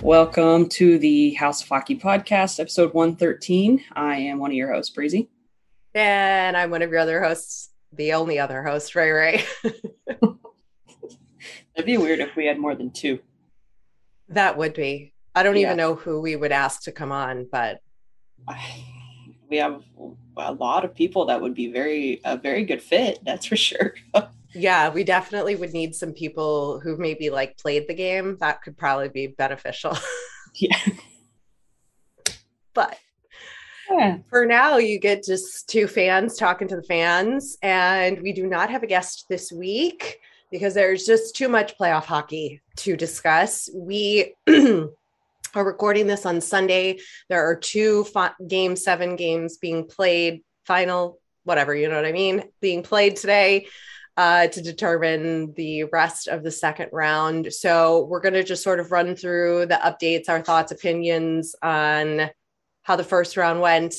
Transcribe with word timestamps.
Welcome 0.00 0.68
to 0.68 0.96
the 0.96 1.34
House 1.34 1.60
of 1.60 1.68
Hockey 1.68 1.96
podcast, 1.98 2.60
episode 2.60 2.94
113. 2.94 3.82
I 3.94 4.14
am 4.18 4.38
one 4.38 4.52
of 4.52 4.56
your 4.56 4.72
hosts, 4.72 4.94
Breezy. 4.94 5.28
And 5.92 6.56
I'm 6.56 6.70
one 6.70 6.82
of 6.82 6.90
your 6.92 7.00
other 7.00 7.20
hosts, 7.20 7.70
the 7.92 8.12
only 8.12 8.38
other 8.38 8.62
host, 8.62 8.94
Ray 8.94 9.10
Ray. 9.10 9.44
It'd 11.74 11.84
be 11.84 11.96
weird 11.96 12.20
if 12.20 12.36
we 12.36 12.46
had 12.46 12.60
more 12.60 12.76
than 12.76 12.92
two. 12.92 13.18
That 14.28 14.56
would 14.56 14.74
be. 14.74 15.14
I 15.34 15.42
don't 15.42 15.56
yeah. 15.56 15.62
even 15.62 15.78
know 15.78 15.96
who 15.96 16.20
we 16.20 16.36
would 16.36 16.52
ask 16.52 16.84
to 16.84 16.92
come 16.92 17.10
on, 17.10 17.48
but 17.50 17.80
we 19.50 19.56
have 19.56 19.82
a 20.36 20.52
lot 20.52 20.84
of 20.84 20.94
people 20.94 21.26
that 21.26 21.40
would 21.40 21.54
be 21.54 21.70
very 21.70 22.20
a 22.24 22.36
very 22.36 22.64
good 22.64 22.82
fit. 22.82 23.18
That's 23.24 23.46
for 23.46 23.56
sure. 23.56 23.94
yeah, 24.54 24.88
we 24.88 25.04
definitely 25.04 25.56
would 25.56 25.72
need 25.72 25.94
some 25.94 26.12
people 26.12 26.80
who 26.80 26.96
maybe 26.96 27.30
like 27.30 27.58
played 27.58 27.88
the 27.88 27.94
game. 27.94 28.36
That 28.40 28.62
could 28.62 28.76
probably 28.76 29.08
be 29.08 29.28
beneficial. 29.28 29.96
yeah. 30.54 30.78
But 32.72 32.98
yeah. 33.90 34.18
for 34.28 34.46
now, 34.46 34.78
you 34.78 34.98
get 34.98 35.24
just 35.24 35.68
two 35.68 35.86
fans 35.86 36.36
talking 36.36 36.68
to 36.68 36.76
the 36.76 36.82
fans, 36.82 37.56
and 37.62 38.20
we 38.20 38.32
do 38.32 38.46
not 38.46 38.70
have 38.70 38.82
a 38.82 38.88
guest 38.88 39.26
this 39.28 39.52
week 39.52 40.18
because 40.50 40.74
there's 40.74 41.04
just 41.04 41.34
too 41.34 41.48
much 41.48 41.76
playoff 41.78 42.04
hockey 42.04 42.60
to 42.76 42.96
discuss. 42.96 43.68
We 43.74 44.34
are 45.54 45.64
recording 45.64 46.06
this 46.06 46.26
on 46.26 46.40
Sunday. 46.40 46.98
There 47.28 47.48
are 47.48 47.56
two 47.56 48.04
fi- 48.04 48.32
game 48.46 48.76
seven 48.76 49.16
games 49.16 49.58
being 49.58 49.86
played, 49.86 50.42
final, 50.66 51.18
whatever, 51.44 51.74
you 51.74 51.88
know 51.88 51.96
what 51.96 52.06
I 52.06 52.12
mean, 52.12 52.44
being 52.60 52.82
played 52.82 53.16
today 53.16 53.66
uh, 54.16 54.48
to 54.48 54.62
determine 54.62 55.52
the 55.54 55.84
rest 55.84 56.28
of 56.28 56.42
the 56.42 56.50
second 56.50 56.90
round. 56.92 57.52
So 57.52 58.04
we're 58.04 58.20
going 58.20 58.34
to 58.34 58.44
just 58.44 58.62
sort 58.62 58.80
of 58.80 58.92
run 58.92 59.16
through 59.16 59.66
the 59.66 59.74
updates, 59.74 60.28
our 60.28 60.42
thoughts, 60.42 60.72
opinions 60.72 61.54
on 61.62 62.30
how 62.82 62.96
the 62.96 63.04
first 63.04 63.36
round 63.36 63.60
went, 63.60 63.94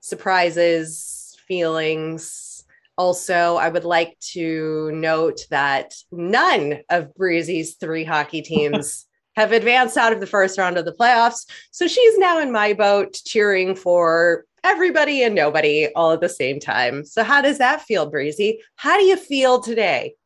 surprises, 0.00 1.36
feelings. 1.46 2.64
Also, 2.96 3.56
I 3.56 3.68
would 3.68 3.84
like 3.84 4.18
to 4.32 4.90
note 4.92 5.40
that 5.50 5.94
none 6.10 6.80
of 6.90 7.14
Breezy's 7.14 7.76
three 7.76 8.04
hockey 8.04 8.42
teams 8.42 9.06
have 9.38 9.52
advanced 9.52 9.96
out 9.96 10.12
of 10.12 10.18
the 10.18 10.26
first 10.26 10.58
round 10.58 10.76
of 10.76 10.84
the 10.84 10.92
playoffs. 10.92 11.48
So 11.70 11.86
she's 11.86 12.18
now 12.18 12.40
in 12.40 12.50
my 12.50 12.72
boat 12.72 13.12
cheering 13.24 13.76
for 13.76 14.44
everybody 14.64 15.22
and 15.22 15.32
nobody 15.32 15.86
all 15.94 16.10
at 16.10 16.20
the 16.20 16.28
same 16.28 16.58
time. 16.58 17.04
So 17.04 17.22
how 17.22 17.40
does 17.40 17.58
that 17.58 17.82
feel, 17.82 18.10
Breezy? 18.10 18.60
How 18.74 18.98
do 18.98 19.04
you 19.04 19.16
feel 19.16 19.60
today? 19.60 20.16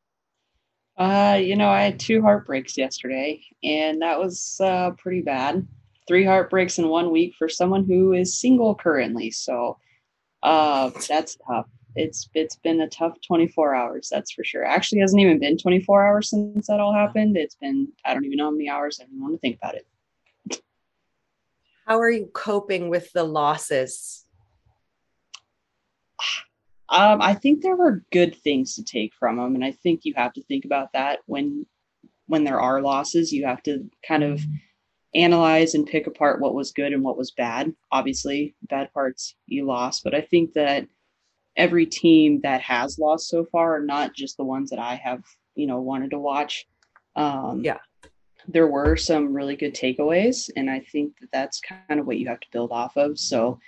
Uh, 0.97 1.39
you 1.43 1.57
know, 1.57 1.69
I 1.69 1.83
had 1.83 2.01
two 2.01 2.23
heartbreaks 2.23 2.79
yesterday, 2.79 3.43
and 3.63 4.01
that 4.01 4.19
was 4.19 4.59
uh, 4.63 4.93
pretty 4.93 5.21
bad. 5.21 5.69
Three 6.09 6.25
heartbreaks 6.25 6.79
in 6.79 6.89
one 6.89 7.11
week 7.11 7.35
for 7.39 7.51
someone 7.51 7.85
who 7.85 8.15
is 8.15 8.41
single 8.41 8.75
currently. 8.75 9.31
So 9.31 9.77
uh, 10.43 10.91
that's 11.07 11.37
tough 11.47 11.67
it's 11.95 12.29
it's 12.35 12.57
been 12.57 12.81
a 12.81 12.89
tough 12.89 13.19
24 13.27 13.75
hours 13.75 14.09
that's 14.11 14.33
for 14.33 14.45
sure. 14.45 14.65
Actually 14.65 15.01
hasn't 15.01 15.21
even 15.21 15.39
been 15.39 15.59
24 15.59 16.07
hours 16.07 16.31
since 16.31 16.67
that 16.67 16.81
all 16.81 16.95
happened. 16.95 17.37
It's 17.37 17.57
been 17.57 17.89
i 18.05 18.15
don't 18.15 18.25
even 18.25 18.39
know 18.39 18.47
how 18.47 18.51
many 18.51 18.69
hours 18.69 19.01
i 19.01 19.07
want 19.13 19.35
to 19.35 19.39
think 19.39 19.57
about 19.57 19.75
it. 19.75 20.63
How 21.87 21.99
are 22.01 22.11
you 22.11 22.31
coping 22.33 22.89
with 22.89 23.13
the 23.13 23.25
losses? 23.25 24.25
Um, 26.89 27.23
i 27.23 27.35
think 27.35 27.63
there 27.63 27.77
were 27.77 28.05
good 28.13 28.37
things 28.37 28.75
to 28.75 28.85
take 28.85 29.15
from 29.15 29.37
them 29.37 29.55
and 29.55 29.65
i 29.65 29.73
think 29.73 30.05
you 30.05 30.13
have 30.15 30.35
to 30.35 30.43
think 30.43 30.67
about 30.67 30.93
that 30.93 31.21
when 31.27 31.65
when 32.27 32.45
there 32.45 32.61
are 32.61 32.83
losses 32.83 33.33
you 33.33 33.47
have 33.47 33.63
to 33.63 33.91
kind 34.07 34.23
of 34.23 34.43
analyze 35.15 35.75
and 35.75 35.87
pick 35.87 36.07
apart 36.07 36.41
what 36.41 36.55
was 36.55 36.73
good 36.73 36.95
and 36.95 37.03
what 37.03 37.19
was 37.19 37.33
bad. 37.33 37.71
Obviously 37.91 38.55
bad 38.63 38.93
parts 38.93 39.35
you 39.47 39.67
lost 39.67 40.05
but 40.05 40.15
i 40.15 40.21
think 40.21 40.53
that 40.53 40.87
every 41.57 41.87
team 41.87 42.41
that 42.43 42.61
has 42.63 42.99
lost 42.99 43.29
so 43.29 43.45
far, 43.45 43.81
not 43.81 44.15
just 44.15 44.37
the 44.37 44.45
ones 44.45 44.71
that 44.71 44.79
I 44.79 44.95
have, 44.97 45.23
you 45.55 45.67
know, 45.67 45.81
wanted 45.81 46.11
to 46.11 46.19
watch. 46.19 46.67
Um, 47.17 47.63
yeah. 47.63 47.79
There 48.49 48.67
were 48.67 48.97
some 48.97 49.35
really 49.35 49.55
good 49.55 49.75
takeaways, 49.75 50.51
and 50.57 50.69
I 50.69 50.81
think 50.81 51.19
that 51.21 51.31
that's 51.33 51.61
kind 51.61 52.01
of 52.01 52.07
what 52.07 52.19
you 52.19 52.29
have 52.29 52.41
to 52.41 52.51
build 52.51 52.73
off 52.73 52.97
of. 52.97 53.19
So 53.19 53.61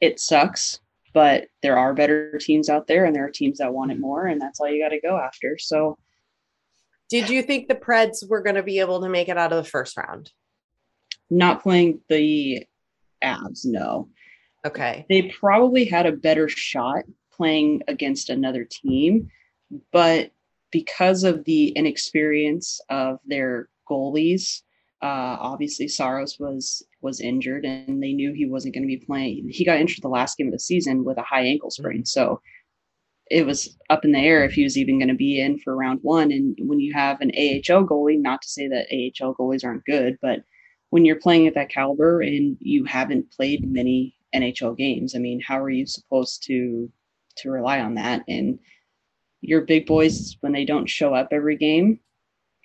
it 0.00 0.20
sucks, 0.20 0.80
but 1.12 1.48
there 1.62 1.78
are 1.78 1.92
better 1.92 2.38
teams 2.38 2.70
out 2.70 2.86
there, 2.86 3.04
and 3.04 3.14
there 3.14 3.26
are 3.26 3.30
teams 3.30 3.58
that 3.58 3.74
want 3.74 3.92
it 3.92 3.98
more, 3.98 4.26
and 4.26 4.40
that's 4.40 4.60
all 4.60 4.68
you 4.68 4.82
got 4.82 4.90
to 4.90 5.00
go 5.00 5.18
after. 5.18 5.58
So, 5.58 5.98
did 7.10 7.28
you 7.28 7.42
think 7.42 7.68
the 7.68 7.74
Preds 7.74 8.28
were 8.28 8.42
going 8.42 8.56
to 8.56 8.62
be 8.62 8.80
able 8.80 9.00
to 9.00 9.08
make 9.08 9.28
it 9.28 9.38
out 9.38 9.52
of 9.52 9.62
the 9.62 9.68
first 9.68 9.96
round? 9.96 10.30
Not 11.30 11.62
playing 11.62 12.00
the 12.08 12.66
Avs, 13.22 13.64
no. 13.64 14.08
Okay. 14.68 15.06
They 15.08 15.22
probably 15.40 15.86
had 15.86 16.04
a 16.04 16.12
better 16.12 16.46
shot 16.48 17.04
playing 17.32 17.82
against 17.88 18.28
another 18.28 18.66
team, 18.70 19.30
but 19.92 20.30
because 20.70 21.24
of 21.24 21.44
the 21.44 21.68
inexperience 21.68 22.78
of 22.90 23.18
their 23.26 23.70
goalies, 23.90 24.60
uh, 25.00 25.38
obviously 25.40 25.88
Saros 25.88 26.38
was 26.38 26.82
was 27.00 27.20
injured, 27.20 27.64
and 27.64 28.02
they 28.02 28.12
knew 28.12 28.32
he 28.34 28.46
wasn't 28.46 28.74
going 28.74 28.82
to 28.82 28.88
be 28.88 29.04
playing. 29.06 29.48
He 29.48 29.64
got 29.64 29.80
injured 29.80 30.02
the 30.02 30.08
last 30.08 30.36
game 30.36 30.48
of 30.48 30.52
the 30.52 30.58
season 30.58 31.04
with 31.04 31.16
a 31.16 31.22
high 31.22 31.44
ankle 31.44 31.70
sprain, 31.70 32.04
so 32.04 32.40
it 33.30 33.46
was 33.46 33.78
up 33.88 34.04
in 34.04 34.12
the 34.12 34.18
air 34.18 34.44
if 34.44 34.52
he 34.52 34.64
was 34.64 34.76
even 34.76 34.98
going 34.98 35.08
to 35.08 35.14
be 35.14 35.40
in 35.40 35.58
for 35.58 35.76
round 35.76 36.00
one. 36.02 36.30
And 36.32 36.56
when 36.60 36.80
you 36.80 36.92
have 36.94 37.20
an 37.20 37.30
AHL 37.30 37.86
goalie, 37.86 38.20
not 38.20 38.42
to 38.42 38.48
say 38.48 38.68
that 38.68 38.88
AHL 38.90 39.34
goalies 39.34 39.64
aren't 39.64 39.84
good, 39.84 40.18
but 40.20 40.40
when 40.90 41.04
you're 41.04 41.20
playing 41.20 41.46
at 41.46 41.54
that 41.54 41.70
caliber 41.70 42.20
and 42.20 42.56
you 42.60 42.84
haven't 42.84 43.30
played 43.30 43.70
many 43.70 44.14
NHL 44.34 44.76
games. 44.76 45.14
I 45.14 45.18
mean, 45.18 45.40
how 45.40 45.60
are 45.60 45.70
you 45.70 45.86
supposed 45.86 46.42
to 46.44 46.90
to 47.38 47.50
rely 47.50 47.80
on 47.80 47.94
that? 47.94 48.22
And 48.28 48.58
your 49.40 49.62
big 49.62 49.86
boys 49.86 50.36
when 50.40 50.52
they 50.52 50.64
don't 50.64 50.88
show 50.88 51.14
up 51.14 51.28
every 51.30 51.56
game, 51.56 52.00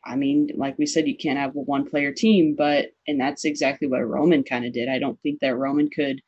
I 0.06 0.16
mean, 0.16 0.50
like 0.56 0.78
we 0.78 0.85
said, 0.85 1.07
you 1.07 1.16
can't 1.16 1.40
have 1.40 1.56
a 1.56 1.59
one 1.59 1.90
player 1.90 2.12
team, 2.12 2.56
but 2.56 2.88
and 3.07 3.19
that's 3.19 3.46
exactly 3.46 3.88
what 3.88 4.07
Roman 4.07 4.44
kind 4.44 4.66
of 4.66 4.74
did. 4.74 4.90
I 4.90 5.00
don't 5.00 5.19
think 5.22 5.40
that 5.40 5.57
Roman 5.57 5.90
could 5.90 6.22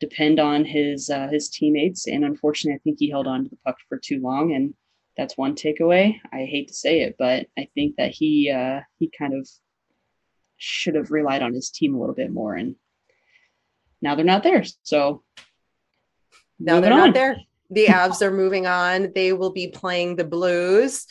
depend 0.00 0.40
on 0.40 0.64
his 0.64 1.10
uh, 1.10 1.28
his 1.28 1.48
teammates, 1.48 2.06
and 2.06 2.24
unfortunately, 2.24 2.76
I 2.76 2.82
think 2.82 2.98
he 2.98 3.10
held 3.10 3.26
on 3.26 3.44
to 3.44 3.50
the 3.50 3.58
puck 3.64 3.76
for 3.88 3.98
too 3.98 4.20
long, 4.20 4.52
and 4.52 4.74
that's 5.16 5.36
one 5.36 5.54
takeaway. 5.54 6.18
I 6.32 6.44
hate 6.44 6.68
to 6.68 6.74
say 6.74 7.00
it, 7.02 7.16
but 7.18 7.46
I 7.56 7.68
think 7.74 7.96
that 7.96 8.10
he 8.10 8.50
uh, 8.50 8.80
he 8.98 9.10
kind 9.16 9.34
of 9.34 9.48
should 10.56 10.96
have 10.96 11.10
relied 11.12 11.42
on 11.42 11.54
his 11.54 11.70
team 11.70 11.94
a 11.94 12.00
little 12.00 12.14
bit 12.14 12.32
more, 12.32 12.54
and 12.54 12.74
now 14.00 14.14
they're 14.14 14.24
not 14.24 14.42
there. 14.42 14.64
So 14.82 15.22
now 16.58 16.80
they're 16.80 16.92
on. 16.92 16.98
not 16.98 17.14
there. 17.14 17.38
The 17.70 17.86
Avs 17.88 18.22
are 18.22 18.30
moving 18.30 18.66
on. 18.66 19.12
They 19.14 19.32
will 19.32 19.52
be 19.52 19.68
playing 19.68 20.16
the 20.16 20.24
Blues, 20.24 21.06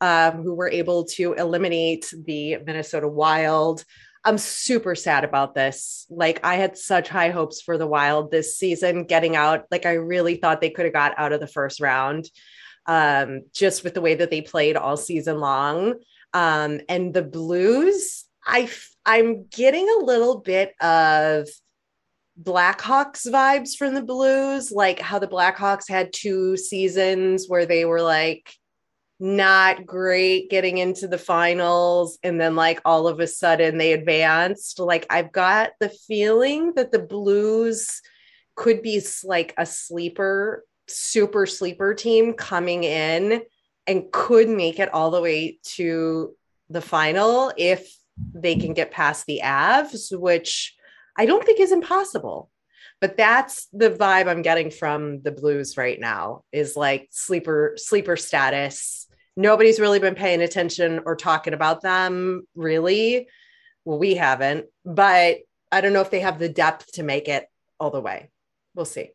um, 0.00 0.42
who 0.42 0.54
were 0.54 0.70
able 0.70 1.04
to 1.04 1.34
eliminate 1.34 2.12
the 2.16 2.58
Minnesota 2.58 3.08
Wild. 3.08 3.84
I'm 4.24 4.38
super 4.38 4.94
sad 4.94 5.24
about 5.24 5.54
this. 5.54 6.06
Like, 6.08 6.44
I 6.44 6.54
had 6.54 6.78
such 6.78 7.08
high 7.08 7.30
hopes 7.30 7.60
for 7.60 7.76
the 7.76 7.86
Wild 7.86 8.30
this 8.30 8.56
season 8.56 9.04
getting 9.04 9.34
out. 9.34 9.64
Like, 9.70 9.84
I 9.84 9.94
really 9.94 10.36
thought 10.36 10.60
they 10.60 10.70
could 10.70 10.84
have 10.84 10.94
got 10.94 11.18
out 11.18 11.32
of 11.32 11.40
the 11.40 11.48
first 11.48 11.80
round 11.80 12.30
um, 12.86 13.42
just 13.52 13.82
with 13.82 13.94
the 13.94 14.00
way 14.00 14.14
that 14.14 14.30
they 14.30 14.40
played 14.40 14.76
all 14.76 14.96
season 14.96 15.40
long. 15.40 15.94
Um, 16.32 16.80
and 16.88 17.12
the 17.12 17.22
Blues, 17.22 18.24
I, 18.46 18.70
I'm 19.04 19.46
getting 19.46 19.88
a 19.88 20.04
little 20.04 20.38
bit 20.38 20.72
of 20.80 21.48
Blackhawks 22.42 23.30
vibes 23.30 23.76
from 23.76 23.94
the 23.94 24.02
Blues, 24.02 24.72
like 24.72 24.98
how 25.00 25.18
the 25.18 25.28
Blackhawks 25.28 25.88
had 25.88 26.12
two 26.12 26.56
seasons 26.56 27.46
where 27.48 27.66
they 27.66 27.84
were 27.84 28.02
like 28.02 28.52
not 29.20 29.86
great 29.86 30.50
getting 30.50 30.78
into 30.78 31.06
the 31.06 31.18
finals 31.18 32.18
and 32.24 32.40
then 32.40 32.56
like 32.56 32.80
all 32.84 33.06
of 33.06 33.20
a 33.20 33.26
sudden 33.26 33.78
they 33.78 33.92
advanced. 33.92 34.80
Like 34.80 35.06
I've 35.10 35.30
got 35.30 35.70
the 35.78 35.90
feeling 35.90 36.72
that 36.74 36.90
the 36.90 36.98
Blues 36.98 38.00
could 38.56 38.82
be 38.82 39.00
like 39.24 39.54
a 39.56 39.64
sleeper 39.64 40.64
super 40.88 41.46
sleeper 41.46 41.94
team 41.94 42.34
coming 42.34 42.84
in 42.84 43.42
and 43.86 44.10
could 44.12 44.48
make 44.48 44.78
it 44.78 44.92
all 44.92 45.10
the 45.10 45.20
way 45.20 45.58
to 45.62 46.34
the 46.68 46.80
final 46.80 47.52
if 47.56 47.96
they 48.34 48.56
can 48.56 48.74
get 48.74 48.90
past 48.90 49.26
the 49.26 49.40
Avs, 49.42 50.16
which 50.18 50.74
I 51.16 51.26
don't 51.26 51.44
think 51.44 51.60
is 51.60 51.72
impossible. 51.72 52.50
But 53.00 53.16
that's 53.16 53.66
the 53.72 53.90
vibe 53.90 54.28
I'm 54.28 54.42
getting 54.42 54.70
from 54.70 55.22
the 55.22 55.32
Blues 55.32 55.76
right 55.76 55.98
now 55.98 56.44
is 56.52 56.76
like 56.76 57.08
sleeper 57.10 57.74
sleeper 57.76 58.16
status. 58.16 59.08
Nobody's 59.36 59.80
really 59.80 59.98
been 59.98 60.14
paying 60.14 60.40
attention 60.40 61.00
or 61.04 61.16
talking 61.16 61.52
about 61.52 61.82
them 61.82 62.46
really. 62.54 63.26
Well, 63.84 63.98
we 63.98 64.14
haven't, 64.14 64.66
but 64.84 65.38
I 65.72 65.80
don't 65.80 65.92
know 65.92 66.00
if 66.00 66.10
they 66.10 66.20
have 66.20 66.38
the 66.38 66.48
depth 66.48 66.92
to 66.92 67.02
make 67.02 67.26
it 67.26 67.46
all 67.80 67.90
the 67.90 68.00
way. 68.00 68.30
We'll 68.76 68.84
see. 68.84 69.10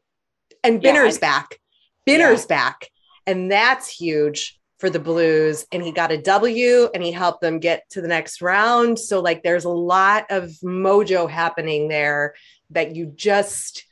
And 0.64 0.82
Binner's 0.82 1.20
yeah, 1.22 1.30
I, 1.30 1.32
back. 1.32 1.60
Binner's 2.06 2.42
yeah. 2.42 2.58
back. 2.58 2.90
And 3.26 3.50
that's 3.50 3.88
huge 3.88 4.57
for 4.80 4.90
the 4.90 5.00
Blues. 5.00 5.66
And 5.72 5.82
he 5.82 5.92
got 5.92 6.12
a 6.12 6.22
W 6.22 6.90
and 6.94 7.04
he 7.04 7.12
helped 7.12 7.42
them 7.42 7.60
get 7.60 7.90
to 7.92 8.02
the 8.02 8.08
next 8.08 8.42
round. 8.42 9.00
So, 9.00 9.20
like, 9.20 9.44
there's 9.44 9.66
a 9.66 9.70
lot 9.70 10.26
of 10.30 10.50
mojo 10.64 11.30
happening 11.30 11.88
there 11.88 12.36
that 12.72 12.96
you 12.96 13.06
just 13.16 13.86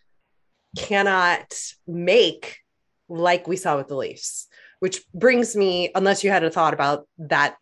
cannot 0.77 1.53
make 1.87 2.57
like 3.07 3.47
we 3.47 3.55
saw 3.55 3.77
with 3.77 3.87
the 3.87 3.95
Leafs, 3.95 4.47
which 4.79 5.03
brings 5.13 5.55
me, 5.55 5.91
unless 5.95 6.23
you 6.23 6.31
had 6.31 6.43
a 6.43 6.49
thought 6.49 6.73
about 6.73 7.07
that, 7.17 7.55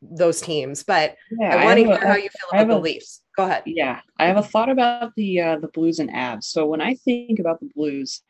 those 0.00 0.40
teams, 0.40 0.82
but 0.82 1.16
yeah, 1.38 1.56
I 1.56 1.64
want 1.64 1.78
to 1.78 1.84
hear 1.84 1.94
a, 1.94 2.08
how 2.08 2.16
you 2.16 2.28
feel 2.28 2.60
about 2.60 2.68
the 2.68 2.78
a, 2.78 2.80
Leafs. 2.80 3.22
Go 3.36 3.44
ahead. 3.44 3.62
Yeah, 3.66 4.00
I 4.18 4.26
have 4.26 4.36
a 4.36 4.42
thought 4.42 4.68
about 4.68 5.14
the 5.14 5.40
uh, 5.40 5.58
the 5.58 5.68
Blues 5.68 6.00
and 6.00 6.10
Avs. 6.10 6.44
So 6.44 6.66
when 6.66 6.80
I 6.80 6.94
think 6.94 7.38
about 7.38 7.60
the 7.60 7.70
Blues, 7.74 8.22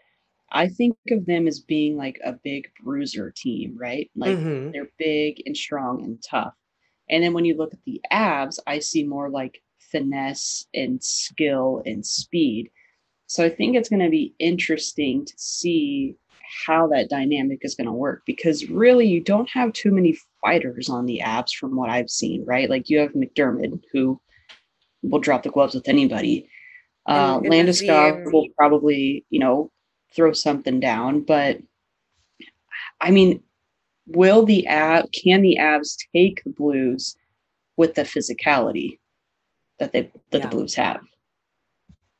I 0.52 0.68
think 0.68 0.96
of 1.10 1.24
them 1.26 1.48
as 1.48 1.60
being 1.60 1.96
like 1.96 2.20
a 2.24 2.34
big 2.44 2.68
bruiser 2.82 3.32
team, 3.34 3.76
right? 3.78 4.10
Like 4.14 4.36
mm-hmm. 4.36 4.70
they're 4.70 4.90
big 4.98 5.42
and 5.46 5.56
strong 5.56 6.04
and 6.04 6.22
tough. 6.22 6.54
And 7.10 7.24
then 7.24 7.32
when 7.32 7.44
you 7.44 7.56
look 7.56 7.72
at 7.72 7.82
the 7.84 8.00
Avs, 8.12 8.58
I 8.66 8.78
see 8.78 9.02
more 9.02 9.30
like 9.30 9.62
finesse 9.78 10.66
and 10.74 11.02
skill 11.02 11.82
and 11.86 12.04
speed. 12.04 12.70
So 13.26 13.44
I 13.44 13.48
think 13.48 13.76
it's 13.76 13.88
going 13.88 14.02
to 14.02 14.10
be 14.10 14.34
interesting 14.38 15.24
to 15.24 15.32
see 15.36 16.16
how 16.66 16.86
that 16.88 17.08
dynamic 17.08 17.60
is 17.62 17.74
going 17.74 17.86
to 17.86 17.92
work 17.92 18.22
because 18.26 18.68
really 18.68 19.06
you 19.06 19.20
don't 19.20 19.48
have 19.48 19.72
too 19.72 19.90
many 19.90 20.16
fighters 20.44 20.90
on 20.90 21.06
the 21.06 21.22
Avs 21.24 21.54
from 21.54 21.76
what 21.76 21.88
I've 21.88 22.10
seen, 22.10 22.44
right? 22.44 22.68
Like 22.68 22.90
you 22.90 22.98
have 22.98 23.12
MacDermid 23.12 23.80
who 23.90 24.20
will 25.02 25.18
drop 25.18 25.44
the 25.44 25.50
gloves 25.50 25.74
with 25.74 25.88
anybody. 25.88 26.48
Uh, 27.06 27.40
Landeskog 27.40 28.30
will 28.32 28.48
probably, 28.56 29.24
you 29.30 29.40
know, 29.40 29.71
throw 30.14 30.32
something 30.32 30.80
down, 30.80 31.20
but 31.22 31.58
I 33.00 33.10
mean, 33.10 33.42
will 34.06 34.44
the 34.44 34.68
Av 34.68 35.10
can 35.12 35.42
the 35.42 35.58
Avs 35.60 35.96
take 36.14 36.42
the 36.44 36.50
Blues 36.50 37.16
with 37.76 37.94
the 37.94 38.02
physicality 38.02 38.98
that 39.78 39.92
they 39.92 40.10
that 40.30 40.38
yeah. 40.38 40.40
the 40.40 40.48
Blues 40.48 40.74
have? 40.74 41.00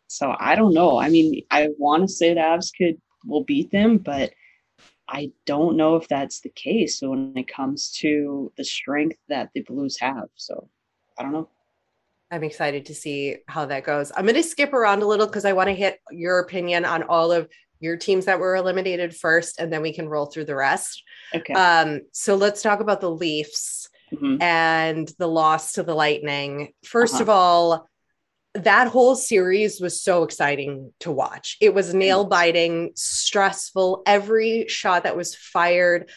So 0.08 0.34
I 0.38 0.54
don't 0.54 0.74
know. 0.74 0.98
I 0.98 1.08
mean, 1.08 1.42
I 1.50 1.70
want 1.78 2.02
to 2.02 2.08
say 2.08 2.34
the 2.34 2.40
Avs 2.40 2.70
could 2.76 3.00
will 3.24 3.44
beat 3.44 3.70
them, 3.70 3.98
but 3.98 4.32
I 5.08 5.30
don't 5.46 5.76
know 5.76 5.96
if 5.96 6.08
that's 6.08 6.40
the 6.40 6.48
case 6.50 7.00
when 7.02 7.32
it 7.36 7.48
comes 7.48 7.92
to 8.00 8.52
the 8.56 8.64
strength 8.64 9.18
that 9.28 9.50
the 9.54 9.62
Blues 9.62 9.98
have. 10.00 10.28
So 10.36 10.68
I 11.18 11.22
don't 11.22 11.32
know. 11.32 11.48
I'm 12.30 12.44
excited 12.44 12.86
to 12.86 12.94
see 12.94 13.36
how 13.46 13.66
that 13.66 13.84
goes. 13.84 14.10
I'm 14.16 14.24
going 14.24 14.36
to 14.36 14.42
skip 14.42 14.72
around 14.72 15.02
a 15.02 15.06
little 15.06 15.26
because 15.26 15.44
I 15.44 15.52
want 15.52 15.68
to 15.68 15.74
hit 15.74 16.00
your 16.10 16.38
opinion 16.38 16.86
on 16.86 17.02
all 17.02 17.30
of 17.30 17.46
your 17.82 17.96
teams 17.96 18.26
that 18.26 18.38
were 18.38 18.54
eliminated 18.54 19.14
first, 19.14 19.60
and 19.60 19.72
then 19.72 19.82
we 19.82 19.92
can 19.92 20.08
roll 20.08 20.26
through 20.26 20.44
the 20.44 20.54
rest. 20.54 21.02
Okay. 21.34 21.52
Um, 21.52 22.02
so 22.12 22.36
let's 22.36 22.62
talk 22.62 22.80
about 22.80 23.00
the 23.00 23.10
Leafs 23.10 23.88
mm-hmm. 24.12 24.40
and 24.40 25.10
the 25.18 25.26
loss 25.26 25.72
to 25.72 25.82
the 25.82 25.94
Lightning. 25.94 26.72
1st 26.86 27.14
uh-huh. 27.14 27.22
of 27.22 27.28
all, 27.28 27.88
that 28.54 28.88
whole 28.88 29.16
series 29.16 29.80
was 29.80 30.00
so 30.00 30.22
exciting 30.22 30.92
to 31.00 31.10
watch. 31.10 31.56
It 31.60 31.74
was 31.74 31.92
nail 31.92 32.24
biting, 32.24 32.92
stressful. 32.94 34.02
Every 34.06 34.68
shot 34.68 35.02
that 35.02 35.16
was 35.16 35.34
fired 35.34 36.10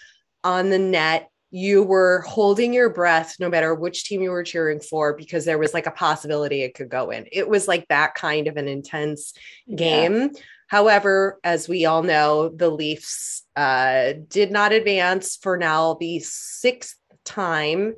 on 0.43 0.69
the 0.69 0.79
net 0.79 1.29
you 1.55 1.81
were 1.81 2.19
holding 2.27 2.73
your 2.73 2.89
breath 2.89 3.37
no 3.39 3.47
matter 3.47 3.73
which 3.73 4.03
team 4.03 4.21
you 4.21 4.29
were 4.29 4.43
cheering 4.43 4.81
for 4.81 5.15
because 5.15 5.45
there 5.45 5.57
was 5.57 5.73
like 5.73 5.85
a 5.85 5.91
possibility 5.91 6.63
it 6.63 6.73
could 6.73 6.89
go 6.89 7.11
in. 7.11 7.25
It 7.31 7.47
was 7.47 7.65
like 7.65 7.87
that 7.87 8.13
kind 8.13 8.47
of 8.47 8.57
an 8.57 8.67
intense 8.67 9.33
game. 9.73 10.19
Yeah. 10.19 10.27
However, 10.67 11.39
as 11.45 11.69
we 11.69 11.85
all 11.85 12.03
know, 12.03 12.49
the 12.49 12.69
Leafs 12.69 13.43
uh, 13.55 14.15
did 14.27 14.51
not 14.51 14.73
advance 14.73 15.37
for 15.37 15.55
now 15.55 15.93
the 15.93 16.19
sixth 16.19 16.97
time 17.23 17.95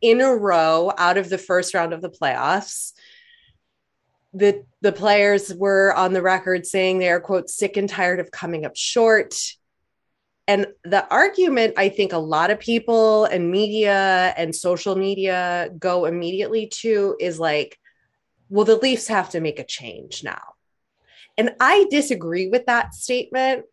in 0.00 0.20
a 0.20 0.34
row 0.34 0.92
out 0.98 1.16
of 1.16 1.28
the 1.28 1.38
first 1.38 1.74
round 1.74 1.92
of 1.92 2.02
the 2.02 2.10
playoffs. 2.10 2.92
The, 4.34 4.64
the 4.80 4.90
players 4.90 5.54
were 5.54 5.94
on 5.94 6.12
the 6.12 6.22
record 6.22 6.66
saying 6.66 6.98
they 6.98 7.10
are, 7.10 7.20
quote, 7.20 7.50
sick 7.50 7.76
and 7.76 7.88
tired 7.88 8.18
of 8.18 8.32
coming 8.32 8.66
up 8.66 8.74
short 8.74 9.36
and 10.48 10.66
the 10.84 11.06
argument 11.08 11.74
I 11.76 11.88
think 11.88 12.12
a 12.12 12.18
lot 12.18 12.50
of 12.50 12.60
people 12.60 13.24
and 13.24 13.50
media 13.50 14.32
and 14.36 14.54
social 14.54 14.96
media 14.96 15.70
go 15.78 16.04
immediately 16.04 16.68
to 16.80 17.16
is 17.18 17.40
like, 17.40 17.78
well, 18.48 18.64
the 18.64 18.76
Leafs 18.76 19.08
have 19.08 19.30
to 19.30 19.40
make 19.40 19.58
a 19.58 19.64
change 19.64 20.22
now. 20.22 20.54
And 21.36 21.54
I 21.60 21.86
disagree 21.90 22.48
with 22.48 22.66
that 22.66 22.94
statement. 22.94 23.64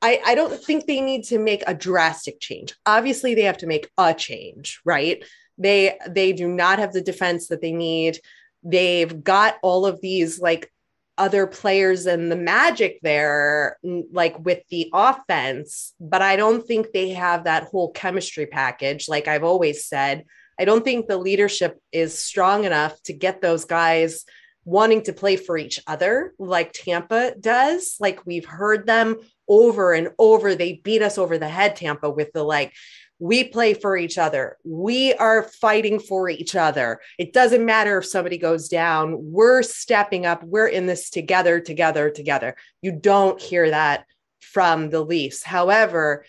I, 0.00 0.20
I 0.24 0.34
don't 0.34 0.62
think 0.62 0.86
they 0.86 1.00
need 1.00 1.24
to 1.24 1.38
make 1.38 1.62
a 1.66 1.74
drastic 1.74 2.40
change. 2.40 2.74
Obviously, 2.86 3.34
they 3.34 3.42
have 3.42 3.58
to 3.58 3.66
make 3.66 3.90
a 3.98 4.14
change, 4.14 4.80
right? 4.84 5.22
They 5.58 5.98
they 6.08 6.32
do 6.32 6.48
not 6.48 6.78
have 6.78 6.92
the 6.92 7.00
defense 7.00 7.48
that 7.48 7.60
they 7.60 7.72
need. 7.72 8.20
They've 8.62 9.22
got 9.22 9.56
all 9.62 9.86
of 9.86 10.00
these 10.00 10.40
like 10.40 10.72
other 11.18 11.46
players 11.46 12.06
and 12.06 12.30
the 12.30 12.36
magic 12.36 13.00
there, 13.02 13.76
like 14.12 14.38
with 14.38 14.62
the 14.70 14.88
offense, 14.94 15.92
but 16.00 16.22
I 16.22 16.36
don't 16.36 16.66
think 16.66 16.92
they 16.92 17.10
have 17.10 17.44
that 17.44 17.64
whole 17.64 17.90
chemistry 17.90 18.46
package. 18.46 19.08
Like 19.08 19.28
I've 19.28 19.44
always 19.44 19.86
said, 19.86 20.24
I 20.58 20.64
don't 20.64 20.84
think 20.84 21.06
the 21.06 21.18
leadership 21.18 21.78
is 21.92 22.18
strong 22.18 22.64
enough 22.64 23.00
to 23.02 23.12
get 23.12 23.42
those 23.42 23.64
guys 23.64 24.24
wanting 24.64 25.02
to 25.02 25.12
play 25.12 25.36
for 25.36 25.56
each 25.56 25.80
other 25.86 26.34
like 26.38 26.72
Tampa 26.72 27.34
does. 27.38 27.96
Like 28.00 28.26
we've 28.26 28.44
heard 28.44 28.86
them 28.86 29.16
over 29.48 29.92
and 29.92 30.10
over. 30.18 30.54
They 30.54 30.74
beat 30.74 31.02
us 31.02 31.18
over 31.18 31.38
the 31.38 31.48
head, 31.48 31.76
Tampa, 31.76 32.10
with 32.10 32.32
the 32.32 32.42
like, 32.42 32.72
we 33.18 33.44
play 33.44 33.74
for 33.74 33.96
each 33.96 34.18
other. 34.18 34.56
We 34.64 35.14
are 35.14 35.42
fighting 35.42 35.98
for 35.98 36.28
each 36.28 36.54
other. 36.54 37.00
It 37.18 37.32
doesn't 37.32 37.64
matter 37.64 37.98
if 37.98 38.06
somebody 38.06 38.38
goes 38.38 38.68
down. 38.68 39.16
We're 39.18 39.62
stepping 39.62 40.24
up. 40.24 40.42
We're 40.44 40.68
in 40.68 40.86
this 40.86 41.10
together, 41.10 41.60
together, 41.60 42.10
together. 42.10 42.56
You 42.80 42.92
don't 42.92 43.40
hear 43.40 43.70
that 43.70 44.04
from 44.40 44.90
the 44.90 45.02
Leafs. 45.02 45.42
However, 45.42 46.24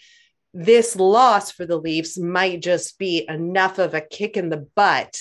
this 0.54 0.96
loss 0.96 1.52
for 1.52 1.66
the 1.66 1.78
Leafs 1.78 2.18
might 2.18 2.62
just 2.62 2.98
be 2.98 3.26
enough 3.30 3.78
of 3.78 3.94
a 3.94 4.02
kick 4.02 4.36
in 4.36 4.50
the 4.50 4.68
butt 4.76 5.16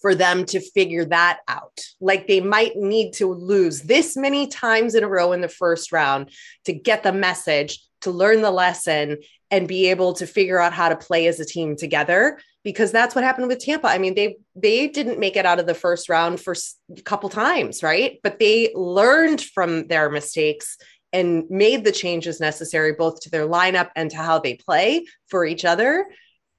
for 0.00 0.14
them 0.14 0.44
to 0.46 0.60
figure 0.60 1.04
that 1.06 1.40
out. 1.48 1.80
Like 2.00 2.26
they 2.26 2.40
might 2.40 2.76
need 2.76 3.12
to 3.14 3.32
lose 3.32 3.82
this 3.82 4.16
many 4.16 4.46
times 4.46 4.94
in 4.94 5.04
a 5.04 5.08
row 5.08 5.32
in 5.32 5.40
the 5.40 5.48
first 5.48 5.92
round 5.92 6.30
to 6.64 6.72
get 6.72 7.02
the 7.02 7.12
message, 7.12 7.84
to 8.02 8.10
learn 8.10 8.42
the 8.42 8.50
lesson, 8.50 9.18
and 9.50 9.66
be 9.66 9.86
able 9.86 10.12
to 10.14 10.26
figure 10.26 10.58
out 10.58 10.72
how 10.72 10.88
to 10.88 10.96
play 10.96 11.26
as 11.26 11.40
a 11.40 11.44
team 11.44 11.76
together 11.76 12.38
because 12.64 12.92
that's 12.92 13.14
what 13.14 13.24
happened 13.24 13.48
with 13.48 13.58
Tampa. 13.58 13.88
I 13.88 13.98
mean, 13.98 14.14
they 14.14 14.36
they 14.54 14.88
didn't 14.88 15.18
make 15.18 15.36
it 15.36 15.46
out 15.46 15.58
of 15.58 15.66
the 15.66 15.74
first 15.74 16.08
round 16.08 16.40
for 16.40 16.54
a 16.96 17.02
couple 17.02 17.28
times, 17.28 17.82
right? 17.82 18.18
But 18.22 18.38
they 18.38 18.72
learned 18.74 19.40
from 19.40 19.86
their 19.86 20.10
mistakes 20.10 20.76
and 21.12 21.44
made 21.48 21.84
the 21.84 21.92
changes 21.92 22.40
necessary 22.40 22.92
both 22.92 23.20
to 23.20 23.30
their 23.30 23.46
lineup 23.46 23.88
and 23.96 24.10
to 24.10 24.18
how 24.18 24.38
they 24.38 24.54
play 24.54 25.06
for 25.28 25.46
each 25.46 25.64
other 25.64 26.06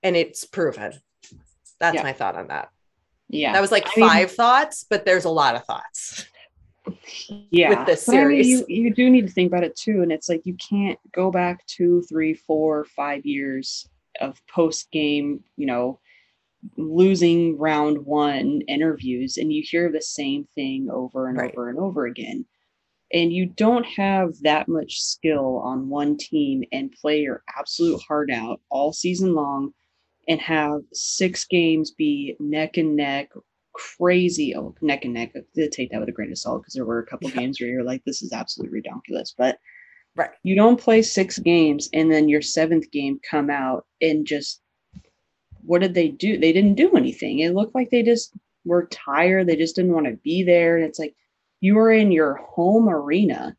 and 0.02 0.16
it's 0.16 0.46
proven. 0.46 0.94
That's 1.80 1.96
yeah. 1.96 2.04
my 2.04 2.14
thought 2.14 2.36
on 2.36 2.48
that. 2.48 2.70
Yeah. 3.30 3.54
That 3.54 3.62
was 3.62 3.72
like 3.72 3.88
I 3.88 4.00
five 4.00 4.28
mean, 4.30 4.36
thoughts, 4.36 4.86
but 4.90 5.06
there's 5.06 5.26
a 5.26 5.30
lot 5.30 5.56
of 5.56 5.64
thoughts 5.66 6.26
yeah 7.52 7.70
with 7.70 7.86
this 7.86 8.06
series 8.06 8.48
I 8.48 8.50
mean, 8.50 8.66
you, 8.68 8.84
you 8.84 8.94
do 8.94 9.10
need 9.10 9.28
to 9.28 9.34
think 9.34 9.52
about 9.52 9.64
it 9.64 9.76
too 9.76 10.02
and 10.02 10.12
it's 10.12 10.30
like 10.30 10.46
you 10.46 10.56
can't 10.56 11.00
go 11.12 11.32
back 11.32 11.66
two 11.68 12.02
three 12.04 12.34
four 12.34 12.86
five 12.86 13.26
years 13.26 13.88
of 14.22 14.42
post 14.48 14.92
game 14.92 15.44
you 15.56 15.66
know 15.66 16.00
losing 16.78 17.58
round 17.58 18.06
one 18.06 18.62
interviews 18.68 19.38
and 19.38 19.52
you 19.52 19.64
hear 19.66 19.92
the 19.92 20.02
same 20.02 20.46
thing 20.56 20.90
over 20.92 21.28
and 21.28 21.38
right. 21.38 21.52
over 21.52 21.70
and 21.70 21.80
over 21.80 22.06
again 22.06 22.46
and 23.14 23.34
you 23.34 23.46
don't 23.46 23.86
have 23.86 24.34
that 24.42 24.68
much 24.68 25.02
skill 25.02 25.58
on 25.64 25.90
one 25.90 26.18
team 26.18 26.64
and 26.72 26.92
play 26.92 27.22
your 27.22 27.44
absolute 27.58 28.02
heart 28.08 28.30
out 28.32 28.62
all 28.70 28.94
season 28.94 29.34
long 29.34 29.74
and 30.28 30.40
have 30.40 30.82
six 30.94 31.46
games 31.46 31.92
be 31.92 32.36
neck 32.40 32.78
and 32.78 32.96
neck 32.96 33.30
crazy 33.98 34.56
oh, 34.56 34.76
neck 34.82 35.06
and 35.06 35.14
neck. 35.14 35.32
I 35.36 35.42
did 35.54 35.72
take 35.72 35.92
that 35.92 36.00
with 36.00 36.10
a 36.10 36.14
grain 36.14 36.32
of 36.32 36.38
salt 36.38 36.62
because 36.62 36.74
there 36.74 36.86
were 36.86 37.00
a 37.00 37.06
couple 37.06 37.30
yeah. 37.30 37.38
games 37.38 37.60
where 37.60 37.70
you're 37.70 37.84
like, 37.84 38.04
this 38.06 38.22
is 38.22 38.34
absolutely 38.34 38.74
ridiculous. 38.74 39.34
But 39.38 39.60
Right. 40.16 40.32
You 40.44 40.56
don't 40.56 40.80
play 40.80 41.02
six 41.02 41.40
games 41.40 41.90
and 41.94 42.12
then 42.12 42.28
your 42.28 42.42
seventh 42.42 42.92
game 42.92 43.20
come 43.30 43.50
out 43.50 43.86
and 44.02 44.26
just 44.26 44.62
what 45.64 45.82
did 45.82 45.94
they 45.94 46.10
do? 46.10 46.38
They 46.38 46.52
didn't 46.52 46.76
do 46.76 46.96
anything. 46.96 47.40
It 47.40 47.54
looked 47.54 47.76
like 47.76 47.90
they 47.90 48.04
just 48.04 48.34
were 48.66 48.88
tired. 48.88 49.48
They 49.48 49.56
just 49.56 49.76
didn't 49.76 49.94
want 49.94 50.08
to 50.08 50.18
be 50.24 50.44
there. 50.44 50.78
And 50.78 50.86
it's 50.86 51.00
like 51.00 51.16
you 51.62 51.78
are 51.78 51.92
in 51.92 52.12
your 52.12 52.36
home 52.36 52.90
arena. 52.90 53.56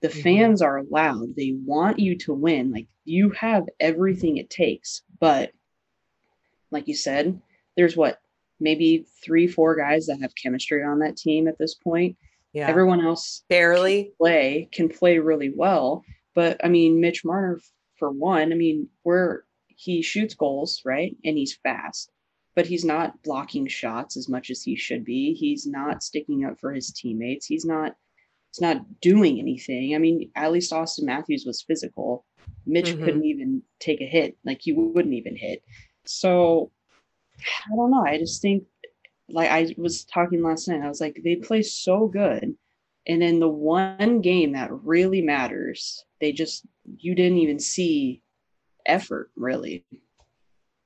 The 0.00 0.08
mm-hmm. 0.08 0.22
fans 0.22 0.62
are 0.62 0.82
loud. 0.90 1.36
They 1.36 1.56
want 1.64 1.98
you 1.98 2.16
to 2.18 2.32
win. 2.32 2.72
Like 2.72 2.88
you 3.04 3.30
have 3.30 3.68
everything 3.78 4.38
it 4.38 4.50
takes. 4.50 5.02
But 5.20 5.52
like 6.70 6.88
you 6.88 6.96
said, 6.96 7.40
there's 7.76 7.96
what 7.96 8.20
maybe 8.62 9.06
three, 9.24 9.46
four 9.46 9.76
guys 9.76 10.06
that 10.06 10.20
have 10.20 10.32
chemistry 10.40 10.82
on 10.82 11.00
that 11.00 11.16
team 11.16 11.48
at 11.48 11.58
this 11.58 11.74
point. 11.74 12.16
Yeah. 12.52 12.68
Everyone 12.68 13.04
else 13.04 13.44
barely 13.48 14.04
can 14.04 14.12
play 14.18 14.68
can 14.72 14.88
play 14.88 15.18
really 15.18 15.52
well. 15.54 16.04
But 16.34 16.62
I 16.64 16.68
mean, 16.68 17.00
Mitch 17.00 17.24
Marner, 17.24 17.60
for 17.98 18.10
one, 18.10 18.52
I 18.52 18.56
mean, 18.56 18.88
where 19.02 19.44
he 19.66 20.02
shoots 20.02 20.34
goals, 20.34 20.82
right? 20.84 21.16
And 21.24 21.36
he's 21.36 21.58
fast, 21.62 22.10
but 22.54 22.66
he's 22.66 22.84
not 22.84 23.22
blocking 23.22 23.66
shots 23.66 24.16
as 24.16 24.28
much 24.28 24.50
as 24.50 24.62
he 24.62 24.76
should 24.76 25.04
be. 25.04 25.34
He's 25.34 25.66
not 25.66 26.02
sticking 26.02 26.44
up 26.44 26.58
for 26.60 26.72
his 26.72 26.92
teammates. 26.92 27.46
He's 27.46 27.64
not 27.64 27.94
it's 28.50 28.60
not 28.60 29.00
doing 29.00 29.38
anything. 29.38 29.94
I 29.94 29.98
mean, 29.98 30.30
at 30.36 30.52
least 30.52 30.72
Auston 30.72 31.04
Matthews 31.04 31.44
was 31.46 31.62
physical. 31.62 32.26
Mitch 32.66 32.90
mm-hmm. 32.90 33.02
couldn't 33.02 33.24
even 33.24 33.62
take 33.80 34.02
a 34.02 34.06
hit, 34.06 34.36
like 34.44 34.60
he 34.60 34.74
wouldn't 34.74 35.14
even 35.14 35.36
hit. 35.36 35.62
So 36.04 36.70
I 37.70 37.76
don't 37.76 37.90
know. 37.90 38.04
I 38.04 38.18
just 38.18 38.42
think 38.42 38.64
like 39.28 39.50
I 39.50 39.74
was 39.78 40.04
talking 40.04 40.42
last 40.42 40.68
night, 40.68 40.82
I 40.82 40.88
was 40.88 41.00
like, 41.00 41.20
they 41.24 41.36
play 41.36 41.62
so 41.62 42.06
good. 42.06 42.54
And 43.06 43.22
in 43.22 43.40
the 43.40 43.48
one 43.48 44.20
game 44.20 44.52
that 44.52 44.70
really 44.70 45.22
matters, 45.22 46.04
they 46.20 46.32
just, 46.32 46.64
you 46.98 47.14
didn't 47.14 47.38
even 47.38 47.58
see 47.58 48.22
effort 48.86 49.30
really. 49.34 49.84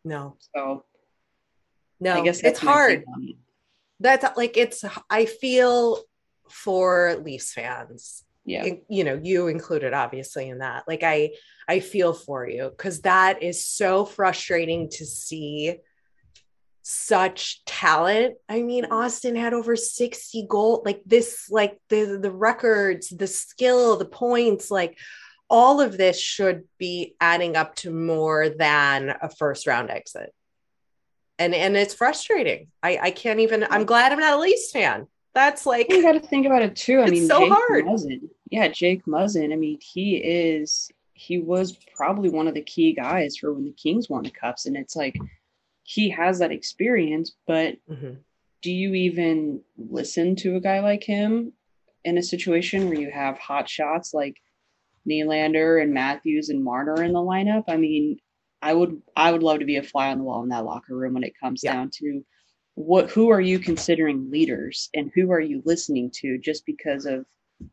No. 0.05 0.37
So, 0.55 0.85
no, 2.01 2.15
I 2.15 2.25
guess 2.25 2.41
it's 2.41 2.61
hard. 2.61 3.05
That's 4.01 4.25
like, 4.37 4.57
it's, 4.57 4.85
I 5.11 5.25
feel 5.27 5.99
for 6.49 7.17
Leafs 7.23 7.53
fans. 7.53 8.23
Yeah. 8.45 8.67
You 8.89 9.03
know, 9.03 9.21
you 9.21 9.49
included 9.49 9.93
obviously 9.93 10.49
in 10.49 10.59
that. 10.59 10.85
Like, 10.87 11.03
I, 11.03 11.31
I 11.69 11.81
feel 11.81 12.13
for 12.13 12.49
you 12.49 12.71
because 12.71 13.01
that 13.01 13.43
is 13.43 13.65
so 13.65 14.05
frustrating 14.05 14.89
to 14.91 15.05
see 15.05 15.79
such 16.89 17.65
talent. 17.65 18.37
I 18.49 18.63
mean, 18.63 18.85
mm-hmm. 18.85 18.93
Auston 18.93 19.37
had 19.37 19.53
over 19.53 19.75
60 19.75 20.47
goal, 20.49 20.83
like 20.85 21.03
this, 21.05 21.51
like 21.51 21.81
the 21.89 22.19
the 22.23 22.31
records, 22.31 23.09
the 23.09 23.27
skill, 23.27 23.97
the 23.97 24.05
points, 24.05 24.71
like 24.71 24.97
all 25.51 25.81
of 25.81 25.99
this 25.99 26.21
should 26.21 26.63
be 26.79 27.17
adding 27.21 27.57
up 27.57 27.75
to 27.77 27.91
more 27.91 28.51
than 28.51 29.13
a 29.21 29.29
first 29.29 29.67
round 29.67 29.91
exit. 29.91 30.33
And 31.41 31.57
and 31.57 31.77
it's 31.77 31.95
frustrating. 31.95 32.69
I 32.85 32.99
I 33.03 33.11
can't 33.11 33.41
even 33.41 33.67
I'm 33.69 33.85
glad 33.85 34.13
I'm 34.13 34.21
not 34.21 34.35
a 34.35 34.41
Leafs 34.41 34.71
fan. 34.71 35.09
That's 35.35 35.67
like 35.67 35.91
you 35.91 36.03
got 36.03 36.13
to 36.13 36.21
think 36.21 36.47
about 36.47 36.63
it 36.63 36.77
too. 36.77 37.01
I 37.01 37.11
mean, 37.11 37.27
so 37.27 37.41
Jake 37.41 37.53
hard. 37.53 37.85
Muzzin, 37.85 38.29
yeah, 38.49 38.69
Jake 38.69 39.05
Muzzin. 39.07 39.53
I 39.53 39.57
mean, 39.57 39.79
he 39.81 40.19
is 40.19 40.89
he 41.15 41.39
was 41.39 41.77
probably 41.97 42.29
one 42.31 42.47
of 42.47 42.55
the 42.55 42.63
key 42.63 42.93
guys 42.93 43.39
for 43.39 43.53
when 43.53 43.65
the 43.65 43.73
Kings 43.73 44.09
won 44.09 44.23
the 44.23 44.31
cups, 44.31 44.67
and 44.67 44.77
it's 44.77 44.95
like 44.95 45.17
he 45.87 46.11
has 46.11 46.41
that 46.41 46.51
experience, 46.51 47.37
but 47.47 47.77
mm-hmm. 47.89 48.15
do 48.61 48.73
you 48.73 48.95
even 48.95 49.61
listen 49.79 50.35
to 50.35 50.57
a 50.57 50.61
guy 50.61 50.81
like 50.81 51.05
him 51.05 51.53
in 52.05 52.19
a 52.19 52.23
situation 52.23 52.89
where 52.89 52.99
you 52.99 53.09
have 53.09 53.39
hot 53.39 53.69
shots 53.69 54.13
like 54.13 54.37
Nylander 55.09 55.81
and 55.81 55.95
Matthews 55.95 56.49
and 56.49 56.63
Marner 56.63 57.05
in 57.05 57.13
the 57.13 57.21
lineup? 57.21 57.65
I 57.69 57.77
mean, 57.77 58.19
I 58.61 58.75
would 58.75 59.01
I 59.15 59.31
would 59.31 59.45
love 59.45 59.61
to 59.61 59.65
be 59.65 59.77
a 59.77 59.83
fly 59.83 60.11
on 60.11 60.19
the 60.19 60.25
wall 60.25 60.43
in 60.43 60.49
that 60.49 60.65
locker 60.65 60.97
room 60.97 61.15
when 61.15 61.23
it 61.23 61.39
comes 61.41 61.61
yeah. 61.63 61.75
down 61.75 61.91
to 61.99 62.25
what 62.75 63.09
who 63.13 63.29
are 63.29 63.41
you 63.41 63.61
considering 63.61 64.29
leaders 64.29 64.91
and 64.93 65.13
who 65.15 65.31
are 65.31 65.41
you 65.41 65.63
listening 65.65 66.11
to 66.17 66.37
just 66.39 66.67
because 66.67 67.07
of 67.07 67.25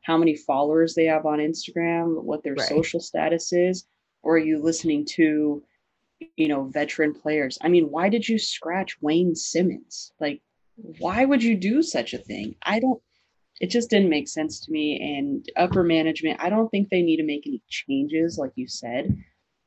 how 0.04 0.18
many 0.18 0.36
followers 0.36 0.94
they 0.94 1.06
have 1.06 1.26
on 1.26 1.40
Instagram, 1.40 2.22
what 2.22 2.44
their 2.44 2.54
right. 2.54 2.70
social 2.70 3.00
status 3.00 3.52
is, 3.52 3.88
or 4.22 4.36
are 4.36 4.38
you 4.38 4.62
listening 4.62 5.04
to 5.04 5.64
you 6.38 6.48
know, 6.48 6.64
veteran 6.66 7.14
players. 7.14 7.58
I 7.62 7.68
mean, 7.68 7.90
why 7.90 8.10
did 8.10 8.28
you 8.28 8.38
scratch 8.40 8.98
Wayne 9.02 9.36
Simmonds? 9.36 10.12
Like, 10.20 10.42
why 11.00 11.26
would 11.26 11.44
you 11.44 11.56
do 11.56 11.82
such 11.82 12.14
a 12.14 12.18
thing? 12.18 12.56
I 12.64 12.80
don't, 12.80 13.02
it 13.60 13.68
just 13.70 13.90
didn't 13.90 14.10
make 14.10 14.28
sense 14.28 14.66
to 14.66 14.72
me. 14.72 15.18
And 15.18 15.48
upper 15.56 15.84
management, 15.84 16.40
I 16.42 16.50
don't 16.50 16.70
think 16.70 16.90
they 16.90 17.02
need 17.02 17.18
to 17.18 17.24
make 17.24 17.46
any 17.46 17.62
changes, 17.70 18.38
like 18.38 18.52
you 18.56 18.68
said. 18.68 19.18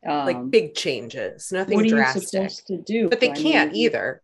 Um, 0.06 0.26
like 0.26 0.50
big 0.50 0.74
changes, 0.74 1.50
nothing 1.50 1.76
what 1.76 1.88
drastic. 1.88 2.40
Are 2.40 2.42
you 2.44 2.48
supposed 2.48 2.66
to 2.68 2.76
do? 2.78 3.08
But 3.08 3.20
they 3.20 3.30
can't 3.30 3.72
mean, 3.72 3.82
either. 3.82 4.22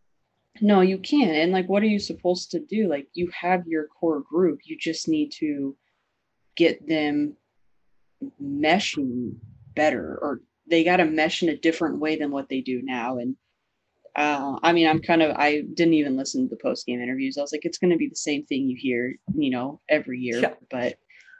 No, 0.60 0.80
you 0.80 0.98
can't. 0.98 1.32
And 1.32 1.52
like, 1.52 1.68
what 1.68 1.82
are 1.82 1.86
you 1.86 1.98
supposed 1.98 2.50
to 2.52 2.60
do? 2.60 2.88
Like, 2.88 3.08
you 3.14 3.30
have 3.34 3.66
your 3.66 3.86
core 3.86 4.20
group. 4.20 4.60
You 4.64 4.76
just 4.78 5.08
need 5.08 5.32
to 5.38 5.76
get 6.56 6.86
them 6.86 7.36
meshing 8.40 9.36
better 9.74 10.18
or 10.20 10.40
they 10.72 10.84
got 10.84 10.96
to 10.96 11.04
mesh 11.04 11.42
in 11.42 11.50
a 11.50 11.56
different 11.56 11.98
way 11.98 12.16
than 12.16 12.30
what 12.30 12.48
they 12.48 12.62
do 12.62 12.80
now. 12.80 13.18
And 13.18 13.36
uh, 14.16 14.58
I 14.62 14.72
mean, 14.72 14.88
I'm 14.88 15.02
kind 15.02 15.20
of, 15.20 15.36
I 15.36 15.60
didn't 15.60 15.92
even 15.92 16.16
listen 16.16 16.48
to 16.48 16.48
the 16.48 16.62
post 16.62 16.86
game 16.86 17.02
interviews. 17.02 17.36
I 17.36 17.42
was 17.42 17.52
like, 17.52 17.66
it's 17.66 17.76
going 17.76 17.90
to 17.90 17.98
be 17.98 18.08
the 18.08 18.16
same 18.16 18.46
thing 18.46 18.70
you 18.70 18.76
hear, 18.80 19.14
you 19.36 19.50
know, 19.50 19.80
every 19.86 20.18
year. 20.18 20.40
Yeah. 20.40 20.54
But, 20.70 20.96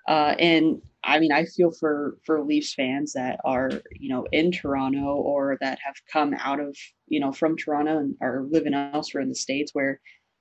uh, 0.07 0.35
and 0.39 0.83
I 1.03 1.19
mean, 1.19 1.33
I 1.33 1.47
feel 1.47 1.71
for, 1.71 2.19
for 2.27 2.43
Leafs 2.43 2.75
fans 2.75 3.15
that 3.15 3.41
are, 3.43 3.71
you 3.99 4.11
know, 4.11 4.27
in 4.33 4.53
Toronto 4.53 5.15
or 5.15 5.57
that 5.63 5.79
have 5.83 5.97
come 6.13 6.35
out 6.39 6.61
of, 6.61 6.77
you 7.09 7.19
know, 7.19 7.33
from 7.33 7.57
Toronto 7.57 7.99
and 8.01 8.15
are 8.21 8.43
living 8.43 8.75
elsewhere 8.75 9.23
in 9.23 9.31
the 9.31 9.35
States 9.35 9.73
where, 9.73 9.99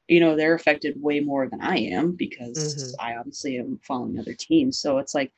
you 0.10 0.20
know, 0.20 0.36
they're 0.36 0.56
affected 0.56 1.02
way 1.02 1.22
more 1.22 1.48
than 1.48 1.62
I 1.62 1.78
am 1.78 2.12
because 2.12 2.76
mm-hmm. 2.76 3.08
I 3.08 3.16
obviously 3.16 3.58
am 3.58 3.80
following 3.88 4.20
other 4.20 4.34
teams. 4.34 4.82
So 4.82 4.98
it's 4.98 5.16
like, 5.16 5.32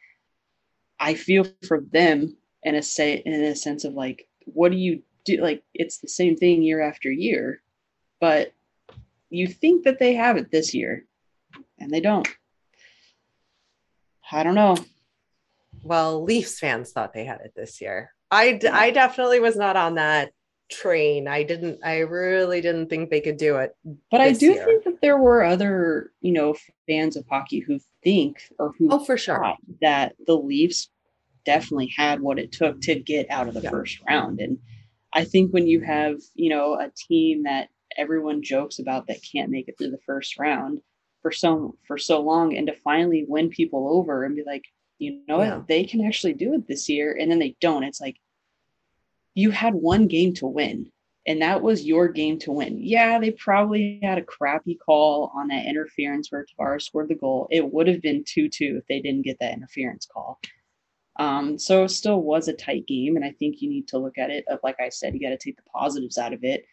I 1.00 1.14
feel 1.14 1.46
for 1.68 1.82
them 1.92 2.36
in 2.64 2.76
a 2.76 2.82
say 2.82 3.22
in 3.26 3.34
a 3.34 3.56
sense 3.56 3.84
of 3.84 3.94
like 3.94 4.28
what 4.46 4.72
do 4.72 4.78
you 4.78 5.02
do 5.26 5.38
like 5.38 5.64
it's 5.74 6.00
the 6.00 6.08
same 6.08 6.36
thing 6.36 6.62
year 6.62 6.82
after 6.82 7.12
year 7.12 7.62
but 8.20 8.54
you 9.30 9.48
think 9.48 9.84
that 9.84 10.00
they 10.00 10.14
have 10.14 10.38
it 10.38 10.52
this 10.52 10.74
year 10.74 11.06
and 11.80 11.92
they 11.92 12.00
don't. 12.00 12.28
I 14.32 14.44
don't 14.44 14.56
know. 14.56 14.78
Well 15.84 16.24
leafs 16.24 16.60
fans 16.60 16.92
thought 16.92 17.14
they 17.14 17.26
had 17.26 17.42
it 17.42 17.54
this 17.56 17.82
year. 17.82 18.12
I 18.32 18.60
i 18.72 18.92
definitely 18.92 19.40
was 19.40 19.56
not 19.56 19.76
on 19.76 19.96
that 19.96 20.32
train. 20.72 21.28
I 21.28 21.44
didn't 21.44 21.80
i 21.84 22.00
really 22.00 22.62
didn't 22.62 22.90
think 22.90 23.10
they 23.10 23.22
could 23.22 23.38
do 23.38 23.58
it 23.58 23.76
but 24.10 24.22
i 24.22 24.32
do 24.32 24.54
year. 24.54 24.66
think 24.66 24.86
that 24.86 25.02
there 25.02 25.18
were 25.18 25.44
other 25.44 26.12
you 26.22 26.32
know 26.32 26.56
fans 26.88 27.16
of 27.16 27.28
hockey 27.28 27.60
who 27.60 27.80
think 28.04 28.50
or 28.58 28.74
who 28.80 28.88
oh 28.90 29.04
for 29.04 29.18
sure. 29.18 29.56
that 29.82 30.16
the 30.26 30.36
leafs 30.36 30.90
definitely 31.46 31.94
had 31.96 32.22
what 32.22 32.40
it 32.40 32.52
took 32.52 32.82
to 32.82 32.96
get 32.96 33.30
out 33.30 33.48
of 33.48 33.54
the 33.54 33.62
yeah. 33.62 33.70
first 33.70 34.00
round. 34.08 34.40
And 34.40 34.60
I 35.14 35.24
think 35.26 35.52
when 35.52 35.68
you 35.68 35.82
have, 35.82 36.18
you 36.36 36.50
know, 36.50 36.76
a 36.76 36.92
team 37.08 37.44
that 37.44 37.70
everyone 37.98 38.42
jokes 38.42 38.80
about 38.80 39.08
that 39.08 39.20
can't 39.32 39.52
make 39.52 39.68
it 39.68 39.76
through 39.78 39.92
the 39.92 40.00
first 40.06 40.40
round 40.40 40.82
for 41.22 41.32
so 41.32 41.76
for 41.88 41.98
so 41.98 42.22
long 42.22 42.56
and 42.56 42.68
to 42.68 42.76
finally 42.84 43.26
win 43.28 43.50
people 43.50 43.88
over 43.98 44.24
and 44.24 44.36
be 44.36 44.44
like, 44.46 44.64
you 45.00 45.22
know 45.28 45.42
yeah. 45.42 45.58
what, 45.58 45.68
they 45.68 45.84
can 45.84 46.06
actually 46.06 46.34
do 46.34 46.54
it 46.54 46.68
this 46.68 46.90
year 46.90 47.18
and 47.20 47.30
then 47.30 47.40
they 47.40 47.56
don't. 47.62 47.84
It's 47.84 48.02
like 48.02 48.18
you 49.34 49.52
had 49.52 49.74
one 49.74 50.08
game 50.08 50.34
to 50.36 50.48
win 50.48 50.92
and 51.26 51.42
that 51.42 51.62
was 51.62 51.86
your 51.86 52.10
game 52.10 52.38
to 52.40 52.52
win. 52.52 52.78
Yeah, 52.82 53.20
they 53.20 53.32
probably 53.32 54.00
had 54.04 54.18
a 54.18 54.24
crappy 54.24 54.76
call 54.76 55.32
on 55.36 55.48
that 55.48 55.66
interference 55.66 56.32
where 56.32 56.46
Tavares 56.46 56.84
scored 56.84 57.08
the 57.08 57.16
goal. 57.16 57.48
It 57.50 57.72
would 57.72 57.88
have 57.88 58.02
been 58.02 58.24
2 58.28 58.50
2 58.50 58.78
if 58.80 58.88
they 58.88 59.00
didn't 59.00 59.24
get 59.24 59.38
that 59.40 59.54
interference 59.54 60.06
call. 60.06 60.40
Um, 61.18 61.60
so 61.60 61.84
it 61.84 61.90
still 61.90 62.22
was 62.22 62.48
a 62.48 62.54
tight 62.54 62.88
game, 62.88 63.16
and 63.16 63.26
I 63.26 63.32
think 63.32 63.62
you 63.62 63.70
need 63.70 63.88
to 63.90 64.00
look 64.00 64.18
at 64.18 64.32
it. 64.32 64.46
Like 64.64 64.78
I 64.80 64.90
said, 64.90 65.14
you 65.14 65.20
got 65.20 65.30
to 65.30 65.38
take 65.38 65.58
the 65.58 65.64
positives 65.64 66.18
out 66.18 66.34
of 66.34 66.44
it. 66.44 66.66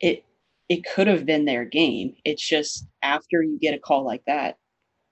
It 0.00 0.24
it 0.68 0.84
could 0.84 1.06
have 1.08 1.26
been 1.26 1.44
their 1.44 1.64
game. 1.64 2.14
It's 2.24 2.46
just 2.46 2.86
after 3.02 3.42
you 3.42 3.58
get 3.58 3.74
a 3.74 3.78
call 3.78 4.04
like 4.04 4.22
that, 4.26 4.56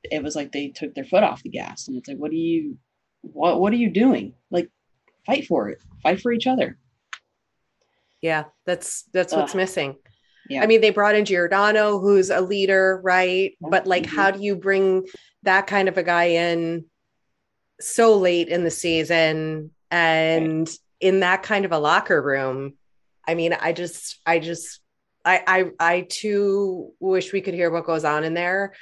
it 0.03 0.23
was 0.23 0.35
like 0.35 0.51
they 0.51 0.69
took 0.69 0.95
their 0.95 1.05
foot 1.05 1.25
off 1.25 1.43
the 1.43 1.51
gas, 1.51 1.89
and 1.89 1.97
it's 1.97 2.09
like, 2.09 2.17
what 2.17 2.31
are 2.31 2.35
you, 2.35 2.79
what 3.21 3.61
what 3.61 3.73
are 3.73 3.77
you 3.77 3.91
doing? 3.91 4.35
Like, 4.51 4.71
fight 5.27 5.47
for 5.47 5.69
it, 5.69 5.79
fight 6.03 6.21
for 6.21 6.33
each 6.33 6.47
other. 6.47 6.79
Yeah, 8.23 8.45
that's 8.65 9.05
that's 9.13 9.35
what's 9.35 9.55
missing. 9.55 9.97
Yeah. 10.49 10.63
I 10.63 10.67
mean, 10.67 10.81
they 10.81 10.91
brought 10.91 11.15
in 11.15 11.25
Giordano, 11.25 11.99
who's 11.99 12.31
a 12.31 12.41
leader, 12.41 13.01
right? 13.03 13.53
But 13.61 13.87
like, 13.87 14.05
mm-hmm. 14.05 14.17
how 14.17 14.31
do 14.31 14.43
you 14.43 14.57
bring 14.57 15.07
that 15.45 15.67
kind 15.67 15.89
of 15.89 15.99
a 15.99 16.03
guy 16.03 16.25
in 16.25 16.85
so 17.81 18.17
late 18.17 18.49
in 18.49 18.65
the 18.65 18.71
season 18.71 19.71
and 19.91 20.69
right. 20.69 20.79
in 21.01 21.21
that 21.21 21.43
kind 21.43 21.65
of 21.65 21.73
a 21.73 21.79
locker 21.79 22.21
room 22.21 22.75
i 23.27 23.35
mean 23.35 23.53
i 23.53 23.73
just 23.73 24.21
i 24.27 24.39
just 24.39 24.81
I, 25.25 25.43
I 25.47 25.95
i 25.95 26.01
too 26.03 26.93
wish 27.01 27.33
we 27.33 27.41
could 27.41 27.55
hear 27.55 27.71
what 27.71 27.87
goes 27.87 28.05
on 28.05 28.25
in 28.25 28.35
there 28.35 28.75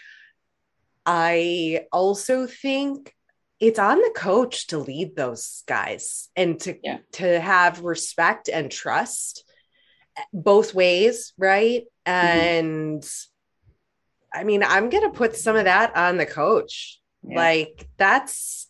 i 1.06 1.86
also 1.92 2.46
think 2.46 3.14
it's 3.58 3.78
on 3.78 3.98
the 3.98 4.12
coach 4.16 4.68
to 4.68 4.78
lead 4.78 5.14
those 5.16 5.62
guys 5.66 6.30
and 6.34 6.58
to 6.60 6.78
Yeah. 6.82 6.98
to 7.12 7.40
have 7.40 7.82
respect 7.82 8.48
and 8.48 8.70
trust 8.70 9.44
both 10.32 10.74
ways, 10.74 11.32
right? 11.38 11.84
Mm-hmm. 12.06 12.38
And 12.38 13.10
I 14.32 14.44
mean, 14.44 14.62
I'm 14.62 14.88
going 14.90 15.10
to 15.10 15.16
put 15.16 15.36
some 15.36 15.56
of 15.56 15.64
that 15.64 15.96
on 15.96 16.16
the 16.16 16.26
coach. 16.26 17.00
Yeah. 17.22 17.36
Like 17.36 17.88
that's 17.96 18.69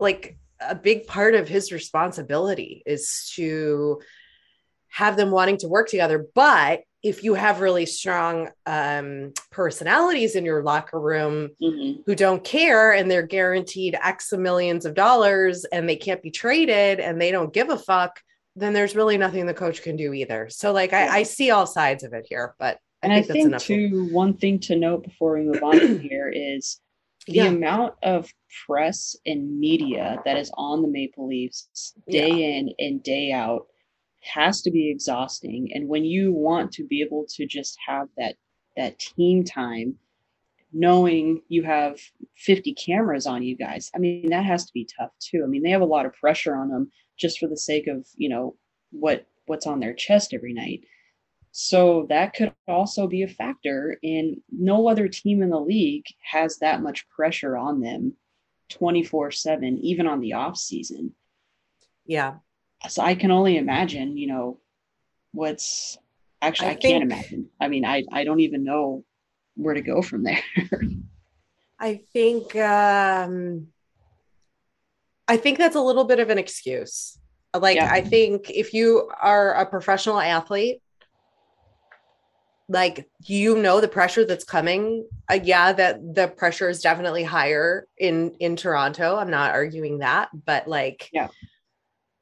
like 0.00 0.36
a 0.60 0.74
big 0.74 1.06
part 1.06 1.34
of 1.34 1.48
his 1.48 1.72
responsibility 1.72 2.82
is 2.86 3.30
to 3.36 4.00
have 4.88 5.16
them 5.16 5.30
wanting 5.30 5.56
to 5.58 5.68
work 5.68 5.88
together, 5.88 6.26
but 6.34 6.80
if 7.02 7.24
you 7.24 7.32
have 7.34 7.60
really 7.60 7.86
strong 7.86 8.50
um, 8.66 9.32
personalities 9.50 10.36
in 10.36 10.44
your 10.44 10.62
locker 10.62 11.00
room, 11.00 11.48
Mhm. 11.62 12.02
who 12.04 12.14
don't 12.14 12.44
care 12.44 12.92
and 12.92 13.10
they're 13.10 13.22
guaranteed 13.26 13.96
X 14.02 14.32
millions 14.32 14.84
of 14.84 14.94
dollars 14.94 15.64
and 15.64 15.88
they 15.88 15.96
can't 15.96 16.22
be 16.22 16.30
traded 16.30 17.00
and 17.00 17.18
they 17.20 17.30
don't 17.30 17.54
give 17.54 17.70
a 17.70 17.78
fuck, 17.78 18.20
then 18.56 18.74
there's 18.74 18.94
really 18.96 19.16
nothing 19.16 19.46
the 19.46 19.54
coach 19.54 19.80
can 19.82 19.96
do 19.96 20.12
either. 20.12 20.48
So, 20.50 20.72
like, 20.72 20.90
Yeah. 20.90 21.08
I, 21.10 21.18
I 21.18 21.22
see 21.22 21.50
all 21.50 21.66
sides 21.66 22.02
of 22.04 22.12
it 22.12 22.26
here, 22.28 22.54
but 22.58 22.76
I 23.02 23.06
and 23.06 23.12
think 23.14 23.24
I 23.24 23.26
that's 23.28 23.32
think 23.32 23.46
enough. 23.46 23.64
too, 23.64 24.08
one 24.12 24.34
thing 24.34 24.58
to 24.60 24.76
note 24.76 25.04
before 25.04 25.34
we 25.38 25.44
move 25.44 25.62
on 25.62 25.78
from 25.80 26.00
here 26.00 26.28
is 26.28 26.80
the 27.30 27.36
Yeah. 27.36 27.48
amount 27.48 27.94
of 28.02 28.32
press 28.66 29.16
and 29.24 29.58
media 29.58 30.20
that 30.24 30.36
is 30.36 30.50
on 30.54 30.82
the 30.82 30.88
Maple 30.88 31.28
Leafs 31.28 31.94
day 32.08 32.58
in 32.58 32.74
and 32.78 33.02
day 33.02 33.32
out 33.32 33.66
has 34.20 34.60
to 34.62 34.70
be 34.70 34.90
exhausting. 34.90 35.72
And 35.72 35.88
when 35.88 36.04
you 36.04 36.32
want 36.32 36.72
to 36.72 36.84
be 36.86 37.00
able 37.02 37.24
to 37.30 37.46
just 37.46 37.78
have 37.86 38.08
that 38.16 38.36
that 38.76 38.98
team 38.98 39.44
time, 39.44 39.98
knowing 40.72 41.42
you 41.48 41.62
have 41.64 42.00
50 42.36 42.74
cameras 42.74 43.26
on 43.26 43.42
you 43.42 43.56
guys, 43.56 43.90
I 43.94 43.98
mean 43.98 44.30
that 44.30 44.44
has 44.44 44.66
to 44.66 44.72
be 44.72 44.88
tough 44.98 45.12
too. 45.20 45.42
I 45.44 45.46
mean 45.46 45.62
they 45.62 45.70
have 45.70 45.80
a 45.82 45.86
lot 45.86 46.06
of 46.06 46.14
pressure 46.14 46.54
on 46.56 46.68
them 46.68 46.90
just 47.16 47.38
for 47.38 47.46
the 47.46 47.56
sake 47.56 47.86
of 47.86 48.06
you 48.16 48.28
know 48.28 48.56
what 48.90 49.26
what's 49.46 49.66
on 49.66 49.80
their 49.80 49.94
chest 49.94 50.34
every 50.34 50.52
night. 50.52 50.84
So 51.52 52.06
that 52.08 52.34
could 52.34 52.54
also 52.68 53.06
be 53.06 53.22
a 53.22 53.28
factor. 53.28 53.98
And 54.02 54.40
no 54.50 54.88
other 54.88 55.08
team 55.08 55.42
in 55.42 55.50
the 55.50 55.60
league 55.60 56.06
has 56.22 56.58
that 56.58 56.82
much 56.82 57.08
pressure 57.08 57.56
on 57.56 57.80
them 57.80 58.14
24 58.70 59.32
7, 59.32 59.78
even 59.78 60.06
on 60.06 60.20
the 60.20 60.34
off 60.34 60.56
season. 60.56 61.14
Yeah. 62.06 62.36
So 62.88 63.02
I 63.02 63.14
can 63.14 63.30
only 63.30 63.56
imagine, 63.56 64.16
you 64.16 64.28
know, 64.28 64.60
what's 65.32 65.98
actually, 66.40 66.68
I 66.68 66.72
I, 66.72 66.76
can't 66.76 67.02
imagine. 67.02 67.50
I 67.60 67.68
mean, 67.68 67.84
I, 67.84 68.04
I 68.12 68.24
don't 68.24 68.40
even 68.40 68.64
know 68.64 69.04
where 69.54 69.74
to 69.74 69.82
go 69.82 70.02
from 70.02 70.22
there. 70.22 70.42
I 71.78 72.00
think 72.12 72.54
um 72.56 73.68
I 75.26 75.36
think 75.36 75.58
that's 75.58 75.76
a 75.76 75.80
little 75.80 76.04
bit 76.04 76.20
of 76.20 76.28
an 76.30 76.38
excuse. 76.38 77.18
Like 77.56 77.76
Yeah. 77.76 77.90
I 77.90 78.02
think 78.02 78.50
if 78.50 78.74
you 78.74 79.10
are 79.20 79.54
a 79.54 79.66
professional 79.66 80.20
athlete 80.20 80.82
like 82.70 83.10
you 83.26 83.58
know 83.58 83.80
the 83.80 83.88
pressure 83.88 84.24
that's 84.24 84.44
coming 84.44 85.04
uh, 85.28 85.38
yeah 85.42 85.72
that 85.72 86.14
the 86.14 86.28
pressure 86.28 86.68
is 86.68 86.80
definitely 86.80 87.24
higher 87.24 87.86
in 87.98 88.32
in 88.38 88.54
Toronto 88.54 89.16
I'm 89.16 89.30
not 89.30 89.50
arguing 89.50 89.98
that 89.98 90.28
but 90.46 90.68
like 90.68 91.10
Yeah. 91.12 91.28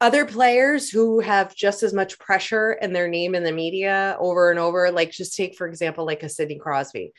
other 0.00 0.24
players 0.24 0.88
who 0.88 1.20
have 1.20 1.54
just 1.54 1.82
as 1.82 1.92
much 1.92 2.18
pressure 2.18 2.70
and 2.70 2.96
their 2.96 3.08
name 3.08 3.34
in 3.34 3.44
the 3.44 3.52
media 3.52 4.16
over 4.18 4.50
and 4.50 4.58
over 4.58 4.90
like 4.90 5.10
just 5.10 5.36
take 5.36 5.54
for 5.54 5.68
example 5.68 6.06
like 6.06 6.22
a 6.22 6.30
Sidney 6.30 6.58
Crosby 6.58 7.12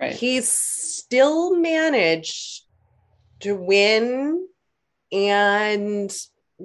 right. 0.00 0.12
he's 0.14 0.48
still 0.48 1.56
managed 1.56 2.62
to 3.40 3.56
win 3.56 4.46
and 5.10 6.16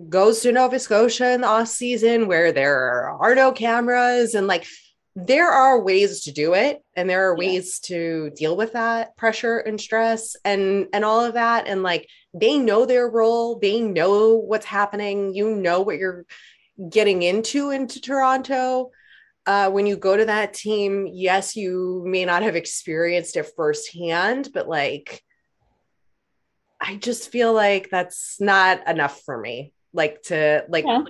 goes 0.09 0.41
to 0.41 0.51
Nova 0.51 0.79
Scotia 0.79 1.33
in 1.33 1.41
the 1.41 1.47
off 1.47 1.69
season 1.69 2.27
where 2.27 2.51
there 2.51 3.09
are 3.19 3.33
no 3.33 3.51
cameras 3.51 4.35
and 4.35 4.45
like 4.45 4.67
there 5.15 5.49
are 5.49 5.79
ways 5.81 6.21
to 6.21 6.31
do 6.31 6.53
it 6.55 6.81
and 6.95 7.09
there 7.09 7.29
are 7.29 7.35
Yeah. 7.37 7.47
ways 7.47 7.79
to 7.81 8.31
deal 8.35 8.57
with 8.57 8.73
that 8.73 9.15
pressure 9.15 9.59
and 9.59 9.79
stress 9.79 10.35
and 10.43 10.87
and 10.91 11.05
all 11.05 11.23
of 11.23 11.35
that 11.35 11.67
and 11.67 11.83
like 11.83 12.09
they 12.33 12.57
know 12.57 12.85
their 12.85 13.07
role 13.07 13.59
they 13.59 13.79
know 13.79 14.35
what's 14.35 14.65
happening 14.65 15.35
you 15.35 15.55
know 15.55 15.81
what 15.81 15.99
you're 15.99 16.25
getting 16.89 17.21
into 17.21 17.69
into 17.69 18.01
Toronto 18.01 18.89
uh, 19.45 19.69
when 19.69 19.85
you 19.85 19.97
go 19.97 20.15
to 20.15 20.23
that 20.23 20.53
team, 20.53 21.05
yes, 21.11 21.57
you 21.57 22.01
may 22.05 22.23
not 22.23 22.43
have 22.43 22.55
experienced 22.55 23.35
it 23.35 23.45
firsthand, 23.57 24.49
but 24.53 24.69
like, 24.69 25.21
I 26.79 26.95
just 26.95 27.29
feel 27.29 27.51
like 27.53 27.89
that's 27.89 28.39
not 28.39 28.87
enough 28.87 29.21
for 29.25 29.37
me. 29.37 29.73
Like 29.93 30.21
to 30.23 30.65
like 30.69 30.85
Yeah. 30.85 31.03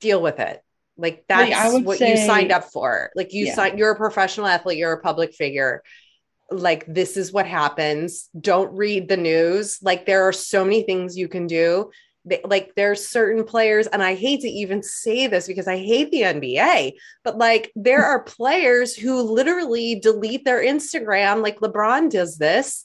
deal 0.00 0.20
with 0.20 0.40
it. 0.40 0.60
Like 1.02 1.24
that's 1.28 1.84
what 1.84 2.00
you 2.00 2.16
signed 2.16 2.52
up 2.52 2.64
for. 2.72 3.10
Like 3.14 3.34
you 3.34 3.46
Yeah. 3.46 3.54
signed. 3.54 3.78
You're 3.78 3.90
a 3.90 3.96
professional 3.96 4.46
athlete. 4.46 4.78
You're 4.78 4.92
a 4.92 5.02
public 5.02 5.34
figure. 5.34 5.82
Like 6.50 6.86
this 6.86 7.16
is 7.16 7.32
what 7.32 7.46
happens. 7.46 8.30
Don't 8.40 8.74
read 8.74 9.08
the 9.08 9.16
news. 9.16 9.80
Like 9.82 10.06
there 10.06 10.22
are 10.28 10.32
so 10.32 10.64
many 10.64 10.82
things 10.84 11.18
you 11.18 11.28
can 11.28 11.46
do 11.46 11.90
they, 12.24 12.40
like 12.44 12.72
there's 12.76 13.06
certain 13.06 13.44
players 13.44 13.86
and 13.88 14.02
i 14.02 14.14
hate 14.14 14.40
to 14.42 14.48
even 14.48 14.82
say 14.82 15.26
this 15.26 15.46
because 15.46 15.66
i 15.66 15.76
hate 15.76 16.10
the 16.10 16.22
nba 16.22 16.92
but 17.24 17.36
like 17.36 17.72
there 17.74 18.04
are 18.04 18.22
players 18.22 18.94
who 18.94 19.22
literally 19.22 19.98
delete 19.98 20.44
their 20.44 20.62
instagram 20.62 21.42
like 21.42 21.58
lebron 21.60 22.10
does 22.10 22.38
this 22.38 22.84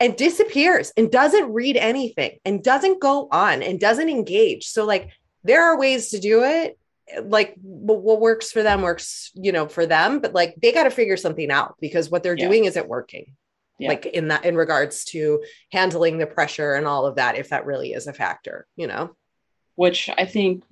and 0.00 0.16
disappears 0.16 0.92
and 0.96 1.10
doesn't 1.10 1.52
read 1.52 1.76
anything 1.76 2.38
and 2.44 2.62
doesn't 2.62 3.00
go 3.00 3.28
on 3.30 3.62
and 3.62 3.80
doesn't 3.80 4.08
engage 4.08 4.66
so 4.66 4.84
like 4.84 5.10
there 5.44 5.64
are 5.64 5.78
ways 5.78 6.10
to 6.10 6.18
do 6.18 6.42
it 6.44 6.78
like 7.22 7.54
what 7.62 8.20
works 8.20 8.50
for 8.52 8.62
them 8.62 8.82
works 8.82 9.30
you 9.34 9.52
know 9.52 9.66
for 9.66 9.86
them 9.86 10.20
but 10.20 10.32
like 10.34 10.54
they 10.60 10.72
got 10.72 10.84
to 10.84 10.90
figure 10.90 11.16
something 11.16 11.50
out 11.50 11.74
because 11.80 12.10
what 12.10 12.22
they're 12.22 12.36
Yeah. 12.38 12.48
doing 12.48 12.64
isn't 12.66 12.88
working 12.88 13.34
Yeah. 13.78 13.88
like 13.88 14.06
in 14.06 14.28
that 14.28 14.44
in 14.44 14.56
regards 14.56 15.04
to 15.06 15.42
handling 15.72 16.18
the 16.18 16.26
pressure 16.26 16.74
and 16.74 16.86
all 16.86 17.06
of 17.06 17.16
that 17.16 17.36
if 17.36 17.48
that 17.50 17.66
really 17.66 17.92
is 17.92 18.06
a 18.06 18.12
factor 18.12 18.66
you 18.76 18.86
know 18.86 19.14
which 19.76 20.10
I 20.16 20.24
think 20.24 20.64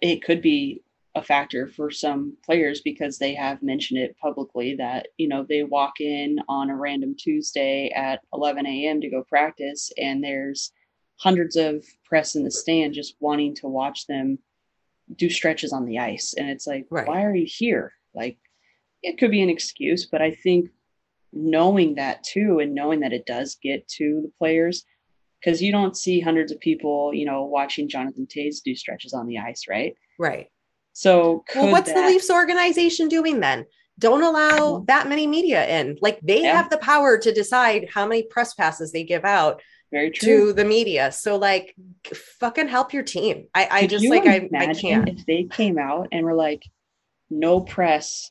it 0.00 0.22
could 0.22 0.40
be 0.40 0.82
a 1.14 1.22
factor 1.22 1.66
for 1.66 1.90
some 1.90 2.36
players 2.44 2.80
because 2.80 3.18
they 3.18 3.34
have 3.34 3.62
mentioned 3.62 4.00
it 4.00 4.16
publicly 4.18 4.76
that 4.76 5.08
you 5.18 5.28
know 5.28 5.44
they 5.46 5.62
walk 5.62 6.00
in 6.00 6.38
on 6.48 6.70
a 6.70 6.76
random 6.76 7.14
Tuesday 7.18 7.90
at 7.94 8.20
11 8.32 8.64
a.m. 8.66 9.00
to 9.00 9.10
go 9.10 9.22
practice 9.24 9.92
and 9.98 10.24
there's 10.24 10.72
hundreds 11.16 11.56
of 11.56 11.84
press 12.04 12.34
in 12.34 12.42
the 12.44 12.50
stand 12.50 12.94
just 12.94 13.14
wanting 13.20 13.54
to 13.54 13.68
watch 13.68 14.06
them 14.06 14.38
do 15.16 15.28
stretches 15.28 15.72
on 15.72 15.84
the 15.86 15.98
ice 15.98 16.34
and 16.36 16.48
it's 16.48 16.66
like 16.66 16.86
Right. 16.90 17.06
why 17.06 17.24
are 17.24 17.34
you 17.34 17.46
here 17.48 17.92
like 18.14 18.38
it 19.02 19.18
could 19.18 19.30
be 19.30 19.42
an 19.42 19.50
excuse 19.50 20.06
but 20.06 20.22
I 20.22 20.30
think 20.30 20.70
knowing 21.32 21.94
that 21.96 22.22
too 22.24 22.58
and 22.60 22.74
knowing 22.74 23.00
that 23.00 23.12
it 23.12 23.26
does 23.26 23.56
get 23.62 23.86
to 23.88 24.20
the 24.22 24.32
players 24.38 24.84
because 25.40 25.60
you 25.62 25.72
don't 25.72 25.96
see 25.96 26.20
hundreds 26.20 26.52
of 26.52 26.60
people, 26.60 27.12
you 27.12 27.24
know, 27.26 27.42
watching 27.44 27.88
Jonathan 27.88 28.26
Toews 28.26 28.62
do 28.62 28.76
stretches 28.76 29.12
on 29.12 29.26
the 29.26 29.38
ice, 29.38 29.64
right? 29.68 29.94
right 30.18 30.46
So, 30.92 31.42
could 31.48 31.62
well 31.62 31.72
what's 31.72 31.92
the 31.92 32.02
leafs 32.02 32.30
organization 32.30 33.08
doing 33.08 33.40
then 33.40 33.64
don't 33.98 34.22
allow 34.22 34.78
Mhm. 34.78 34.86
that 34.86 35.08
many 35.08 35.26
media 35.26 35.66
in 35.66 35.98
like 36.00 36.20
they 36.22 36.42
Yeah. 36.42 36.56
have 36.56 36.70
the 36.70 36.78
power 36.78 37.18
to 37.18 37.32
decide 37.32 37.88
how 37.92 38.06
many 38.06 38.22
press 38.24 38.54
passes 38.54 38.92
they 38.92 39.04
give 39.04 39.24
out 39.24 39.62
Very 39.92 40.10
true. 40.10 40.46
to 40.46 40.52
the 40.54 40.64
media 40.64 41.12
so 41.12 41.36
like 41.36 41.74
fucking 42.40 42.66
help 42.66 42.94
your 42.94 43.02
team 43.02 43.46
i 43.54 43.68
i 43.70 43.80
Could 43.82 43.90
just 43.90 44.08
like 44.08 44.26
I, 44.26 44.36
I 44.36 44.64
imagine 44.64 44.74
can't 44.74 45.08
if 45.08 45.26
they 45.26 45.44
came 45.44 45.78
out 45.78 46.08
and 46.12 46.24
were 46.24 46.34
like, 46.34 46.62
no 47.32 47.60
press 47.60 48.30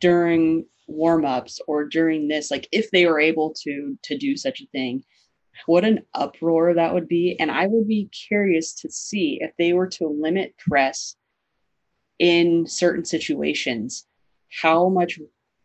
during 0.00 0.66
warm-ups 0.86 1.60
or 1.66 1.84
during 1.84 2.28
this, 2.28 2.50
like 2.50 2.66
if 2.72 2.90
they 2.90 3.06
were 3.06 3.20
able 3.20 3.54
to 3.62 3.98
to 4.02 4.16
do 4.16 4.36
such 4.36 4.60
a 4.60 4.66
thing, 4.66 5.04
what 5.66 5.84
an 5.84 6.00
uproar 6.14 6.74
that 6.74 6.94
would 6.94 7.08
be. 7.08 7.36
And 7.38 7.50
I 7.50 7.66
would 7.66 7.86
be 7.86 8.10
curious 8.28 8.72
to 8.80 8.90
see 8.90 9.38
if 9.40 9.52
they 9.58 9.72
were 9.72 9.88
to 9.88 10.08
limit 10.08 10.56
press 10.58 11.14
in 12.18 12.66
certain 12.66 13.04
situations, 13.04 14.06
how 14.62 14.88
much 14.88 15.20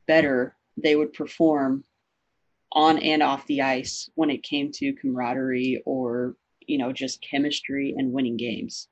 better 0.08 0.56
they 0.77 0.95
would 0.95 1.13
perform 1.13 1.84
on 2.74 2.98
and 3.00 3.22
off 3.24 3.46
the 3.48 3.62
ice 3.62 4.10
when 4.16 4.30
it 4.30 4.44
came 4.44 4.72
to 4.72 4.94
camaraderie 4.94 5.82
or 5.86 6.36
you 6.66 6.78
know 6.78 6.92
just 6.92 7.22
chemistry 7.22 7.94
and 7.98 8.12
winning 8.12 8.36
games. 8.38 8.88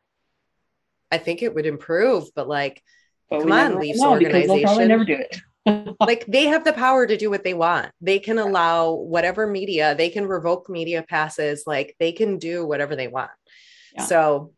i 1.12 1.18
think 1.18 1.42
it 1.42 1.54
would 1.56 1.66
improve 1.66 2.26
but 2.36 2.48
like 2.48 2.82
But 3.30 3.42
Come 3.42 3.52
on, 3.52 3.80
Leafs 3.80 4.00
know 4.00 4.18
because 4.20 4.48
they'll 4.48 4.62
probably 4.62 4.66
organization. 4.66 4.88
never 4.88 5.06
do 5.06 5.18
it. 5.26 5.96
like 6.10 6.26
they 6.28 6.46
have 6.48 6.64
the 6.66 6.74
power 6.74 7.06
to 7.08 7.16
do 7.18 7.30
what 7.30 7.44
they 7.44 7.54
want. 7.54 7.88
They 8.02 8.20
can 8.20 8.38
allow 8.40 8.92
whatever 8.94 9.48
media, 9.48 9.96
they 9.96 10.10
can 10.10 10.26
revoke 10.28 10.70
media 10.70 11.04
passes, 11.08 11.64
like 11.66 11.96
they 12.00 12.12
can 12.12 12.38
do 12.40 12.66
whatever 12.66 12.96
they 12.96 13.08
want. 13.08 13.32
Yeah. 13.96 14.06
So 14.06 14.54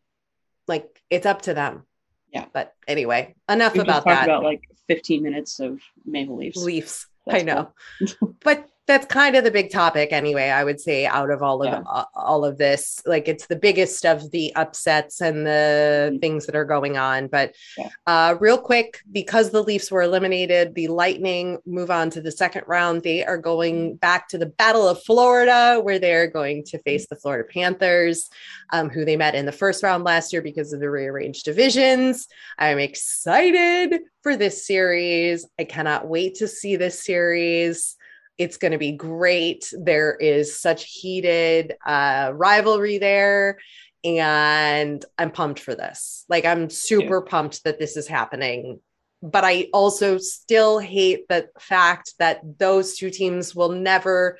like 0.66 1.00
it's 1.10 1.26
up 1.26 1.42
to 1.42 1.54
them. 1.54 1.84
Yeah. 2.32 2.46
But 2.52 2.72
anyway, 2.88 3.34
enough 3.48 3.74
We 3.74 3.80
about 3.80 4.04
talked 4.04 4.06
that. 4.06 4.24
about 4.24 4.42
like 4.42 4.62
15 4.88 5.22
minutes 5.22 5.60
of 5.60 5.80
Maple 6.04 6.36
Leafs. 6.36 6.56
Leafs. 6.58 7.06
That's 7.26 7.42
I 7.42 7.44
know. 7.44 7.72
but 8.42 8.68
that's 8.86 9.06
kind 9.06 9.34
of 9.34 9.44
the 9.44 9.50
big 9.50 9.70
topic 9.70 10.12
anyway 10.12 10.48
i 10.48 10.62
would 10.62 10.80
say 10.80 11.06
out 11.06 11.30
of 11.30 11.42
all 11.42 11.62
of 11.62 11.68
yeah. 11.68 11.82
uh, 11.90 12.04
all 12.14 12.44
of 12.44 12.58
this 12.58 13.00
like 13.06 13.28
it's 13.28 13.46
the 13.46 13.56
biggest 13.56 14.04
of 14.04 14.30
the 14.30 14.54
upsets 14.56 15.20
and 15.20 15.46
the 15.46 16.10
mm-hmm. 16.10 16.18
things 16.18 16.46
that 16.46 16.54
are 16.54 16.64
going 16.64 16.96
on 16.96 17.26
but 17.26 17.54
yeah. 17.78 17.88
uh, 18.06 18.34
real 18.40 18.58
quick 18.58 19.00
because 19.10 19.50
the 19.50 19.62
leafs 19.62 19.90
were 19.90 20.02
eliminated 20.02 20.74
the 20.74 20.88
lightning 20.88 21.58
move 21.66 21.90
on 21.90 22.10
to 22.10 22.20
the 22.20 22.32
second 22.32 22.62
round 22.66 23.02
they 23.02 23.24
are 23.24 23.38
going 23.38 23.90
mm-hmm. 23.90 23.96
back 23.96 24.28
to 24.28 24.38
the 24.38 24.46
battle 24.46 24.86
of 24.86 25.02
florida 25.02 25.80
where 25.82 25.98
they're 25.98 26.28
going 26.28 26.62
to 26.64 26.78
face 26.82 27.06
the 27.08 27.16
florida 27.16 27.48
panthers 27.52 28.28
um, 28.70 28.88
who 28.88 29.04
they 29.04 29.16
met 29.16 29.34
in 29.34 29.46
the 29.46 29.52
first 29.52 29.82
round 29.82 30.04
last 30.04 30.32
year 30.32 30.42
because 30.42 30.72
of 30.72 30.80
the 30.80 30.90
rearranged 30.90 31.44
divisions 31.44 32.28
i'm 32.58 32.78
excited 32.78 34.00
for 34.22 34.36
this 34.36 34.66
series 34.66 35.46
i 35.58 35.64
cannot 35.64 36.06
wait 36.06 36.34
to 36.34 36.48
see 36.48 36.76
this 36.76 37.02
series 37.02 37.96
it's 38.38 38.56
going 38.56 38.72
to 38.72 38.78
be 38.78 38.92
great. 38.92 39.72
There 39.78 40.14
is 40.14 40.60
such 40.60 40.84
heated 40.84 41.74
uh, 41.86 42.32
rivalry 42.34 42.98
there. 42.98 43.58
And 44.04 45.02
I'm 45.16 45.30
pumped 45.30 45.60
for 45.60 45.74
this. 45.74 46.24
Like, 46.28 46.44
I'm 46.44 46.68
super 46.68 47.22
yeah. 47.24 47.30
pumped 47.30 47.64
that 47.64 47.78
this 47.78 47.96
is 47.96 48.06
happening. 48.06 48.80
But 49.22 49.44
I 49.44 49.68
also 49.72 50.18
still 50.18 50.78
hate 50.78 51.26
the 51.28 51.48
fact 51.58 52.12
that 52.18 52.42
those 52.58 52.96
two 52.96 53.08
teams 53.08 53.54
will 53.54 53.70
never 53.70 54.38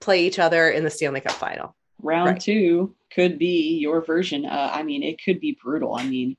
play 0.00 0.24
each 0.24 0.38
other 0.38 0.70
in 0.70 0.84
the 0.84 0.90
Stanley 0.90 1.20
Cup 1.20 1.32
final. 1.32 1.76
Round 2.00 2.30
right. 2.30 2.40
two 2.40 2.94
could 3.10 3.38
be 3.38 3.78
your 3.78 4.02
version. 4.02 4.46
Uh, 4.46 4.70
I 4.72 4.82
mean, 4.82 5.02
it 5.02 5.22
could 5.22 5.40
be 5.40 5.58
brutal. 5.62 5.94
I 5.94 6.06
mean, 6.06 6.36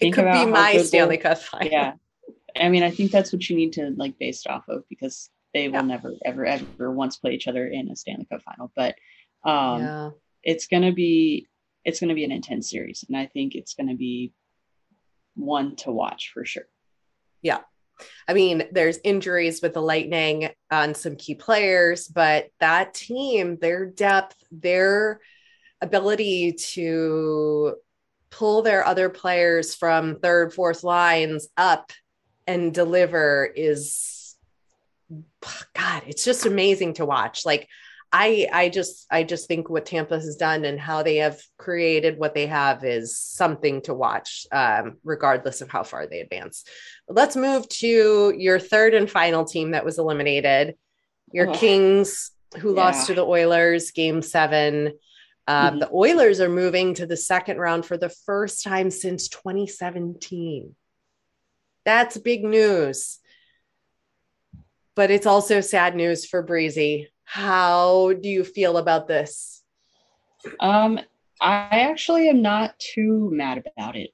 it 0.00 0.12
could 0.12 0.30
be 0.30 0.44
my 0.46 0.78
Stanley 0.78 1.18
Cup 1.18 1.38
final. 1.38 1.68
Yeah. 1.70 1.94
I 2.56 2.68
mean, 2.68 2.82
I 2.82 2.90
think 2.90 3.10
that's 3.10 3.32
what 3.32 3.48
you 3.48 3.56
need 3.56 3.72
to 3.74 3.94
like 3.96 4.18
base 4.18 4.44
it 4.44 4.50
off 4.50 4.68
of 4.68 4.84
because 4.88 5.30
they 5.54 5.68
will 5.68 5.76
yeah. 5.76 5.82
never, 5.82 6.14
ever, 6.24 6.44
ever 6.44 6.90
once 6.90 7.16
play 7.16 7.32
each 7.32 7.48
other 7.48 7.66
in 7.66 7.88
a 7.88 7.96
Stanley 7.96 8.26
Cup 8.30 8.42
final. 8.42 8.70
But 8.76 8.96
um, 9.44 9.80
yeah. 9.80 10.10
it's 10.42 10.66
gonna 10.66 10.92
be 10.92 11.46
it's 11.84 12.00
gonna 12.00 12.14
be 12.14 12.24
an 12.24 12.32
intense 12.32 12.70
series, 12.70 13.04
and 13.08 13.16
I 13.16 13.26
think 13.26 13.54
it's 13.54 13.74
gonna 13.74 13.94
be 13.94 14.32
one 15.34 15.76
to 15.76 15.92
watch 15.92 16.32
for 16.34 16.44
sure. 16.44 16.66
Yeah. 17.40 17.60
I 18.26 18.34
mean, 18.34 18.64
there's 18.72 18.98
injuries 19.04 19.62
with 19.62 19.74
the 19.74 19.80
Lightning 19.80 20.50
on 20.68 20.94
some 20.94 21.14
key 21.14 21.36
players, 21.36 22.08
but 22.08 22.48
that 22.58 22.92
team, 22.94 23.56
their 23.60 23.86
depth, 23.86 24.42
their 24.50 25.20
ability 25.80 26.52
to 26.52 27.76
pull 28.30 28.62
their 28.62 28.84
other 28.84 29.08
players 29.08 29.76
from 29.76 30.16
third, 30.16 30.52
fourth 30.52 30.82
lines 30.82 31.46
up 31.56 31.92
and 32.48 32.74
deliver 32.74 33.48
is 33.54 34.23
God, 35.74 36.02
it's 36.06 36.24
just 36.24 36.46
amazing 36.46 36.94
to 36.94 37.06
watch. 37.06 37.44
Like 37.44 37.68
I 38.12 38.46
I 38.52 38.68
just 38.68 39.06
I 39.10 39.24
just 39.24 39.48
think 39.48 39.68
what 39.68 39.86
Tampa 39.86 40.14
has 40.14 40.36
done 40.36 40.64
and 40.64 40.78
how 40.78 41.02
they 41.02 41.16
have 41.16 41.40
created 41.58 42.16
what 42.16 42.32
they 42.32 42.46
have 42.46 42.84
is 42.84 43.18
something 43.18 43.82
to 43.82 43.92
watch, 43.92 44.46
um, 44.52 44.98
regardless 45.02 45.60
of 45.60 45.68
how 45.68 45.82
far 45.82 46.06
they 46.06 46.20
advance. 46.20 46.64
Let's 47.08 47.34
move 47.34 47.68
to 47.70 48.32
your 48.36 48.60
third 48.60 48.94
and 48.94 49.10
final 49.10 49.44
team 49.44 49.72
that 49.72 49.84
was 49.84 49.98
eliminated, 49.98 50.76
your 51.32 51.50
oh, 51.50 51.54
Kings, 51.54 52.30
who 52.58 52.74
yeah. 52.74 52.84
lost 52.84 53.08
to 53.08 53.14
the 53.14 53.26
Oilers, 53.26 53.90
Game 53.90 54.22
Seven. 54.22 54.92
Uh, 55.48 55.70
mm-hmm. 55.70 55.78
The 55.80 55.90
Oilers 55.92 56.40
are 56.40 56.48
moving 56.48 56.94
to 56.94 57.06
the 57.06 57.16
second 57.16 57.58
round 57.58 57.84
for 57.84 57.98
the 57.98 58.14
first 58.26 58.62
time 58.62 58.92
since 58.92 59.26
2017. 59.26 60.76
That's 61.84 62.16
big 62.16 62.44
news 62.44 63.18
but 64.94 65.10
it's 65.10 65.26
also 65.26 65.60
sad 65.60 65.96
news 65.96 66.26
for 66.26 66.42
Breezy. 66.42 67.08
How 67.24 68.12
do 68.12 68.28
you 68.28 68.44
feel 68.44 68.76
about 68.76 69.08
this? 69.08 69.62
Um, 70.60 71.00
I 71.40 71.80
actually 71.80 72.28
am 72.28 72.42
not 72.42 72.78
too 72.78 73.30
mad 73.32 73.62
about 73.66 73.96
it. 73.96 74.10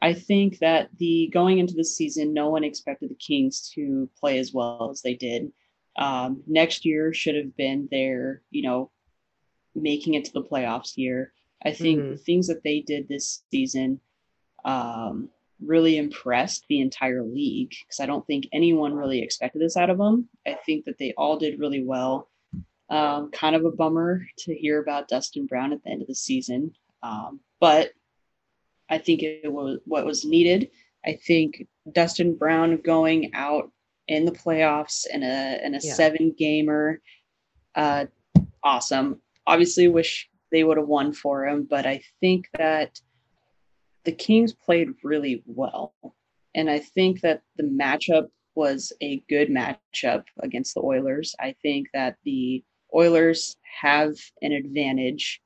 I 0.00 0.14
think 0.14 0.58
that 0.58 0.88
the 0.98 1.30
going 1.32 1.58
into 1.58 1.74
the 1.74 1.84
season, 1.84 2.34
no 2.34 2.50
one 2.50 2.64
expected 2.64 3.10
the 3.10 3.14
Kings 3.14 3.70
to 3.74 4.08
play 4.18 4.38
as 4.38 4.52
well 4.52 4.88
as 4.90 5.02
they 5.02 5.14
did. 5.14 5.52
Um, 5.96 6.42
next 6.46 6.84
year 6.84 7.12
should 7.12 7.36
have 7.36 7.56
been 7.56 7.88
their, 7.90 8.42
you 8.50 8.62
know, 8.62 8.90
making 9.74 10.14
it 10.14 10.24
to 10.24 10.32
the 10.32 10.42
playoffs 10.42 10.96
year. 10.96 11.32
I 11.64 11.72
think 11.72 12.00
mm-hmm. 12.00 12.10
the 12.12 12.16
things 12.16 12.48
that 12.48 12.64
they 12.64 12.80
did 12.80 13.08
this 13.08 13.44
season, 13.52 14.00
um, 14.64 15.28
really 15.64 15.96
impressed 15.96 16.64
the 16.68 16.80
entire 16.80 17.22
league 17.22 17.70
because 17.80 18.00
I 18.00 18.06
don't 18.06 18.26
think 18.26 18.48
anyone 18.52 18.94
really 18.94 19.22
expected 19.22 19.60
this 19.60 19.76
out 19.76 19.90
of 19.90 19.98
them. 19.98 20.28
I 20.46 20.58
think 20.66 20.84
that 20.84 20.98
they 20.98 21.12
all 21.16 21.38
did 21.38 21.60
really 21.60 21.84
well. 21.84 22.28
Um, 22.90 23.30
kind 23.30 23.56
of 23.56 23.64
a 23.64 23.70
bummer 23.70 24.26
to 24.40 24.54
hear 24.54 24.80
about 24.80 25.08
Dustin 25.08 25.46
Brown 25.46 25.72
at 25.72 25.82
the 25.82 25.90
end 25.90 26.02
of 26.02 26.08
the 26.08 26.14
season, 26.14 26.74
um, 27.02 27.40
but 27.58 27.92
I 28.90 28.98
think 28.98 29.22
it 29.22 29.50
was 29.50 29.78
what 29.86 30.04
was 30.04 30.26
needed. 30.26 30.68
I 31.04 31.14
think 31.14 31.66
Dustin 31.90 32.34
Brown 32.34 32.76
going 32.76 33.34
out 33.34 33.70
in 34.08 34.26
the 34.26 34.32
playoffs 34.32 35.06
in 35.06 35.22
a 35.22 35.58
in 35.64 35.74
a 35.74 35.80
yeah. 35.82 35.94
seven 35.94 36.34
gamer, 36.36 37.00
uh, 37.74 38.06
awesome. 38.62 39.22
Obviously, 39.46 39.88
wish 39.88 40.28
they 40.50 40.62
would 40.62 40.76
have 40.76 40.86
won 40.86 41.14
for 41.14 41.46
him, 41.46 41.66
but 41.68 41.86
I 41.86 42.02
think 42.20 42.48
that 42.58 43.00
the 44.04 44.12
Kings 44.12 44.52
played 44.52 44.88
really 45.02 45.42
well. 45.46 45.94
And 46.54 46.68
I 46.70 46.80
think 46.80 47.20
that 47.20 47.42
the 47.56 47.64
matchup 47.64 48.28
was 48.54 48.92
a 49.00 49.22
good 49.28 49.48
matchup 49.48 50.24
against 50.40 50.74
the 50.74 50.82
Oilers. 50.82 51.34
I 51.40 51.54
think 51.62 51.88
that 51.94 52.16
the 52.24 52.62
Oilers 52.94 53.56
have 53.80 54.14
an 54.42 54.52
advantage 54.52 55.40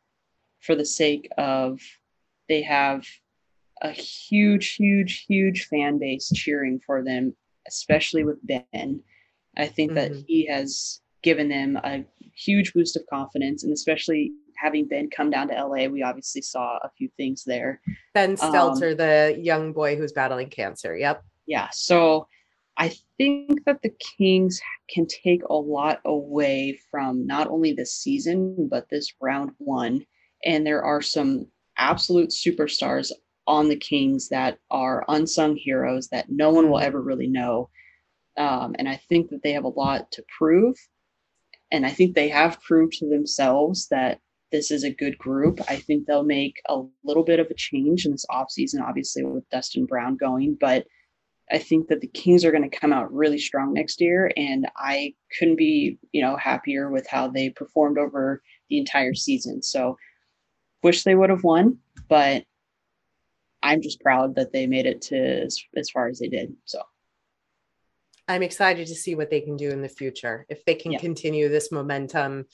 for 0.60 0.74
the 0.74 0.84
sake 0.84 1.28
of 1.38 1.80
they 2.48 2.62
have 2.62 3.06
a 3.82 3.90
huge, 3.90 4.74
huge, 4.74 5.26
huge 5.28 5.66
fan 5.66 5.98
base 5.98 6.30
cheering 6.34 6.80
for 6.84 7.04
them, 7.04 7.36
especially 7.68 8.24
with 8.24 8.38
Ben. 8.44 9.00
I 9.56 9.66
think 9.66 9.92
mm-hmm. 9.92 10.12
that 10.12 10.24
he 10.26 10.46
has 10.46 11.00
given 11.22 11.48
them 11.48 11.76
a 11.76 12.04
huge 12.34 12.72
boost 12.72 12.96
of 12.96 13.06
confidence, 13.08 13.64
and 13.64 13.72
especially 13.72 14.32
having 14.56 14.86
been 14.86 15.10
come 15.10 15.30
down 15.30 15.48
to 15.48 15.54
LA, 15.54 15.86
we 15.86 16.02
obviously 16.02 16.42
saw 16.42 16.78
a 16.82 16.90
few 16.96 17.08
things 17.16 17.44
there. 17.44 17.80
Ben 18.14 18.36
Stelter, 18.36 18.92
um, 18.92 18.96
the 18.96 19.36
young 19.38 19.72
boy 19.72 19.96
who's 19.96 20.12
battling 20.12 20.50
cancer. 20.50 20.96
Yep. 20.96 21.22
Yeah. 21.46 21.68
So 21.72 22.28
I 22.76 22.94
think 23.16 23.64
that 23.64 23.82
the 23.82 23.94
Kings 24.18 24.60
can 24.90 25.06
take 25.06 25.42
a 25.48 25.54
lot 25.54 26.00
away 26.04 26.78
from 26.90 27.26
not 27.26 27.48
only 27.48 27.72
this 27.72 27.94
season, 27.94 28.68
but 28.70 28.88
this 28.90 29.14
round 29.20 29.52
one. 29.58 30.04
And 30.44 30.66
there 30.66 30.84
are 30.84 31.00
some 31.00 31.46
absolute 31.78 32.30
superstars 32.30 33.10
on 33.46 33.68
the 33.68 33.76
Kings 33.76 34.28
that 34.28 34.58
are 34.70 35.04
unsung 35.08 35.56
heroes 35.56 36.08
that 36.08 36.30
no 36.30 36.50
one 36.50 36.68
will 36.68 36.78
ever 36.78 37.00
really 37.00 37.28
know. 37.28 37.70
Um, 38.36 38.74
and 38.78 38.88
I 38.88 38.96
think 39.08 39.30
that 39.30 39.42
they 39.42 39.52
have 39.52 39.64
a 39.64 39.68
lot 39.68 40.10
to 40.12 40.24
prove. 40.36 40.76
And 41.70 41.86
I 41.86 41.90
think 41.90 42.14
they 42.14 42.28
have 42.28 42.60
proved 42.62 42.94
to 42.94 43.08
themselves 43.08 43.88
that 43.88 44.20
this 44.52 44.70
is 44.70 44.84
a 44.84 44.90
good 44.90 45.18
group. 45.18 45.60
I 45.68 45.76
think 45.76 46.06
they'll 46.06 46.22
make 46.22 46.60
a 46.68 46.82
little 47.04 47.24
bit 47.24 47.40
of 47.40 47.48
a 47.48 47.54
change 47.54 48.06
in 48.06 48.12
this 48.12 48.26
offseason, 48.30 48.80
obviously, 48.80 49.24
with 49.24 49.48
Dustin 49.50 49.86
Brown 49.86 50.16
going. 50.16 50.56
But 50.58 50.86
I 51.50 51.58
think 51.58 51.88
that 51.88 52.00
the 52.00 52.08
Kings 52.08 52.44
are 52.44 52.50
going 52.50 52.68
to 52.68 52.78
come 52.78 52.92
out 52.92 53.12
really 53.12 53.38
strong 53.38 53.72
next 53.72 54.00
year. 54.00 54.30
And 54.36 54.68
I 54.76 55.14
couldn't 55.38 55.56
be, 55.56 55.98
you 56.12 56.22
know, 56.22 56.36
happier 56.36 56.90
with 56.90 57.06
how 57.08 57.28
they 57.28 57.50
performed 57.50 57.98
over 57.98 58.42
the 58.68 58.78
entire 58.78 59.14
season. 59.14 59.62
So 59.62 59.96
wish 60.82 61.04
they 61.04 61.14
would 61.14 61.30
have 61.30 61.44
won, 61.44 61.78
but 62.08 62.44
I'm 63.62 63.82
just 63.82 64.00
proud 64.00 64.36
that 64.36 64.52
they 64.52 64.66
made 64.66 64.86
it 64.86 65.02
to 65.02 65.16
as, 65.16 65.60
as 65.76 65.90
far 65.90 66.08
as 66.08 66.18
they 66.18 66.28
did. 66.28 66.54
So 66.64 66.82
I'm 68.28 68.42
excited 68.42 68.86
to 68.88 68.94
see 68.94 69.14
what 69.14 69.30
they 69.30 69.40
can 69.40 69.56
do 69.56 69.70
in 69.70 69.82
the 69.82 69.88
future. 69.88 70.46
If 70.48 70.64
they 70.64 70.74
can 70.74 70.92
yeah. 70.92 70.98
continue 70.98 71.48
this 71.48 71.72
momentum 71.72 72.46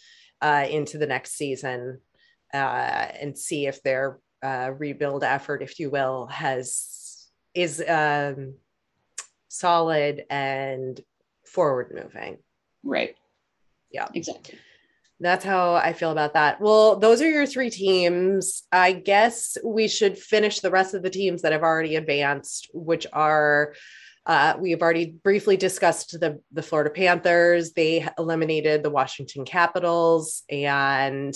uh, 0.42 0.66
into 0.68 0.98
the 0.98 1.06
next 1.06 1.32
season 1.32 2.00
uh, 2.52 2.56
and 2.56 3.38
see 3.38 3.66
if 3.66 3.82
their 3.82 4.18
uh, 4.42 4.72
rebuild 4.76 5.24
effort, 5.24 5.62
if 5.62 5.78
you 5.78 5.88
will, 5.88 6.26
has 6.26 7.28
is 7.54 7.82
um, 7.86 8.54
solid 9.48 10.24
and 10.28 11.00
forward 11.46 11.92
moving. 11.94 12.38
Right. 12.82 13.16
Yeah. 13.90 14.08
Exactly. 14.12 14.58
That's 15.20 15.44
how 15.44 15.74
I 15.74 15.92
feel 15.92 16.10
about 16.10 16.34
that. 16.34 16.60
Well, 16.60 16.96
those 16.96 17.22
are 17.22 17.30
your 17.30 17.46
three 17.46 17.70
teams. 17.70 18.64
I 18.72 18.92
guess 18.92 19.56
we 19.62 19.86
should 19.86 20.18
finish 20.18 20.58
the 20.58 20.70
rest 20.70 20.94
of 20.94 21.02
the 21.02 21.10
teams 21.10 21.42
that 21.42 21.52
have 21.52 21.62
already 21.62 21.94
advanced, 21.94 22.70
which 22.74 23.06
are 23.12 23.74
uh, 24.24 24.54
we 24.58 24.70
have 24.70 24.82
already 24.82 25.06
briefly 25.06 25.56
discussed 25.56 26.18
the, 26.20 26.40
the 26.52 26.62
Florida 26.62 26.90
Panthers. 26.90 27.72
They 27.72 28.06
eliminated 28.18 28.82
the 28.82 28.90
Washington 28.90 29.44
Capitals, 29.44 30.44
and 30.48 31.34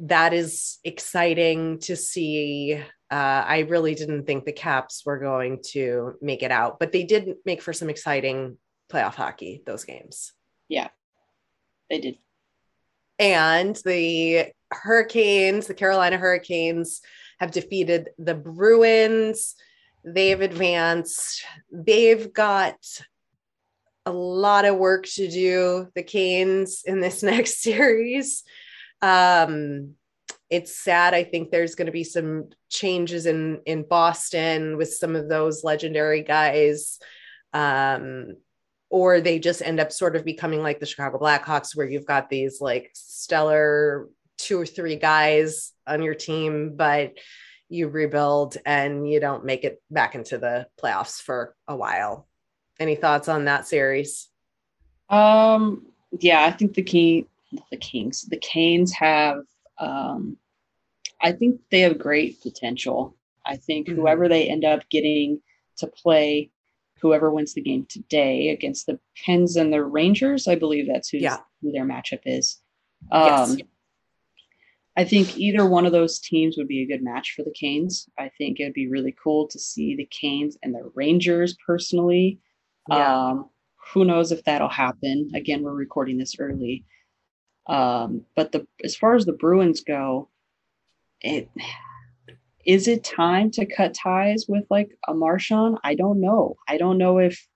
that 0.00 0.32
is 0.32 0.78
exciting 0.84 1.80
to 1.80 1.96
see. 1.96 2.80
Uh, 3.10 3.14
I 3.14 3.60
really 3.68 3.94
didn't 3.94 4.26
think 4.26 4.44
the 4.44 4.52
Caps 4.52 5.04
were 5.04 5.18
going 5.18 5.60
to 5.70 6.14
make 6.22 6.42
it 6.42 6.52
out, 6.52 6.78
but 6.78 6.92
they 6.92 7.04
did 7.04 7.34
make 7.44 7.62
for 7.62 7.72
some 7.72 7.90
exciting 7.90 8.58
playoff 8.92 9.14
hockey, 9.14 9.62
those 9.66 9.84
games. 9.84 10.32
Yeah, 10.68 10.88
They 11.90 12.00
did. 12.00 12.18
And 13.18 13.74
the 13.84 14.52
Hurricanes, 14.70 15.66
the 15.66 15.74
Carolina 15.74 16.18
Hurricanes, 16.18 17.00
have 17.40 17.50
defeated 17.50 18.10
the 18.18 18.34
Bruins. 18.34 19.56
They've 20.04 20.40
advanced. 20.40 21.44
They've 21.70 22.32
got 22.32 22.76
a 24.06 24.12
lot 24.12 24.64
of 24.64 24.76
work 24.76 25.06
to 25.06 25.28
do, 25.28 25.88
the 25.94 26.02
Canes, 26.02 26.82
in 26.84 27.00
this 27.00 27.22
next 27.34 27.62
series. 27.62 28.44
Um, 29.02 29.94
it's 30.50 30.74
sad. 30.74 31.12
I 31.12 31.24
think 31.24 31.50
there's 31.50 31.74
going 31.74 31.86
to 31.86 31.92
be 31.92 32.04
some 32.04 32.48
changes 32.70 33.26
in 33.26 33.60
in 33.66 33.82
Boston 33.82 34.76
with 34.76 34.92
some 34.94 35.14
of 35.14 35.28
those 35.28 35.62
legendary 35.62 36.22
guys. 36.22 36.98
Um, 37.52 38.36
or 38.90 39.20
they 39.20 39.38
just 39.38 39.60
end 39.60 39.80
up 39.80 39.92
sort 39.92 40.16
of 40.16 40.24
becoming 40.24 40.62
like 40.62 40.80
the 40.80 40.86
Chicago 40.86 41.18
Blackhawks, 41.18 41.76
where 41.76 41.86
you've 41.88 42.06
got 42.06 42.30
these 42.30 42.60
like 42.60 42.90
stellar 42.94 44.08
two 44.38 44.58
or 44.58 44.66
three 44.66 44.96
guys 44.96 45.72
on 45.86 46.02
your 46.02 46.14
team, 46.14 46.76
but 46.76 47.12
you 47.68 47.88
rebuild 47.88 48.56
and 48.64 49.08
you 49.08 49.20
don't 49.20 49.44
make 49.44 49.64
it 49.64 49.82
back 49.90 50.14
into 50.14 50.38
the 50.38 50.66
playoffs 50.82 51.20
for 51.20 51.54
a 51.66 51.76
while. 51.76 52.26
Any 52.80 52.94
thoughts 52.94 53.28
on 53.28 53.44
that 53.44 53.66
series? 53.66 54.28
Um, 55.08 55.86
yeah, 56.20 56.44
I 56.44 56.50
think 56.50 56.74
the 56.74 56.82
King, 56.82 57.26
the 57.70 57.76
Kings, 57.76 58.22
the 58.22 58.38
Canes 58.38 58.92
have, 58.92 59.42
um, 59.78 60.36
I 61.20 61.32
think 61.32 61.60
they 61.70 61.80
have 61.80 61.98
great 61.98 62.40
potential. 62.42 63.16
I 63.44 63.56
think 63.56 63.88
mm-hmm. 63.88 63.96
whoever 63.96 64.28
they 64.28 64.48
end 64.48 64.64
up 64.64 64.88
getting 64.90 65.40
to 65.78 65.86
play, 65.86 66.50
whoever 67.00 67.30
wins 67.30 67.54
the 67.54 67.60
game 67.60 67.86
today 67.88 68.50
against 68.50 68.86
the 68.86 68.98
Pens 69.24 69.56
and 69.56 69.72
the 69.72 69.82
Rangers, 69.82 70.46
I 70.46 70.54
believe 70.54 70.86
that's 70.86 71.08
who, 71.08 71.18
yeah. 71.18 71.38
who 71.62 71.72
their 71.72 71.84
matchup 71.84 72.20
is. 72.24 72.60
Um, 73.10 73.56
yes. 73.56 73.56
I 74.98 75.04
think 75.04 75.38
either 75.38 75.64
one 75.64 75.86
of 75.86 75.92
those 75.92 76.18
teams 76.18 76.56
would 76.56 76.66
be 76.66 76.82
a 76.82 76.86
good 76.86 77.04
match 77.04 77.34
for 77.36 77.44
the 77.44 77.52
Canes. 77.52 78.08
I 78.18 78.32
think 78.36 78.58
it 78.58 78.64
would 78.64 78.72
be 78.74 78.88
really 78.88 79.14
cool 79.22 79.46
to 79.46 79.56
see 79.56 79.94
the 79.94 80.06
Canes 80.06 80.58
and 80.64 80.74
the 80.74 80.90
Rangers 80.92 81.56
personally. 81.64 82.40
Yeah. 82.88 83.28
Um, 83.28 83.48
who 83.94 84.04
knows 84.04 84.32
if 84.32 84.42
that'll 84.42 84.68
happen? 84.68 85.30
Again, 85.36 85.62
we're 85.62 85.72
recording 85.72 86.18
this 86.18 86.34
early. 86.40 86.84
Um, 87.68 88.22
but 88.34 88.50
the 88.50 88.66
as 88.82 88.96
far 88.96 89.14
as 89.14 89.24
the 89.24 89.34
Bruins 89.34 89.82
go, 89.82 90.30
it 91.20 91.48
is 92.66 92.88
it 92.88 93.04
time 93.04 93.52
to 93.52 93.66
cut 93.66 93.94
ties 93.94 94.46
with 94.48 94.64
like 94.68 94.90
a 95.06 95.14
Marchand? 95.14 95.78
I 95.84 95.94
don't 95.94 96.20
know. 96.20 96.56
I 96.66 96.76
don't 96.76 96.98
know 96.98 97.18
if 97.18 97.46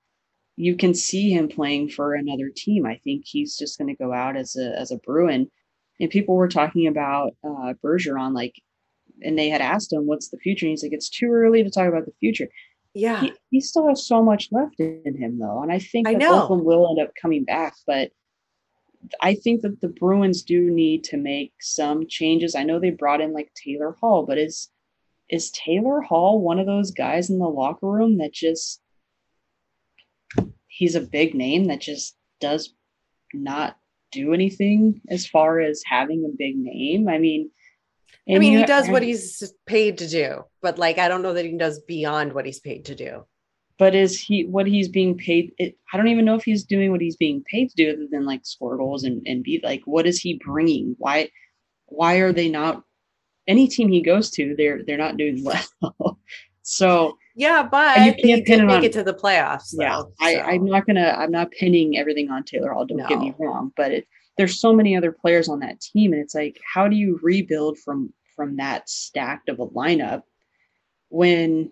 you 0.54 0.76
can 0.76 0.94
see 0.94 1.32
him 1.32 1.48
playing 1.48 1.88
for 1.88 2.14
another 2.14 2.52
team. 2.54 2.86
I 2.86 3.00
think 3.02 3.24
he's 3.26 3.58
just 3.58 3.78
going 3.78 3.88
to 3.88 4.00
go 4.00 4.12
out 4.12 4.36
as 4.36 4.54
a 4.54 4.78
as 4.78 4.92
a 4.92 4.98
Bruin 4.98 5.50
and 6.02 6.10
people 6.10 6.34
were 6.34 6.48
talking 6.48 6.88
about 6.88 7.36
uh, 7.44 7.74
Bergeron, 7.82 8.34
like, 8.34 8.60
and 9.22 9.38
they 9.38 9.48
had 9.48 9.60
asked 9.60 9.92
him, 9.92 10.08
"What's 10.08 10.30
the 10.30 10.36
future?" 10.38 10.66
And 10.66 10.70
he's 10.70 10.82
like, 10.82 10.92
"It's 10.92 11.08
too 11.08 11.30
early 11.30 11.62
to 11.62 11.70
talk 11.70 11.86
about 11.86 12.06
the 12.06 12.12
future." 12.18 12.48
Yeah, 12.92 13.20
he, 13.20 13.32
he 13.50 13.60
still 13.60 13.86
has 13.86 14.04
so 14.04 14.20
much 14.20 14.48
left 14.50 14.80
in 14.80 15.16
him, 15.16 15.38
though, 15.38 15.62
and 15.62 15.70
I 15.70 15.78
think 15.78 16.08
I 16.08 16.14
both 16.14 16.42
of 16.42 16.48
them 16.48 16.64
will 16.64 16.90
end 16.90 17.00
up 17.00 17.14
coming 17.14 17.44
back. 17.44 17.74
But 17.86 18.10
I 19.20 19.36
think 19.36 19.62
that 19.62 19.80
the 19.80 19.88
Bruins 19.88 20.42
do 20.42 20.72
need 20.72 21.04
to 21.04 21.16
make 21.16 21.52
some 21.60 22.08
changes. 22.08 22.56
I 22.56 22.64
know 22.64 22.80
they 22.80 22.90
brought 22.90 23.20
in 23.20 23.32
like 23.32 23.52
Taylor 23.54 23.96
Hall, 24.00 24.26
but 24.26 24.38
is 24.38 24.70
is 25.28 25.52
Taylor 25.52 26.00
Hall 26.00 26.40
one 26.40 26.58
of 26.58 26.66
those 26.66 26.90
guys 26.90 27.30
in 27.30 27.38
the 27.38 27.46
locker 27.46 27.86
room 27.86 28.18
that 28.18 28.32
just 28.32 28.82
he's 30.66 30.96
a 30.96 31.00
big 31.00 31.32
name 31.36 31.66
that 31.66 31.80
just 31.80 32.16
does 32.40 32.74
not 33.32 33.76
do 34.12 34.32
anything 34.32 35.00
as 35.08 35.26
far 35.26 35.60
as 35.60 35.82
having 35.84 36.24
a 36.24 36.36
big 36.36 36.56
name. 36.56 37.08
I 37.08 37.18
mean, 37.18 37.50
I 38.28 38.38
mean, 38.38 38.56
he 38.56 38.64
does 38.64 38.88
what 38.88 39.02
he's 39.02 39.52
paid 39.66 39.98
to 39.98 40.08
do, 40.08 40.44
but 40.60 40.78
like, 40.78 40.98
I 40.98 41.08
don't 41.08 41.22
know 41.22 41.34
that 41.34 41.44
he 41.44 41.56
does 41.56 41.80
beyond 41.80 42.32
what 42.32 42.46
he's 42.46 42.60
paid 42.60 42.84
to 42.84 42.94
do. 42.94 43.24
But 43.78 43.96
is 43.96 44.20
he 44.20 44.44
what 44.44 44.68
he's 44.68 44.88
being 44.88 45.16
paid? 45.16 45.54
It, 45.58 45.76
I 45.92 45.96
don't 45.96 46.08
even 46.08 46.24
know 46.24 46.36
if 46.36 46.44
he's 46.44 46.64
doing 46.64 46.92
what 46.92 47.00
he's 47.00 47.16
being 47.16 47.42
paid 47.42 47.70
to 47.70 47.76
do, 47.76 47.92
other 47.92 48.06
than 48.10 48.24
like 48.24 48.44
score 48.44 48.76
goals 48.76 49.02
and 49.02 49.26
and 49.26 49.42
be 49.42 49.60
like, 49.62 49.82
what 49.86 50.06
is 50.06 50.20
he 50.20 50.40
bringing? 50.44 50.94
Why, 50.98 51.30
why 51.86 52.16
are 52.16 52.32
they 52.32 52.48
not? 52.48 52.84
Any 53.48 53.66
team 53.66 53.88
he 53.88 54.02
goes 54.02 54.30
to, 54.32 54.54
they're 54.56 54.84
they're 54.84 54.98
not 54.98 55.16
doing 55.16 55.42
well. 55.80 56.18
So 56.62 57.16
yeah, 57.34 57.62
but 57.62 58.04
you 58.04 58.14
can't 58.14 58.46
pin 58.46 58.66
make 58.66 58.78
on, 58.78 58.84
it 58.84 58.92
to 58.92 59.02
the 59.02 59.14
playoffs. 59.14 59.76
Though, 59.76 59.82
yeah, 59.82 59.98
so. 59.98 60.12
I, 60.20 60.52
I'm 60.52 60.64
not 60.64 60.86
gonna. 60.86 61.14
I'm 61.18 61.30
not 61.30 61.50
pinning 61.50 61.96
everything 61.96 62.30
on 62.30 62.44
Taylor 62.44 62.72
Hall. 62.72 62.84
Don't 62.84 62.98
no. 62.98 63.08
get 63.08 63.18
me 63.18 63.34
wrong, 63.38 63.72
but 63.76 63.92
it, 63.92 64.06
there's 64.38 64.60
so 64.60 64.72
many 64.72 64.96
other 64.96 65.12
players 65.12 65.48
on 65.48 65.60
that 65.60 65.80
team, 65.80 66.12
and 66.12 66.22
it's 66.22 66.34
like, 66.34 66.58
how 66.72 66.88
do 66.88 66.96
you 66.96 67.18
rebuild 67.22 67.78
from 67.78 68.12
from 68.36 68.56
that 68.56 68.88
stacked 68.88 69.48
of 69.48 69.60
a 69.60 69.66
lineup 69.66 70.22
when 71.08 71.70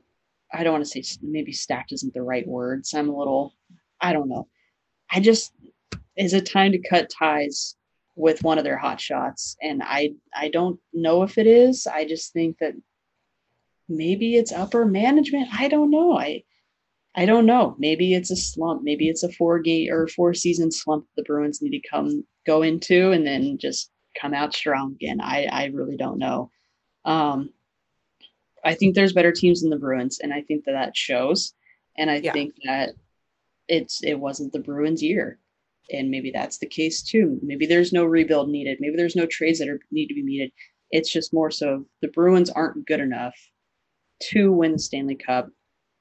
I 0.53 0.63
don't 0.65 0.73
want 0.73 0.85
to 0.85 1.03
say 1.03 1.19
maybe 1.23 1.53
stacked 1.53 1.93
isn't 1.93 2.15
the 2.15 2.23
right 2.23 2.47
word. 2.47 2.87
So 2.87 2.99
I'm 2.99 3.09
a 3.09 3.17
little, 3.17 3.55
I 4.01 4.13
don't 4.13 4.29
know. 4.29 4.49
I 5.11 5.21
just 5.21 5.53
is 6.17 6.35
it 6.35 6.47
time 6.47 6.73
to 6.73 6.89
cut 6.89 7.11
ties 7.11 7.77
with 8.17 8.43
one 8.43 8.59
of 8.59 8.65
their 8.65 8.77
hot 8.77 9.01
shots? 9.01 9.57
And 9.63 9.83
I 9.83 10.15
I 10.35 10.49
don't 10.49 10.79
know 10.93 11.23
if 11.23 11.39
it 11.39 11.47
is. 11.47 11.87
I 11.87 12.05
just 12.05 12.33
think 12.33 12.59
that 12.59 12.75
maybe 13.91 14.37
it's 14.37 14.53
upper 14.53 14.85
management. 14.87 15.49
I 15.53 15.69
don't 15.69 15.91
know. 15.91 16.19
I 16.19 16.45
I 17.15 17.27
don't 17.27 17.47
know. 17.47 17.75
Maybe 17.79 18.15
it's 18.15 18.31
a 18.31 18.37
slump. 18.37 18.83
Maybe 18.85 19.09
it's 19.09 19.25
a 19.25 19.33
four 19.33 19.59
game 19.59 19.93
or 19.93 20.07
four 20.07 20.33
season 20.33 20.71
slump 20.71 21.07
the 21.17 21.25
Bruins 21.25 21.61
need 21.61 21.71
to 21.71 21.89
come 21.89 22.25
go 22.47 22.63
into 22.63 23.11
and 23.11 23.27
then 23.27 23.59
just 23.59 23.91
come 24.21 24.33
out 24.33 24.55
strong 24.55 24.95
again. 24.95 25.21
I 25.21 25.47
I 25.47 25.65
really 25.67 25.97
don't 25.97 26.19
know. 26.19 26.51
Um, 27.05 27.51
I 28.65 28.75
think 28.75 28.95
there's 28.95 29.13
better 29.13 29.33
teams 29.33 29.63
than 29.63 29.71
the 29.71 29.79
Bruins, 29.79 30.21
and 30.21 30.33
I 30.33 30.43
think 30.43 30.65
that 30.65 30.73
that 30.73 30.97
shows. 30.97 31.55
And 31.99 32.11
I 32.11 32.17
yeah. 32.17 32.33
think 32.33 32.55
that 32.65 32.91
it's 33.69 34.03
it 34.05 34.15
wasn't 34.15 34.53
the 34.53 34.61
Bruins' 34.61 35.03
year, 35.03 35.39
and 35.93 36.11
maybe 36.11 36.31
that's 36.31 36.59
the 36.59 36.67
case 36.67 37.03
too. 37.03 37.39
Maybe 37.43 37.67
there's 37.67 37.93
no 37.93 38.05
rebuild 38.05 38.51
needed. 38.51 38.79
Maybe 38.81 38.97
there's 38.97 39.17
no 39.17 39.27
trades 39.27 39.59
that 39.59 39.69
are 39.69 39.81
need 39.91 40.07
to 40.09 40.15
be 40.15 40.23
needed. 40.23 40.53
It's 40.91 41.11
just 41.13 41.33
more 41.33 41.51
so 41.51 41.87
the 42.03 42.09
Bruins 42.09 42.51
aren't 42.51 42.87
good 42.87 43.01
enough 43.01 43.35
to 44.21 44.53
win 44.53 44.73
the 44.73 44.79
Stanley 44.79 45.17
Cup, 45.17 45.49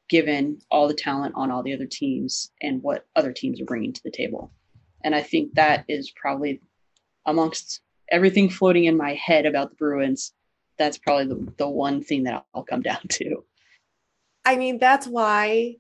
given 0.10 0.60
all 0.70 0.88
the 0.88 0.94
talent 0.94 1.34
on 1.36 1.52
all 1.52 1.64
the 1.64 1.74
other 1.74 1.86
teams 1.86 2.52
and 2.62 2.82
what 2.84 3.06
other 3.16 3.32
teams 3.32 3.62
are 3.62 3.66
bringing 3.66 3.94
to 3.94 4.04
the 4.04 4.12
table. 4.12 4.52
And 5.04 5.16
I 5.16 5.22
think 5.22 5.54
that 5.54 5.86
is 5.88 6.12
probably 6.12 6.62
amongst 7.26 7.82
everything 8.12 8.50
floating 8.50 8.86
in 8.86 8.98
my 8.98 9.14
head 9.14 9.46
about 9.46 9.70
the 9.70 9.76
Bruins, 9.76 10.34
that's 10.78 10.98
probably 10.98 11.28
the, 11.28 11.54
the 11.58 11.70
one 11.70 12.04
thing 12.04 12.24
that 12.24 12.46
I'll 12.54 12.64
come 12.64 12.82
down 12.82 13.02
to. 13.10 13.44
I 14.46 14.56
mean, 14.56 14.80
that's 14.80 15.08
why 15.08 15.76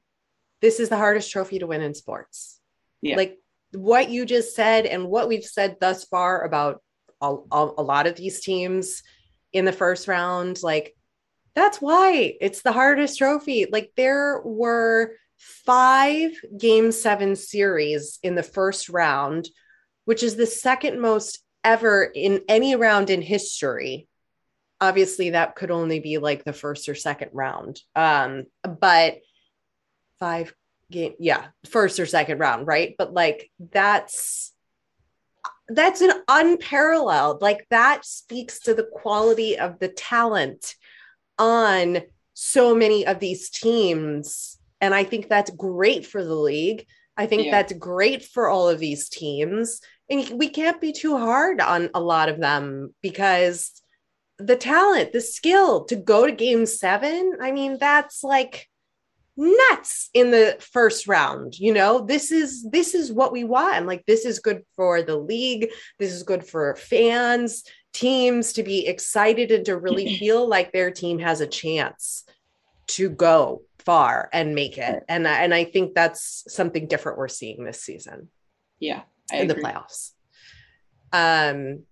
this 0.62 0.80
is 0.80 0.89
the 0.89 0.97
hardest 0.97 1.32
trophy 1.32 1.60
to 1.60 1.67
win 1.67 1.82
in 1.82 1.93
sports. 1.93 2.60
Yeah. 3.02 3.15
Like 3.15 3.39
what 3.71 4.10
you 4.10 4.25
just 4.25 4.56
said 4.56 4.86
and 4.86 5.08
what 5.08 5.28
we've 5.28 5.43
said 5.43 5.78
thus 5.80 6.04
far 6.04 6.43
about 6.43 6.82
a, 7.21 7.36
a, 7.52 7.71
a 7.78 7.84
lot 7.84 8.08
of 8.08 8.15
these 8.15 8.41
teams 8.41 9.02
in 9.54 9.65
the 9.65 9.71
first 9.71 10.08
round, 10.08 10.62
like 10.62 10.95
that's 11.60 11.82
why 11.82 12.36
it's 12.39 12.62
the 12.62 12.72
hardest 12.72 13.17
trophy. 13.17 13.67
Like 13.69 13.91
there 13.98 14.41
were 14.43 15.13
five 15.38 16.32
game 16.58 16.91
seven 16.91 17.36
series 17.36 18.19
in 18.24 18.36
the 18.36 18.43
first 18.43 18.89
round, 18.89 19.50
which 20.06 20.24
is 20.24 20.36
the 20.36 20.45
second 20.45 21.02
most 21.02 21.39
ever 21.63 22.04
in 22.04 22.41
any 22.48 22.76
round 22.76 23.10
in 23.10 23.22
history. 23.22 24.08
Obviously, 24.82 25.32
that 25.32 25.56
could 25.56 25.72
only 25.72 26.00
be 26.00 26.17
like 26.17 26.45
the 26.45 26.54
first 26.54 26.88
or 26.88 26.95
second 26.95 27.32
round. 27.34 27.82
Um, 27.93 28.45
but 28.63 29.17
five 30.19 30.54
game, 30.89 31.15
yeah, 31.19 31.48
first 31.69 32.00
or 32.00 32.06
second 32.06 32.39
round, 32.39 32.67
right? 32.67 32.95
But 32.98 33.13
like 33.13 33.52
that's 33.60 34.54
that's 35.67 36.02
an 36.02 36.13
unparalleled, 36.28 37.41
like 37.41 37.67
that 37.69 38.06
speaks 38.06 38.62
to 38.62 38.74
the 38.74 38.88
quality 38.91 39.60
of 39.60 39.78
the 39.80 39.89
talent 39.89 40.76
on 41.39 42.02
so 42.34 42.75
many 42.75 43.06
of 43.06 43.19
these 43.19 43.49
teams. 43.49 44.58
And 44.82 44.93
I 44.93 45.04
think 45.04 45.28
that's 45.28 45.52
great 45.52 46.06
for 46.06 46.23
the 46.23 46.36
league. 46.36 46.86
I 47.17 47.25
think 47.25 47.45
yeah. 47.45 47.52
that's 47.52 47.73
great 47.73 48.23
for 48.23 48.47
all 48.47 48.69
of 48.69 48.80
these 48.80 49.10
teams. 49.10 49.82
And 50.10 50.30
we 50.39 50.49
can't 50.49 50.80
be 50.80 50.93
too 50.93 51.17
hard 51.17 51.60
on 51.60 51.89
a 51.93 51.99
lot 51.99 52.30
of 52.30 52.39
them 52.39 52.93
because 53.02 53.82
the 54.38 54.56
talent, 54.56 55.12
the 55.12 55.21
skill 55.21 55.86
to 55.86 55.95
go 55.95 56.25
to 56.25 56.32
game 56.32 56.65
seven, 56.65 57.38
I 57.41 57.52
mean, 57.52 57.78
that's 57.78 58.23
like 58.23 58.69
nuts 59.39 60.10
in 60.13 60.32
the 60.32 60.58
first 60.60 61.08
round 61.08 61.58
you 61.58 61.73
know 61.73 62.06
this 62.06 62.30
is 62.30 62.69
this 62.71 62.93
is 62.93 63.10
what 63.10 63.32
we 63.32 63.45
want 63.45 63.86
like 63.86 64.06
this 64.06 64.25
is 64.25 64.39
good 64.39 64.63
for 64.75 65.02
the 65.02 65.15
league 65.15 65.69
this 65.97 66.12
is 66.12 66.23
good 66.23 66.45
for 66.45 66.75
fans 66.75 67.63
teams 67.93 68.54
to 68.54 68.63
be 68.63 68.88
excited 68.88 69.52
and 69.52 69.65
to 69.65 69.78
really 69.78 70.17
feel 70.19 70.47
like 70.47 70.71
their 70.71 70.91
team 70.91 71.19
has 71.19 71.41
a 71.41 71.47
chance 71.47 72.25
to 72.88 73.10
go 73.10 73.62
far 73.80 74.30
and 74.34 74.56
make 74.56 74.78
it. 74.78 75.04
And 75.08 75.28
and 75.28 75.54
I 75.54 75.63
think 75.63 75.93
that's 75.93 76.43
something 76.47 76.88
different 76.88 77.17
we're 77.17 77.28
seeing 77.28 77.63
this 77.63 77.82
season. 77.82 78.30
Yeah, 78.80 79.02
I 79.32 79.38
in 79.38 79.49
agree. 79.49 79.62
the 79.62 79.67
playoffs. 79.67 80.12
Um, 81.12 81.84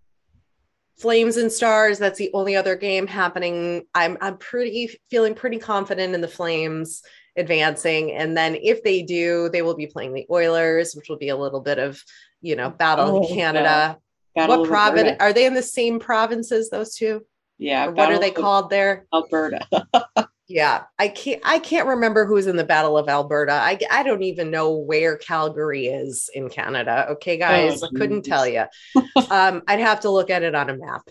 Flames 0.99 1.37
and 1.37 1.51
Stars, 1.51 1.99
that's 1.99 2.17
the 2.17 2.31
only 2.33 2.55
other 2.55 2.75
game 2.75 3.07
happening. 3.07 3.85
I'm 3.93 4.17
I'm 4.19 4.37
pretty 4.37 4.99
feeling 5.09 5.35
pretty 5.35 5.59
confident 5.59 6.15
in 6.15 6.21
the 6.21 6.27
Flames 6.27 7.03
advancing. 7.37 8.11
And 8.13 8.35
then 8.35 8.55
if 8.55 8.83
they 8.83 9.03
do, 9.03 9.49
they 9.49 9.61
will 9.61 9.75
be 9.75 9.87
playing 9.87 10.13
the 10.13 10.25
Oilers, 10.29 10.95
which 10.95 11.07
will 11.07 11.17
be 11.17 11.29
a 11.29 11.37
little 11.37 11.61
bit 11.61 11.77
of, 11.77 12.03
you 12.41 12.55
know, 12.55 12.71
battle 12.71 13.23
oh, 13.23 13.27
Canada. 13.27 13.97
What 14.45 14.67
province 14.67 15.17
are 15.19 15.33
they 15.33 15.45
in 15.45 15.53
the 15.53 15.63
same 15.63 15.99
provinces, 15.99 16.69
those 16.69 16.95
two? 16.95 17.25
Yeah. 17.57 17.87
what 17.87 18.11
are 18.11 18.19
they 18.19 18.31
called 18.31 18.69
there? 18.69 19.07
Alberta. 19.13 19.65
yeah. 20.47 20.83
I 20.99 21.07
can't 21.07 21.41
I 21.43 21.59
can't 21.59 21.87
remember 21.87 22.25
who's 22.25 22.45
in 22.45 22.55
the 22.55 22.63
Battle 22.63 22.97
of 22.97 23.09
Alberta. 23.09 23.53
I 23.53 23.79
I 23.89 24.03
don't 24.03 24.23
even 24.23 24.51
know 24.51 24.75
where 24.77 25.17
Calgary 25.17 25.87
is 25.87 26.29
in 26.33 26.49
Canada. 26.49 27.07
Okay, 27.11 27.37
guys. 27.37 27.81
Oh, 27.81 27.87
I 27.87 27.97
couldn't 27.97 28.23
tell 28.23 28.47
you. 28.47 28.65
um, 29.31 29.63
I'd 29.67 29.79
have 29.79 30.01
to 30.01 30.11
look 30.11 30.29
at 30.29 30.43
it 30.43 30.53
on 30.53 30.69
a 30.69 30.77
map. 30.77 31.01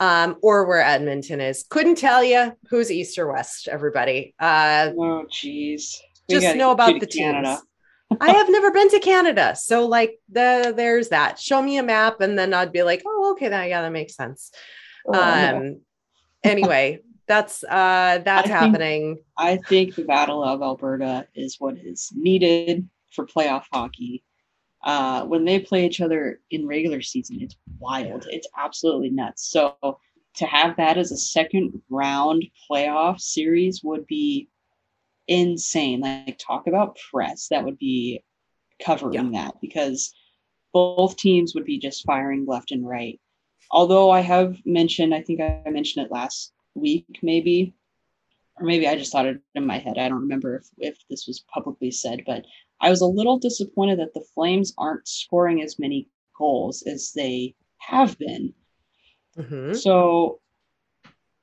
Um, 0.00 0.36
or 0.42 0.66
where 0.66 0.82
Edmonton 0.82 1.40
is. 1.40 1.64
Couldn't 1.70 1.96
tell 1.96 2.22
you 2.22 2.52
who's 2.68 2.90
east 2.90 3.18
or 3.18 3.32
west, 3.32 3.68
everybody. 3.68 4.34
Uh 4.38 4.90
oh 4.96 5.24
jeez. 5.30 5.96
Just 6.28 6.56
know 6.56 6.70
about 6.70 7.00
the 7.00 7.06
Canada. 7.06 7.56
teams. 7.56 7.62
I 8.20 8.32
have 8.32 8.48
never 8.48 8.70
been 8.70 8.88
to 8.90 9.00
Canada. 9.00 9.56
So 9.56 9.86
like 9.86 10.18
the 10.30 10.72
there's 10.76 11.08
that. 11.08 11.38
Show 11.38 11.60
me 11.60 11.78
a 11.78 11.82
map 11.82 12.20
and 12.20 12.38
then 12.38 12.54
I'd 12.54 12.72
be 12.72 12.82
like, 12.82 13.02
oh, 13.06 13.32
okay, 13.32 13.48
that 13.48 13.68
yeah, 13.68 13.82
that 13.82 13.92
makes 13.92 14.14
sense. 14.14 14.52
Oh, 15.06 15.14
um 15.14 15.80
anyway, 16.42 17.00
that's 17.26 17.64
uh 17.64 18.20
that's 18.24 18.48
I 18.48 18.52
happening. 18.52 19.16
Think, 19.16 19.26
I 19.36 19.56
think 19.68 19.94
the 19.94 20.04
Battle 20.04 20.42
of 20.42 20.62
Alberta 20.62 21.26
is 21.34 21.56
what 21.58 21.76
is 21.78 22.12
needed 22.14 22.88
for 23.12 23.26
playoff 23.26 23.64
hockey. 23.72 24.24
Uh, 24.82 25.24
when 25.24 25.46
they 25.46 25.58
play 25.58 25.86
each 25.86 26.02
other 26.02 26.40
in 26.50 26.66
regular 26.66 27.00
season, 27.00 27.38
it's 27.40 27.56
wild. 27.78 28.26
It's 28.30 28.46
absolutely 28.56 29.08
nuts. 29.08 29.48
So 29.48 29.76
to 30.34 30.46
have 30.46 30.76
that 30.76 30.98
as 30.98 31.10
a 31.10 31.16
second 31.16 31.80
round 31.88 32.44
playoff 32.70 33.18
series 33.18 33.82
would 33.82 34.06
be 34.06 34.48
insane. 35.28 36.00
Like 36.00 36.38
talk 36.38 36.66
about 36.66 36.98
press. 37.10 37.48
That 37.48 37.64
would 37.64 37.78
be 37.78 38.22
covering 38.84 39.32
yeah. 39.32 39.44
that 39.44 39.60
because 39.60 40.12
both 40.72 41.16
teams 41.16 41.54
would 41.54 41.64
be 41.64 41.78
just 41.78 42.04
firing 42.04 42.46
left 42.46 42.72
and 42.72 42.86
right. 42.86 43.20
Although 43.70 44.10
I 44.10 44.20
have 44.20 44.58
mentioned, 44.64 45.14
I 45.14 45.22
think 45.22 45.40
I 45.40 45.62
mentioned 45.70 46.06
it 46.06 46.12
last 46.12 46.52
week, 46.74 47.20
maybe, 47.22 47.74
or 48.56 48.66
maybe 48.66 48.86
I 48.86 48.96
just 48.96 49.10
thought 49.10 49.26
it 49.26 49.40
in 49.54 49.66
my 49.66 49.78
head. 49.78 49.98
I 49.98 50.08
don't 50.08 50.22
remember 50.22 50.56
if, 50.56 50.68
if 50.78 50.98
this 51.08 51.26
was 51.26 51.44
publicly 51.52 51.90
said, 51.90 52.22
but 52.26 52.44
I 52.80 52.90
was 52.90 53.00
a 53.00 53.06
little 53.06 53.38
disappointed 53.38 54.00
that 54.00 54.14
the 54.14 54.24
Flames 54.34 54.74
aren't 54.76 55.08
scoring 55.08 55.62
as 55.62 55.78
many 55.78 56.08
goals 56.36 56.82
as 56.82 57.12
they 57.12 57.54
have 57.78 58.18
been. 58.18 58.52
Mm-hmm. 59.38 59.74
So 59.74 60.40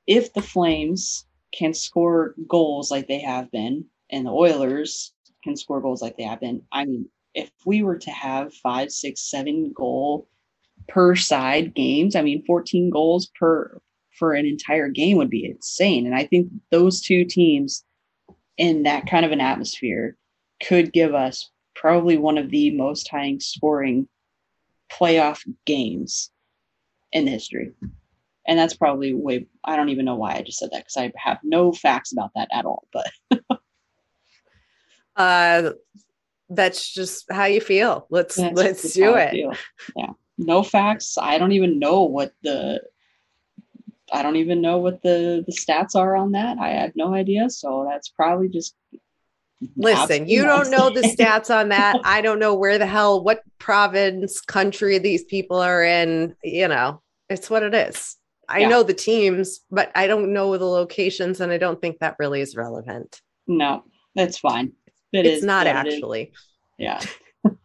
if 0.06 0.32
the 0.32 0.42
Flames 0.42 1.26
can 1.52 1.74
score 1.74 2.34
goals 2.48 2.90
like 2.90 3.08
they 3.08 3.20
have 3.20 3.50
been, 3.50 3.84
and 4.10 4.26
the 4.26 4.30
Oilers 4.30 5.12
can 5.44 5.56
score 5.56 5.80
goals 5.80 6.02
like 6.02 6.16
they 6.16 6.24
have 6.24 6.40
been. 6.40 6.62
I 6.72 6.84
mean, 6.84 7.08
if 7.34 7.50
we 7.64 7.82
were 7.82 7.98
to 7.98 8.10
have 8.10 8.54
five, 8.54 8.90
six, 8.90 9.20
seven 9.30 9.72
goal 9.74 10.28
per 10.88 11.14
side 11.14 11.74
games, 11.74 12.16
I 12.16 12.22
mean, 12.22 12.44
14 12.44 12.90
goals 12.90 13.30
per 13.38 13.80
for 14.18 14.34
an 14.34 14.44
entire 14.44 14.88
game 14.88 15.16
would 15.16 15.30
be 15.30 15.46
insane. 15.46 16.06
And 16.06 16.14
I 16.14 16.26
think 16.26 16.48
those 16.70 17.00
two 17.00 17.24
teams 17.24 17.84
in 18.58 18.82
that 18.82 19.06
kind 19.06 19.24
of 19.24 19.32
an 19.32 19.40
atmosphere 19.40 20.16
could 20.62 20.92
give 20.92 21.14
us 21.14 21.50
probably 21.74 22.18
one 22.18 22.36
of 22.36 22.50
the 22.50 22.70
most 22.72 23.08
high 23.08 23.36
scoring 23.38 24.06
playoff 24.90 25.42
games 25.64 26.30
in 27.12 27.26
history 27.26 27.72
and 28.46 28.58
that's 28.58 28.74
probably 28.74 29.14
way 29.14 29.46
i 29.64 29.76
don't 29.76 29.88
even 29.90 30.04
know 30.04 30.16
why 30.16 30.34
i 30.34 30.42
just 30.42 30.58
said 30.58 30.70
that 30.72 30.84
because 30.84 30.96
i 30.96 31.12
have 31.16 31.38
no 31.42 31.72
facts 31.72 32.12
about 32.12 32.30
that 32.34 32.48
at 32.52 32.64
all 32.64 32.86
but 32.92 33.40
uh 35.16 35.70
that's 36.54 36.92
just 36.92 37.30
how 37.30 37.44
you 37.44 37.60
feel. 37.60 38.06
Let's 38.10 38.36
that's 38.36 38.54
let's 38.54 38.92
do 38.92 39.14
it. 39.14 39.56
yeah. 39.96 40.10
No 40.38 40.62
facts. 40.62 41.16
I 41.20 41.38
don't 41.38 41.52
even 41.52 41.78
know 41.78 42.02
what 42.02 42.32
the 42.42 42.82
i 44.12 44.22
don't 44.22 44.36
even 44.36 44.60
know 44.60 44.76
what 44.76 45.02
the 45.02 45.42
the 45.46 45.52
stats 45.52 45.94
are 45.94 46.16
on 46.16 46.32
that. 46.32 46.58
I 46.58 46.70
have 46.70 46.92
no 46.94 47.14
idea. 47.14 47.50
So 47.50 47.86
that's 47.88 48.08
probably 48.08 48.48
just 48.48 48.74
Listen, 49.76 50.28
you 50.28 50.42
don't 50.42 50.70
know 50.70 50.90
the 50.90 51.00
stats 51.16 51.54
on 51.54 51.68
that. 51.68 52.00
I 52.04 52.20
don't 52.20 52.40
know 52.40 52.54
where 52.54 52.78
the 52.78 52.86
hell, 52.86 53.22
what 53.22 53.42
province, 53.60 54.40
country 54.40 54.98
these 54.98 55.22
people 55.24 55.58
are 55.58 55.84
in. 55.84 56.34
You 56.42 56.66
know, 56.66 57.00
it's 57.28 57.48
what 57.48 57.62
it 57.62 57.72
is. 57.72 58.16
I 58.48 58.60
yeah. 58.60 58.68
know 58.68 58.82
the 58.82 58.94
teams, 58.94 59.60
but 59.70 59.92
I 59.94 60.06
don't 60.06 60.32
know 60.32 60.56
the 60.58 60.64
locations, 60.64 61.40
and 61.40 61.52
I 61.52 61.58
don't 61.58 61.80
think 61.80 62.00
that 62.00 62.16
really 62.18 62.40
is 62.40 62.56
relevant. 62.56 63.20
No, 63.46 63.84
that's 64.14 64.38
fine. 64.38 64.72
It 65.12 65.26
it's 65.26 65.44
not 65.44 65.66
actually. 65.66 66.32
Yeah. 66.78 67.00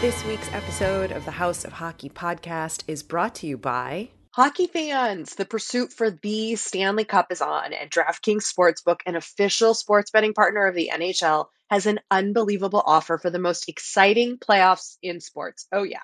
this 0.00 0.24
week's 0.24 0.52
episode 0.52 1.12
of 1.12 1.24
the 1.24 1.30
House 1.30 1.64
of 1.64 1.72
Hockey 1.72 2.10
podcast 2.10 2.82
is 2.86 3.02
brought 3.02 3.34
to 3.36 3.46
you 3.46 3.56
by 3.56 4.10
Hockey 4.34 4.66
fans, 4.66 5.36
the 5.36 5.44
pursuit 5.44 5.92
for 5.92 6.10
the 6.10 6.56
Stanley 6.56 7.04
Cup 7.04 7.30
is 7.30 7.40
on, 7.40 7.72
and 7.72 7.88
DraftKings 7.88 8.42
Sportsbook, 8.52 8.98
an 9.06 9.14
official 9.14 9.74
sports 9.74 10.10
betting 10.10 10.34
partner 10.34 10.66
of 10.66 10.74
the 10.74 10.90
NHL, 10.92 11.46
has 11.74 11.86
an 11.86 11.98
unbelievable 12.08 12.80
offer 12.86 13.18
for 13.18 13.30
the 13.30 13.38
most 13.40 13.68
exciting 13.68 14.38
playoffs 14.38 14.96
in 15.02 15.20
sports. 15.20 15.66
Oh, 15.72 15.82
yeah. 15.82 16.02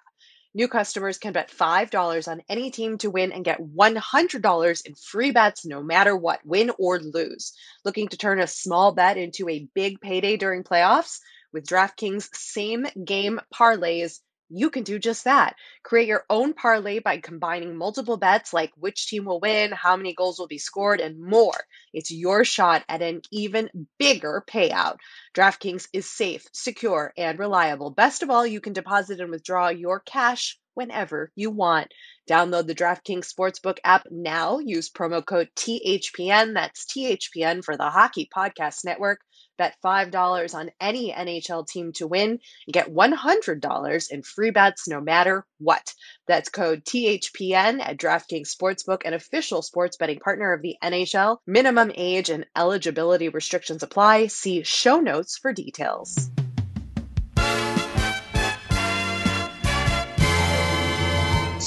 New 0.52 0.66
customers 0.66 1.16
can 1.16 1.32
bet 1.32 1.48
$5 1.48 2.26
on 2.26 2.42
any 2.48 2.72
team 2.72 2.98
to 2.98 3.08
win 3.08 3.30
and 3.30 3.44
get 3.44 3.60
$100 3.60 4.86
in 4.86 4.94
free 4.96 5.30
bets 5.30 5.64
no 5.64 5.80
matter 5.80 6.16
what, 6.16 6.40
win 6.44 6.72
or 6.76 6.98
lose. 6.98 7.52
Looking 7.84 8.08
to 8.08 8.16
turn 8.16 8.40
a 8.40 8.48
small 8.48 8.90
bet 8.90 9.16
into 9.16 9.48
a 9.48 9.68
big 9.72 10.00
payday 10.00 10.36
during 10.36 10.64
playoffs? 10.64 11.20
With 11.52 11.68
DraftKings 11.68 12.28
same 12.34 12.88
game 13.04 13.38
parlays, 13.54 14.18
you 14.50 14.68
can 14.70 14.82
do 14.82 14.98
just 14.98 15.24
that. 15.24 15.56
Create 15.82 16.08
your 16.08 16.24
own 16.28 16.52
parlay 16.52 16.98
by 16.98 17.18
combining 17.18 17.76
multiple 17.76 18.16
bets 18.16 18.52
like 18.52 18.72
which 18.76 19.06
team 19.06 19.24
will 19.24 19.40
win, 19.40 19.72
how 19.72 19.96
many 19.96 20.12
goals 20.12 20.38
will 20.38 20.48
be 20.48 20.58
scored, 20.58 21.00
and 21.00 21.20
more. 21.20 21.54
It's 21.92 22.10
your 22.10 22.44
shot 22.44 22.84
at 22.88 23.02
an 23.02 23.22
even 23.30 23.70
bigger 23.98 24.44
payout. 24.46 24.96
DraftKings 25.34 25.88
is 25.92 26.08
safe, 26.08 26.46
secure, 26.52 27.12
and 27.16 27.38
reliable. 27.38 27.90
Best 27.90 28.22
of 28.22 28.30
all, 28.30 28.46
you 28.46 28.60
can 28.60 28.72
deposit 28.72 29.20
and 29.20 29.30
withdraw 29.30 29.68
your 29.68 30.00
cash 30.00 30.58
whenever 30.80 31.30
you 31.36 31.50
want. 31.50 31.92
Download 32.28 32.66
the 32.66 32.74
DraftKings 32.74 33.30
Sportsbook 33.30 33.76
app 33.84 34.06
now. 34.10 34.60
Use 34.60 34.88
promo 34.88 35.24
code 35.24 35.50
THPN. 35.56 36.54
That's 36.54 36.86
THPN 36.86 37.62
for 37.62 37.76
the 37.76 37.90
Hockey 37.90 38.30
Podcast 38.34 38.82
Network. 38.86 39.20
Bet 39.58 39.76
$5 39.84 40.54
on 40.54 40.70
any 40.80 41.12
NHL 41.12 41.68
team 41.68 41.92
to 41.96 42.06
win 42.06 42.30
and 42.30 42.72
get 42.72 42.88
$100 42.88 44.10
in 44.10 44.22
free 44.22 44.52
bets 44.52 44.88
no 44.88 45.02
matter 45.02 45.44
what. 45.58 45.92
That's 46.26 46.48
code 46.48 46.82
THPN 46.86 47.80
at 47.82 47.98
DraftKings 47.98 48.56
Sportsbook, 48.56 49.02
an 49.04 49.12
official 49.12 49.60
sports 49.60 49.98
betting 49.98 50.20
partner 50.20 50.54
of 50.54 50.62
the 50.62 50.76
NHL. 50.82 51.38
Minimum 51.46 51.92
age 51.94 52.30
and 52.30 52.46
eligibility 52.56 53.28
restrictions 53.28 53.82
apply. 53.82 54.28
See 54.28 54.62
show 54.62 55.00
notes 55.00 55.36
for 55.36 55.52
details. 55.52 56.30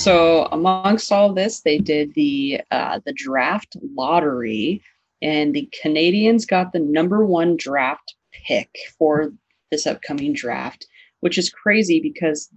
So 0.04 0.50
amongst 0.52 1.14
all 1.14 1.32
this, 1.32 1.62
they 1.62 1.78
did 1.78 2.14
the 2.14 2.60
uh, 2.72 3.00
the 3.06 3.14
draft 3.14 3.78
lottery 3.96 4.84
and 5.22 5.54
the 5.54 5.70
Canadiens 5.82 6.46
got 6.46 6.74
the 6.74 6.80
number 6.80 7.26
one 7.26 7.56
draft 7.56 8.14
pick 8.34 8.70
for 9.00 9.32
this 9.72 9.88
upcoming 9.88 10.34
draft, 10.34 10.86
which 11.22 11.38
is 11.38 11.50
crazy 11.50 12.02
because 12.02 12.50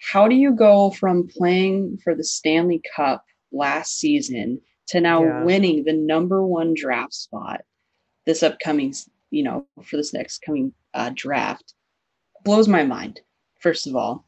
how 0.00 0.26
do 0.26 0.34
you 0.34 0.56
go 0.56 0.90
from 0.90 1.28
playing 1.28 1.98
for 2.02 2.16
the 2.16 2.24
Stanley 2.24 2.82
Cup 2.96 3.24
last 3.52 4.00
season 4.00 4.60
to 4.88 5.00
now 5.00 5.22
yeah. 5.22 5.44
winning 5.44 5.84
the 5.84 5.92
number 5.92 6.44
one 6.44 6.74
draft 6.74 7.14
spot 7.14 7.60
this 8.26 8.42
upcoming, 8.42 8.92
you 9.30 9.44
know, 9.44 9.68
for 9.84 9.98
this 9.98 10.12
next 10.12 10.38
coming 10.38 10.72
uh, 10.94 11.12
draft? 11.14 11.74
Blows 12.42 12.66
my 12.66 12.82
mind, 12.82 13.20
first 13.60 13.86
of 13.86 13.94
all. 13.94 14.24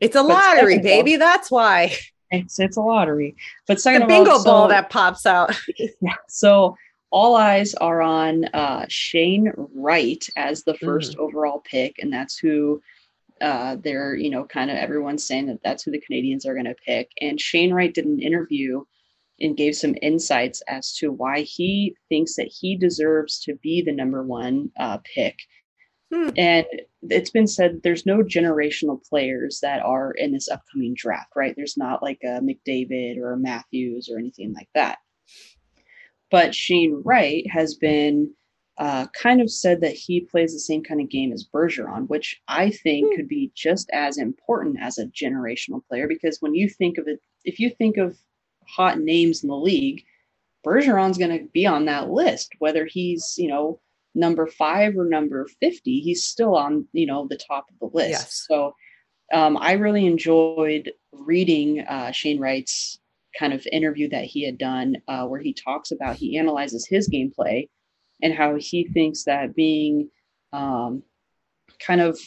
It's 0.00 0.16
a 0.16 0.22
lottery, 0.22 0.78
baby. 0.78 1.16
That's 1.16 1.50
why. 1.50 1.94
It's 2.30 2.58
it's 2.58 2.76
a 2.76 2.80
lottery. 2.80 3.36
But 3.66 3.80
second 3.80 4.02
the 4.02 4.06
bingo 4.06 4.32
all, 4.32 4.44
ball 4.44 4.64
so, 4.64 4.68
that 4.68 4.90
pops 4.90 5.26
out. 5.26 5.54
yeah. 6.00 6.14
So 6.28 6.76
all 7.10 7.36
eyes 7.36 7.74
are 7.74 8.00
on 8.00 8.44
uh, 8.46 8.86
Shane 8.88 9.52
Wright 9.56 10.24
as 10.36 10.62
the 10.62 10.74
1st 10.74 11.16
mm 11.16 11.18
overall 11.18 11.60
pick, 11.60 11.96
and 11.98 12.12
that's 12.12 12.38
who 12.38 12.80
uh, 13.40 13.76
they're, 13.80 14.14
you 14.14 14.30
know, 14.30 14.44
kind 14.44 14.70
of 14.70 14.76
everyone's 14.76 15.26
saying 15.26 15.46
that 15.46 15.60
that's 15.64 15.82
who 15.82 15.90
the 15.90 16.02
Canadiens 16.08 16.46
are 16.46 16.54
going 16.54 16.66
to 16.66 16.74
pick. 16.86 17.10
And 17.20 17.40
Shane 17.40 17.72
Wright 17.72 17.92
did 17.92 18.04
an 18.04 18.20
interview 18.20 18.84
and 19.40 19.56
gave 19.56 19.74
some 19.74 19.96
insights 20.02 20.62
as 20.68 20.92
to 20.96 21.10
why 21.10 21.40
he 21.40 21.96
thinks 22.08 22.36
that 22.36 22.52
he 22.60 22.76
deserves 22.76 23.40
to 23.40 23.54
be 23.56 23.82
the 23.82 23.92
number 23.92 24.22
one 24.22 24.70
uh, 24.78 24.98
pick 24.98 25.38
Hmm. 26.12 26.30
And 26.36 26.66
it's 27.02 27.30
been 27.30 27.46
said 27.46 27.82
there's 27.82 28.06
no 28.06 28.18
generational 28.18 29.02
players 29.08 29.60
that 29.60 29.82
are 29.82 30.12
in 30.12 30.32
this 30.32 30.48
upcoming 30.48 30.94
draft, 30.94 31.32
right? 31.36 31.54
There's 31.56 31.76
not 31.76 32.02
like 32.02 32.20
a 32.24 32.40
McDavid 32.40 33.18
or 33.18 33.32
a 33.32 33.38
Matthews 33.38 34.08
or 34.10 34.18
anything 34.18 34.52
like 34.52 34.68
that. 34.74 34.98
But 36.30 36.54
Shane 36.54 37.02
Wright 37.04 37.48
has 37.50 37.74
been 37.74 38.32
uh, 38.78 39.06
kind 39.08 39.40
of 39.40 39.50
said 39.50 39.80
that 39.82 39.92
he 39.92 40.20
plays 40.20 40.52
the 40.52 40.58
same 40.58 40.82
kind 40.82 41.00
of 41.00 41.10
game 41.10 41.32
as 41.32 41.46
Bergeron, 41.46 42.08
which 42.08 42.40
I 42.48 42.70
think 42.70 43.10
hmm. 43.10 43.16
could 43.16 43.28
be 43.28 43.52
just 43.54 43.88
as 43.92 44.18
important 44.18 44.80
as 44.80 44.98
a 44.98 45.06
generational 45.06 45.84
player. 45.86 46.08
Because 46.08 46.38
when 46.40 46.54
you 46.54 46.68
think 46.68 46.98
of 46.98 47.06
it, 47.06 47.20
if 47.44 47.60
you 47.60 47.70
think 47.70 47.98
of 47.98 48.16
hot 48.66 48.98
names 48.98 49.42
in 49.42 49.48
the 49.48 49.56
league, 49.56 50.04
Bergeron's 50.66 51.18
going 51.18 51.38
to 51.38 51.44
be 51.52 51.66
on 51.66 51.86
that 51.86 52.10
list, 52.10 52.52
whether 52.58 52.84
he's, 52.84 53.34
you 53.38 53.48
know, 53.48 53.80
number 54.14 54.46
five 54.46 54.96
or 54.96 55.04
number 55.04 55.46
50, 55.60 56.00
he's 56.00 56.24
still 56.24 56.56
on, 56.56 56.86
you 56.92 57.06
know, 57.06 57.26
the 57.28 57.38
top 57.38 57.66
of 57.70 57.78
the 57.78 57.96
list. 57.96 58.10
Yes. 58.10 58.46
So 58.48 58.74
um, 59.32 59.56
I 59.56 59.72
really 59.72 60.06
enjoyed 60.06 60.92
reading 61.12 61.80
uh, 61.80 62.10
Shane 62.10 62.40
Wright's 62.40 62.98
kind 63.38 63.52
of 63.52 63.66
interview 63.70 64.08
that 64.10 64.24
he 64.24 64.44
had 64.44 64.58
done 64.58 64.96
uh, 65.06 65.24
where 65.26 65.40
he 65.40 65.54
talks 65.54 65.92
about, 65.92 66.16
he 66.16 66.36
analyzes 66.36 66.86
his 66.86 67.08
gameplay 67.08 67.68
and 68.22 68.34
how 68.34 68.56
he 68.56 68.88
thinks 68.88 69.24
that 69.24 69.54
being 69.54 70.10
um, 70.52 71.02
kind 71.84 72.00
of 72.00 72.18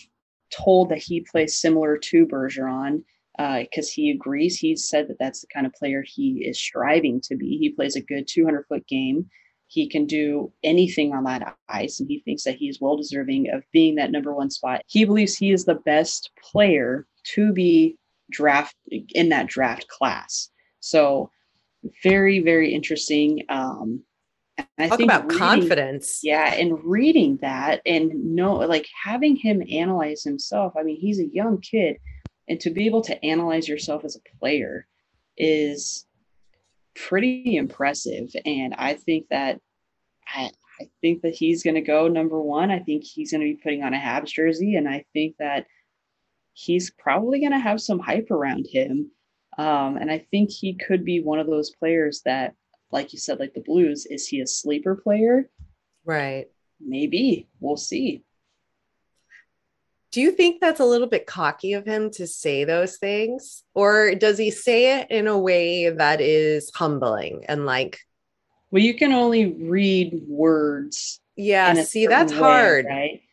told 0.52 0.90
that 0.90 1.00
he 1.00 1.22
plays 1.22 1.60
similar 1.60 1.98
to 1.98 2.26
Bergeron 2.26 3.04
because 3.38 3.88
uh, 3.88 3.94
he 3.96 4.12
agrees. 4.12 4.58
He 4.58 4.76
said 4.76 5.08
that 5.08 5.18
that's 5.20 5.42
the 5.42 5.48
kind 5.54 5.66
of 5.66 5.74
player 5.74 6.04
he 6.06 6.46
is 6.46 6.60
striving 6.60 7.20
to 7.22 7.36
be. 7.36 7.58
He 7.58 7.72
plays 7.72 7.96
a 7.96 8.02
good 8.02 8.28
200 8.28 8.66
foot 8.68 8.88
game. 8.88 9.30
He 9.74 9.88
can 9.88 10.06
do 10.06 10.54
anything 10.64 11.14
on 11.14 11.24
that 11.24 11.58
ice, 11.68 12.00
and 12.00 12.08
he 12.08 12.20
thinks 12.20 12.44
that 12.44 12.58
he 12.58 12.70
is 12.70 12.80
well 12.80 12.96
deserving 12.96 13.50
of 13.50 13.64
being 13.72 13.96
that 13.96 14.12
number 14.12 14.32
one 14.32 14.52
spot. 14.52 14.84
He 14.86 15.04
believes 15.04 15.36
he 15.36 15.52
is 15.52 15.66
the 15.66 15.82
best 15.84 16.30
player 16.40 17.08
to 17.34 17.52
be 17.52 17.98
draft 18.30 18.76
in 18.92 19.30
that 19.30 19.48
draft 19.48 19.88
class. 19.88 20.52
So, 20.80 21.32
very, 22.04 22.40
very 22.40 22.72
interesting. 22.72 23.46
Um, 23.50 24.04
I 24.78 24.90
Talk 24.90 25.00
about 25.00 25.24
reading, 25.24 25.40
confidence. 25.40 26.20
Yeah, 26.22 26.54
and 26.54 26.78
reading 26.84 27.40
that 27.42 27.82
and 27.84 28.36
know, 28.36 28.58
like 28.58 28.88
having 29.04 29.36
him 29.36 29.64
analyze 29.72 30.24
himself. 30.24 30.74
I 30.78 30.84
mean, 30.84 30.98
he's 30.98 31.20
a 31.20 31.34
young 31.34 31.60
kid, 31.62 31.98
and 32.48 32.60
to 32.60 32.70
be 32.70 32.86
able 32.86 33.02
to 33.02 33.26
analyze 33.26 33.68
yourself 33.68 34.06
as 34.06 34.16
a 34.16 34.38
player 34.38 34.86
is 35.36 36.06
pretty 36.96 37.56
impressive. 37.56 38.30
And 38.46 38.74
I 38.78 38.94
think 38.94 39.28
that 39.30 39.60
I, 40.28 40.52
I 40.80 40.89
think 41.02 41.22
that 41.22 41.36
he's 41.36 41.64
going 41.64 41.76
to 41.76 41.82
go 41.82 42.08
number 42.08 42.41
one. 42.41 42.72
I 42.72 42.80
think 42.80 43.04
he's 43.04 43.32
going 43.32 43.41
to 43.41 43.54
be 43.54 43.62
putting 43.62 43.84
on 43.84 43.94
a 43.94 44.00
Habs 44.00 44.28
jersey, 44.28 44.76
and 44.76 44.88
I 44.89 45.06
think 45.14 45.36
that 45.39 45.66
he's 46.54 46.91
probably 46.91 47.39
going 47.39 47.52
to 47.52 47.60
have 47.60 47.82
some 47.82 48.00
hype 48.00 48.32
around 48.32 48.68
him. 48.70 49.12
Um, 49.58 49.98
and 49.98 50.10
I 50.12 50.26
think 50.32 50.50
he 50.50 50.74
could 50.74 51.06
be 51.06 51.22
one 51.22 51.39
of 51.39 51.48
those 51.48 51.72
players 51.72 52.22
that, 52.26 52.56
like 52.91 53.14
you 53.14 53.20
said, 53.20 53.39
like 53.39 53.54
the 53.54 53.62
Blues, 53.62 54.06
is 54.06 54.28
he 54.28 54.41
a 54.41 54.48
sleeper 54.48 54.96
player? 54.96 55.50
Right. 56.06 56.48
Maybe. 56.80 57.48
We'll 57.60 57.78
see. 57.78 58.24
Do 60.14 60.22
you 60.22 60.32
think 60.32 60.61
that's 60.61 60.80
a 60.80 60.86
little 60.86 61.07
bit 61.07 61.26
cocky 61.26 61.74
of 61.74 61.88
him 61.88 62.11
to 62.11 62.28
say 62.28 62.66
those 62.66 62.97
things? 62.97 63.64
Or 63.74 64.14
does 64.14 64.38
he 64.38 64.51
say 64.51 64.99
it 64.99 65.09
in 65.09 65.26
a 65.26 65.38
way 65.38 65.89
that 65.89 66.22
is 66.22 66.72
humbling 66.76 67.45
and 67.49 67.66
like, 67.66 67.99
well, 68.70 68.84
you 68.84 68.93
can 68.93 69.11
only 69.11 69.53
read 69.53 70.22
words. 70.28 71.20
Yeah, 71.36 71.74
see, 71.82 72.05
that's 72.05 72.32
way, 72.32 72.39
hard. 72.39 72.86
Right. 72.88 73.24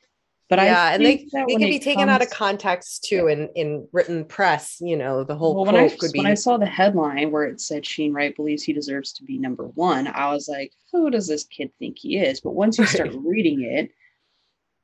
But 0.49 0.59
yeah, 0.61 0.83
I 0.83 0.95
and 0.95 1.05
they, 1.05 1.17
they 1.33 1.45
can 1.47 1.61
be 1.61 1.79
taken 1.79 2.09
comes, 2.09 2.11
out 2.11 2.23
of 2.23 2.31
context 2.31 3.05
too 3.05 3.29
in, 3.29 3.51
in 3.55 3.87
written 3.93 4.25
press. 4.25 4.79
You 4.81 4.97
know, 4.97 5.23
the 5.23 5.37
whole 5.37 5.55
well, 5.55 5.67
when 5.67 5.77
I, 5.77 5.91
could 5.91 6.13
be. 6.13 6.21
When 6.21 6.27
I 6.27 6.35
saw 6.35 6.57
the 6.57 6.67
headline 6.67 7.31
where 7.31 7.45
it 7.45 7.61
said 7.61 7.85
Shane 7.85 8.15
Wright 8.15 8.35
believes 8.35 8.63
he 8.63 8.73
deserves 8.73 9.13
to 9.15 9.25
be 9.25 9.39
number 9.39 9.65
one, 9.69 10.09
I 10.09 10.33
was 10.33 10.49
like, 10.49 10.73
who 10.93 11.11
does 11.11 11.29
this 11.29 11.45
kid 11.45 11.71
think 11.79 11.99
he 11.99 12.17
is? 12.17 12.41
But 12.41 12.55
once 12.55 12.79
you 12.79 12.87
start 12.87 13.11
reading 13.25 13.63
it, 13.63 13.93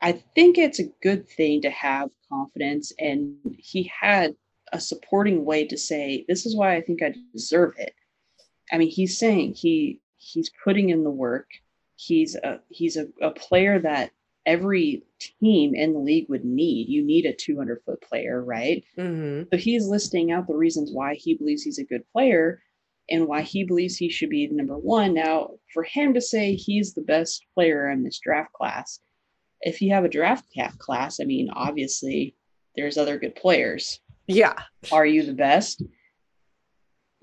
I 0.01 0.13
think 0.35 0.59
it's 0.59 0.79
a 0.79 0.93
good 1.03 1.29
thing 1.29 1.63
to 1.63 1.71
have 1.71 2.11
confidence. 2.29 2.93
And 2.99 3.37
he 3.59 3.91
had 4.01 4.35
a 4.73 4.81
supporting 4.81 5.45
way 5.45 5.67
to 5.67 5.79
say, 5.79 6.25
this 6.29 6.47
is 6.47 6.57
why 6.57 6.75
I 6.75 6.81
think 6.81 7.03
I 7.03 7.15
deserve 7.33 7.75
it. 7.79 7.95
I 8.73 8.79
mean, 8.79 8.91
he's 8.91 9.19
saying 9.19 9.55
he 9.55 10.01
he's 10.17 10.51
putting 10.65 10.91
in 10.91 11.05
the 11.05 11.11
work. 11.11 11.49
He's 11.95 12.35
a 12.35 12.61
he's 12.69 12.97
a, 12.97 13.07
a 13.23 13.31
player 13.31 13.79
that 13.81 14.11
every 14.45 15.03
team 15.19 15.75
in 15.75 15.93
the 15.93 15.99
league 15.99 16.29
would 16.29 16.45
need. 16.45 16.89
You 16.89 17.05
need 17.05 17.27
a 17.27 17.33
200 17.33 17.83
foot 17.85 18.01
player, 18.03 18.43
right? 18.43 18.85
Mm-hmm. 18.99 19.49
So 19.53 19.57
he's 19.57 19.87
listing 19.87 20.31
out 20.33 20.47
the 20.47 20.57
reasons 20.57 20.91
why 20.93 21.15
he 21.15 21.35
believes 21.35 21.63
he's 21.63 21.79
a 21.79 21.85
good 21.85 22.03
player 22.13 22.63
and 23.11 23.27
why 23.27 23.43
he 23.43 23.65
believes 23.65 23.97
he 23.97 24.09
should 24.09 24.31
be 24.31 24.47
number 24.49 24.77
one. 24.79 25.15
Now, 25.15 25.51
for 25.73 25.85
him 25.85 26.15
to 26.15 26.21
say 26.21 26.55
he's 26.55 26.95
the 26.95 27.03
best 27.03 27.45
player 27.55 27.91
in 27.91 28.03
this 28.03 28.19
draft 28.19 28.53
class, 28.53 29.01
if 29.61 29.81
you 29.81 29.93
have 29.93 30.05
a 30.05 30.09
draft 30.09 30.45
cap 30.55 30.79
class, 30.79 31.21
I 31.21 31.25
mean, 31.25 31.51
obviously 31.53 32.35
there's 32.75 32.99
other 32.99 33.19
good 33.19 33.35
players. 33.35 34.01
Yeah. 34.27 34.55
Are 34.93 35.07
you 35.07 35.25
the 35.25 35.33
best? 35.33 35.83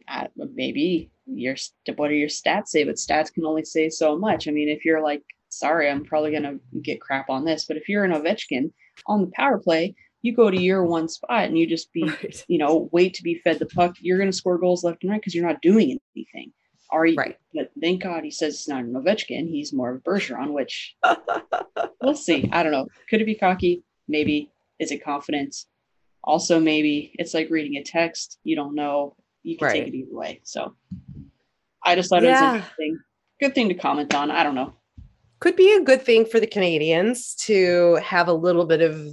Uh, 0.07 0.27
maybe 0.35 1.11
your 1.25 1.55
what 1.95 2.11
are 2.11 2.15
your 2.15 2.29
stats 2.29 2.67
say? 2.67 2.83
But 2.83 2.95
stats 2.95 3.33
can 3.33 3.45
only 3.45 3.63
say 3.63 3.89
so 3.89 4.17
much. 4.17 4.47
I 4.47 4.51
mean, 4.51 4.69
if 4.69 4.83
you're 4.83 5.01
like, 5.01 5.23
sorry, 5.49 5.89
I'm 5.89 6.03
probably 6.03 6.31
gonna 6.31 6.57
get 6.81 7.01
crap 7.01 7.29
on 7.29 7.45
this, 7.45 7.65
but 7.65 7.77
if 7.77 7.87
you're 7.87 8.03
an 8.03 8.11
Ovechkin 8.11 8.71
on 9.07 9.21
the 9.21 9.31
power 9.33 9.59
play, 9.59 9.95
you 10.21 10.35
go 10.35 10.49
to 10.49 10.61
your 10.61 10.83
one 10.83 11.07
spot 11.07 11.45
and 11.45 11.57
you 11.57 11.67
just 11.67 11.91
be, 11.93 12.03
right. 12.03 12.45
you 12.47 12.57
know, 12.57 12.89
wait 12.91 13.13
to 13.15 13.23
be 13.23 13.35
fed 13.35 13.59
the 13.59 13.65
puck. 13.67 13.95
You're 14.01 14.19
gonna 14.19 14.33
score 14.33 14.57
goals 14.57 14.83
left 14.83 15.03
and 15.03 15.11
right 15.11 15.21
because 15.21 15.35
you're 15.35 15.47
not 15.47 15.61
doing 15.61 15.99
anything. 16.15 16.51
Are 16.93 17.05
you? 17.07 17.15
Right. 17.15 17.37
But 17.55 17.71
thank 17.81 18.03
God 18.03 18.23
he 18.23 18.29
says 18.29 18.53
it's 18.53 18.69
not 18.69 18.83
an 18.83 18.93
Ovechkin. 18.93 19.49
He's 19.49 19.73
more 19.73 19.89
of 19.89 19.97
a 19.97 19.99
Bergeron, 20.01 20.53
which 20.53 20.95
we'll 22.01 22.15
see. 22.15 22.47
I 22.51 22.61
don't 22.61 22.71
know. 22.71 22.87
Could 23.09 23.21
it 23.21 23.25
be 23.25 23.35
cocky? 23.35 23.83
Maybe. 24.07 24.51
Is 24.79 24.91
it 24.91 25.03
confidence? 25.03 25.65
Also, 26.23 26.59
maybe 26.59 27.11
it's 27.15 27.33
like 27.33 27.49
reading 27.49 27.77
a 27.77 27.83
text. 27.83 28.37
You 28.43 28.55
don't 28.55 28.75
know. 28.75 29.15
You 29.41 29.57
can 29.57 29.65
right. 29.65 29.73
take 29.73 29.87
it 29.87 29.97
either 29.97 30.15
way. 30.15 30.41
So 30.43 30.75
I 31.83 31.95
just 31.95 32.09
thought 32.09 32.21
yeah. 32.21 32.29
it 32.29 32.45
was 32.45 32.55
interesting. 32.61 32.99
Good 33.41 33.55
thing 33.55 33.69
to 33.69 33.75
comment 33.75 34.13
on. 34.13 34.29
I 34.29 34.43
don't 34.43 34.55
know. 34.55 34.73
Could 35.39 35.55
be 35.55 35.73
a 35.75 35.83
good 35.83 36.03
thing 36.03 36.25
for 36.25 36.39
the 36.39 36.47
Canadiens 36.47 37.35
to 37.45 37.95
have 37.95 38.27
a 38.27 38.33
little 38.33 38.65
bit 38.65 38.81
of 38.81 39.09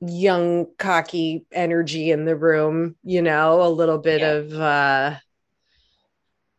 young, 0.00 0.66
cocky 0.78 1.46
energy 1.50 2.10
in 2.10 2.26
the 2.26 2.36
room, 2.36 2.94
you 3.02 3.22
know, 3.22 3.62
a 3.62 3.70
little 3.70 3.98
bit 3.98 4.20
yeah. 4.20 4.32
of 4.32 4.52
uh 4.52 5.16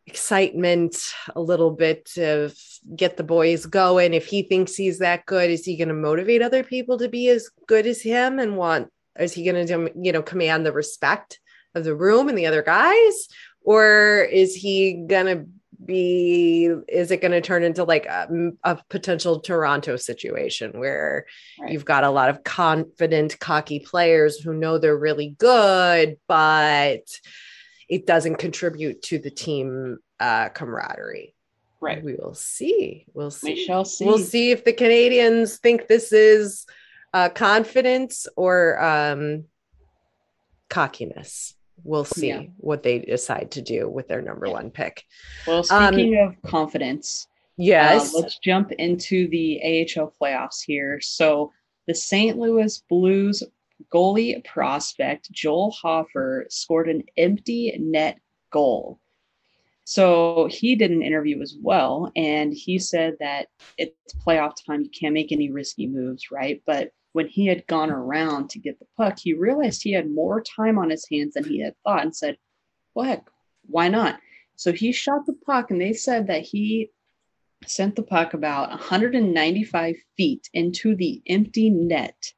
excitement, 0.08 0.96
a 1.36 1.40
little 1.40 1.70
bit 1.70 2.10
of 2.16 2.56
get 2.96 3.16
the 3.16 3.22
boys 3.22 3.66
going. 3.66 4.14
If 4.14 4.26
he 4.26 4.42
thinks 4.42 4.74
he's 4.74 4.98
that 5.00 5.26
good, 5.26 5.50
is 5.50 5.64
he 5.64 5.76
going 5.76 5.88
to 5.88 5.94
motivate 5.94 6.40
other 6.42 6.64
people 6.64 6.96
to 6.98 7.08
be 7.08 7.28
as 7.28 7.50
good 7.66 7.86
as 7.86 8.00
him 8.00 8.38
and 8.38 8.56
want? 8.56 8.88
Is 9.18 9.34
he 9.34 9.44
going 9.44 9.66
to, 9.66 9.92
you 10.00 10.12
know, 10.12 10.22
command 10.22 10.64
the 10.64 10.72
respect 10.72 11.40
of 11.74 11.84
the 11.84 11.94
room 11.94 12.28
and 12.28 12.38
the 12.38 12.46
other 12.46 12.62
guys, 12.62 13.28
or 13.62 14.26
is 14.32 14.54
he 14.54 15.04
going 15.06 15.26
to 15.26 15.46
be? 15.84 16.70
Is 16.88 17.10
it 17.10 17.20
going 17.20 17.32
to 17.32 17.42
turn 17.42 17.62
into 17.62 17.84
like 17.84 18.06
a, 18.06 18.28
a 18.64 18.78
potential 18.88 19.40
Toronto 19.40 19.96
situation 19.96 20.78
where 20.78 21.26
right. 21.60 21.70
you've 21.70 21.84
got 21.84 22.04
a 22.04 22.10
lot 22.10 22.30
of 22.30 22.44
confident, 22.44 23.38
cocky 23.40 23.80
players 23.80 24.38
who 24.38 24.54
know 24.54 24.78
they're 24.78 24.96
really 24.96 25.36
good, 25.38 26.16
but 26.26 27.02
it 27.88 28.06
doesn't 28.06 28.36
contribute 28.36 29.02
to 29.02 29.18
the 29.18 29.30
team 29.30 29.98
uh, 30.20 30.48
camaraderie. 30.50 31.34
Right. 31.80 32.02
We 32.02 32.14
will 32.14 32.34
see. 32.34 33.06
We'll 33.14 33.30
see. 33.30 33.54
We 33.54 33.64
shall 33.64 33.84
see. 33.84 34.04
We'll 34.04 34.18
see 34.18 34.50
if 34.50 34.64
the 34.64 34.72
Canadiens 34.72 35.58
think 35.58 35.86
this 35.86 36.12
is 36.12 36.66
uh, 37.14 37.28
confidence 37.28 38.26
or 38.36 38.82
um, 38.82 39.44
cockiness. 40.68 41.54
We'll 41.84 42.04
see 42.04 42.28
yeah. 42.28 42.42
what 42.56 42.82
they 42.82 42.98
decide 42.98 43.52
to 43.52 43.62
do 43.62 43.88
with 43.88 44.08
their 44.08 44.20
number 44.20 44.50
one 44.50 44.70
pick. 44.70 45.04
Well, 45.46 45.62
speaking 45.62 46.18
um, 46.18 46.28
of 46.28 46.50
confidence, 46.50 47.28
yes, 47.56 48.12
uh, 48.12 48.18
let's 48.18 48.38
jump 48.38 48.72
into 48.72 49.28
the 49.28 49.60
AHL 49.62 50.12
playoffs 50.20 50.62
here. 50.66 51.00
So 51.00 51.52
the 51.86 51.94
St. 51.94 52.36
Louis 52.36 52.82
Blues 52.88 53.44
goalie 53.92 54.44
prospect 54.44 55.30
Joel 55.32 55.74
Hofer 55.82 56.46
scored 56.50 56.88
an 56.88 57.04
empty 57.16 57.76
net 57.78 58.18
goal. 58.50 59.00
So 59.84 60.48
he 60.50 60.76
did 60.76 60.90
an 60.90 61.02
interview 61.02 61.40
as 61.40 61.56
well, 61.62 62.12
and 62.14 62.52
he 62.52 62.78
said 62.78 63.16
that 63.20 63.48
it's 63.78 63.94
playoff 64.26 64.54
time. 64.66 64.82
You 64.82 64.90
can't 64.90 65.14
make 65.14 65.32
any 65.32 65.50
risky 65.50 65.86
moves, 65.86 66.30
right? 66.30 66.62
But 66.66 66.90
when 67.12 67.26
he 67.26 67.46
had 67.46 67.66
gone 67.66 67.90
around 67.90 68.50
to 68.50 68.58
get 68.58 68.78
the 68.78 68.86
puck, 68.98 69.18
he 69.18 69.32
realized 69.32 69.82
he 69.82 69.92
had 69.92 70.10
more 70.10 70.42
time 70.42 70.78
on 70.78 70.90
his 70.90 71.06
hands 71.10 71.34
than 71.34 71.44
he 71.44 71.62
had 71.62 71.74
thought 71.84 72.02
and 72.02 72.14
said, 72.14 72.36
Well, 72.94 73.06
heck, 73.06 73.28
why 73.62 73.88
not? 73.88 74.20
So 74.56 74.72
he 74.72 74.92
shot 74.92 75.24
the 75.24 75.32
puck, 75.32 75.70
and 75.70 75.80
they 75.80 75.94
said 75.94 76.26
that 76.26 76.42
he 76.42 76.90
sent 77.66 77.96
the 77.96 78.02
puck 78.02 78.34
about 78.34 78.68
195 78.70 79.96
feet 80.16 80.48
into 80.52 80.96
the 80.96 81.22
empty 81.26 81.70
net. 81.70 82.34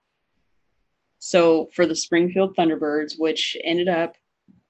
So 1.21 1.69
for 1.75 1.87
the 1.87 1.95
Springfield 1.95 2.57
Thunderbirds, 2.57 3.15
which 3.19 3.57
ended 3.63 3.89
up 3.89 4.17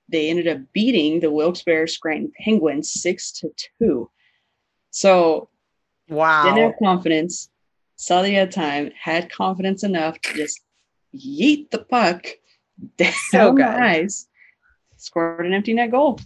they 0.09 0.29
ended 0.29 0.49
up 0.49 0.59
beating 0.73 1.21
the 1.21 1.31
Wilkes-Barre 1.31 1.87
Scranton 1.87 2.33
Penguins 2.37 2.93
six 2.93 3.31
to 3.33 3.51
two. 3.79 4.11
So 4.91 5.49
wow, 6.09 6.45
didn't 6.45 6.71
have 6.71 6.79
confidence. 6.83 7.49
Saw 7.95 8.23
the 8.23 8.33
had 8.33 8.51
time, 8.51 8.91
had 9.01 9.31
confidence 9.31 9.85
enough 9.85 10.21
to 10.23 10.35
just 10.35 10.61
yeet 11.15 11.71
the 11.71 11.79
puck 11.79 12.27
down 12.97 13.13
so 13.31 13.53
good. 13.53 13.67
the 13.67 13.81
ice, 13.81 14.27
scored 14.97 15.47
an 15.47 15.55
empty 15.55 15.75
net 15.75 15.93
goal. 15.93 16.19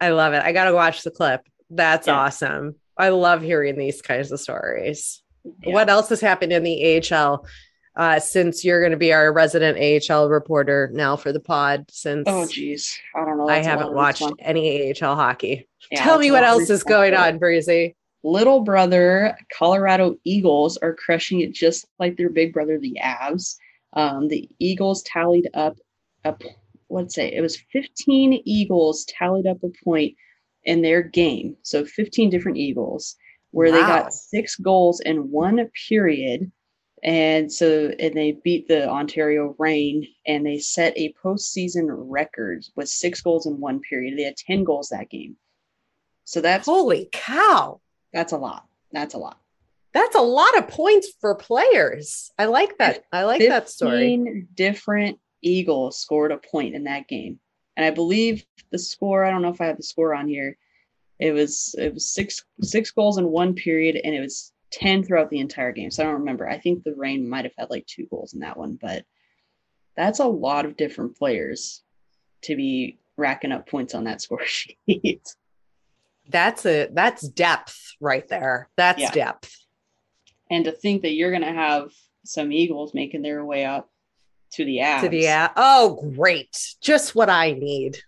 I 0.00 0.10
love 0.10 0.32
it. 0.32 0.42
I 0.42 0.52
got 0.52 0.64
to 0.64 0.72
watch 0.72 1.02
the 1.02 1.10
clip. 1.10 1.42
That's 1.70 2.08
yeah. 2.08 2.14
awesome. 2.14 2.74
I 2.96 3.10
love 3.10 3.42
hearing 3.42 3.76
these 3.76 4.02
kinds 4.02 4.32
of 4.32 4.40
stories. 4.40 5.22
Yeah. 5.62 5.74
What 5.74 5.88
else 5.88 6.08
has 6.08 6.20
happened 6.20 6.52
in 6.52 6.64
the 6.64 7.02
AHL? 7.12 7.46
Uh, 7.96 8.18
since 8.18 8.64
you're 8.64 8.80
going 8.80 8.90
to 8.90 8.98
be 8.98 9.12
our 9.12 9.32
resident 9.32 9.78
AHL 9.78 10.28
reporter 10.28 10.90
now 10.92 11.16
for 11.16 11.32
the 11.32 11.38
pod, 11.38 11.84
since 11.90 12.24
oh 12.26 12.46
geez, 12.46 12.98
I 13.14 13.24
don't 13.24 13.38
know. 13.38 13.48
I 13.48 13.62
haven't 13.62 13.94
watched 13.94 14.24
any 14.40 14.92
AHL 15.00 15.14
hockey. 15.14 15.68
Yeah, 15.92 16.02
Tell 16.02 16.18
me 16.18 16.32
what 16.32 16.42
else 16.42 16.70
is 16.70 16.82
going 16.82 17.14
on, 17.14 17.38
Breezy. 17.38 17.94
Little 18.24 18.62
brother 18.62 19.36
Colorado 19.56 20.16
Eagles 20.24 20.76
are 20.78 20.94
crushing 20.94 21.40
it 21.40 21.52
just 21.52 21.86
like 21.98 22.16
their 22.16 22.30
big 22.30 22.52
brother, 22.52 22.78
the 22.78 22.98
Avs. 23.02 23.56
Um, 23.92 24.28
the 24.28 24.48
Eagles 24.58 25.02
tallied 25.04 25.48
up 25.54 25.76
a 26.24 26.34
let's 26.90 27.14
say 27.14 27.32
it 27.32 27.40
was 27.40 27.58
15 27.72 28.42
Eagles 28.44 29.04
tallied 29.04 29.46
up 29.46 29.62
a 29.62 29.68
point 29.84 30.14
in 30.64 30.82
their 30.82 31.02
game. 31.02 31.56
So 31.62 31.84
15 31.84 32.30
different 32.30 32.58
Eagles 32.58 33.16
where 33.50 33.70
wow. 33.70 33.76
they 33.76 33.82
got 33.82 34.12
six 34.12 34.56
goals 34.56 35.00
in 35.00 35.30
one 35.30 35.70
period. 35.88 36.50
And 37.04 37.52
so 37.52 37.92
and 37.98 38.14
they 38.14 38.32
beat 38.32 38.66
the 38.66 38.88
Ontario 38.88 39.54
Reign 39.58 40.06
and 40.26 40.44
they 40.44 40.58
set 40.58 40.94
a 40.96 41.14
postseason 41.22 41.86
record 41.90 42.64
with 42.76 42.88
six 42.88 43.20
goals 43.20 43.46
in 43.46 43.60
one 43.60 43.80
period. 43.80 44.18
They 44.18 44.22
had 44.22 44.38
10 44.38 44.64
goals 44.64 44.88
that 44.88 45.10
game. 45.10 45.36
So 46.24 46.40
that's 46.40 46.64
holy 46.64 47.10
cow. 47.12 47.82
That's 48.14 48.32
a 48.32 48.38
lot. 48.38 48.66
That's 48.90 49.12
a 49.12 49.18
lot. 49.18 49.38
That's 49.92 50.16
a 50.16 50.22
lot 50.22 50.56
of 50.56 50.68
points 50.68 51.10
for 51.20 51.34
players. 51.34 52.32
I 52.38 52.46
like 52.46 52.78
that. 52.78 53.04
I 53.12 53.24
like 53.24 53.42
that 53.42 53.68
story. 53.68 54.46
Different 54.54 55.18
Eagles 55.42 55.98
scored 55.98 56.32
a 56.32 56.38
point 56.38 56.74
in 56.74 56.84
that 56.84 57.06
game. 57.06 57.38
And 57.76 57.84
I 57.84 57.90
believe 57.90 58.44
the 58.70 58.78
score, 58.78 59.24
I 59.24 59.30
don't 59.30 59.42
know 59.42 59.50
if 59.50 59.60
I 59.60 59.66
have 59.66 59.76
the 59.76 59.82
score 59.82 60.14
on 60.14 60.26
here. 60.26 60.56
It 61.20 61.32
was 61.32 61.74
it 61.78 61.94
was 61.94 62.12
six 62.12 62.44
six 62.62 62.90
goals 62.90 63.18
in 63.18 63.26
one 63.28 63.54
period 63.54 64.00
and 64.02 64.14
it 64.14 64.20
was 64.20 64.52
10 64.74 65.04
throughout 65.04 65.30
the 65.30 65.38
entire 65.38 65.72
game. 65.72 65.90
So 65.90 66.02
I 66.02 66.06
don't 66.06 66.20
remember. 66.20 66.48
I 66.48 66.58
think 66.58 66.82
the 66.82 66.94
Reign 66.94 67.28
might 67.28 67.44
have 67.44 67.54
had 67.56 67.70
like 67.70 67.86
two 67.86 68.06
goals 68.10 68.34
in 68.34 68.40
that 68.40 68.56
one, 68.56 68.76
but 68.80 69.04
that's 69.96 70.18
a 70.18 70.26
lot 70.26 70.64
of 70.66 70.76
different 70.76 71.16
players 71.16 71.82
to 72.42 72.56
be 72.56 72.98
racking 73.16 73.52
up 73.52 73.68
points 73.68 73.94
on 73.94 74.04
that 74.04 74.20
score 74.20 74.44
sheet. 74.44 75.22
That's 76.28 76.66
a 76.66 76.88
that's 76.92 77.26
depth 77.28 77.94
right 78.00 78.26
there. 78.28 78.68
That's 78.76 79.00
yeah. 79.00 79.10
depth. 79.12 79.56
And 80.50 80.64
to 80.64 80.72
think 80.72 81.02
that 81.02 81.12
you're 81.12 81.30
going 81.30 81.42
to 81.42 81.52
have 81.52 81.90
some 82.24 82.50
Eagles 82.50 82.94
making 82.94 83.22
their 83.22 83.44
way 83.44 83.64
up 83.64 83.88
to 84.52 84.64
the 84.64 84.80
app. 84.80 85.02
To 85.02 85.08
the 85.08 85.28
app. 85.28 85.52
Oh, 85.56 86.12
great. 86.16 86.56
Just 86.80 87.14
what 87.14 87.30
I 87.30 87.52
need. 87.52 87.98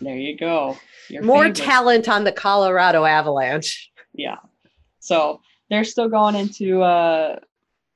There 0.00 0.16
you 0.16 0.36
go. 0.36 0.78
Your 1.08 1.22
More 1.22 1.44
favorite. 1.44 1.56
talent 1.56 2.08
on 2.08 2.24
the 2.24 2.32
Colorado 2.32 3.04
Avalanche. 3.04 3.90
Yeah. 4.12 4.36
So 5.00 5.40
they're 5.70 5.84
still 5.84 6.08
going 6.08 6.34
into 6.34 6.82
uh 6.82 7.38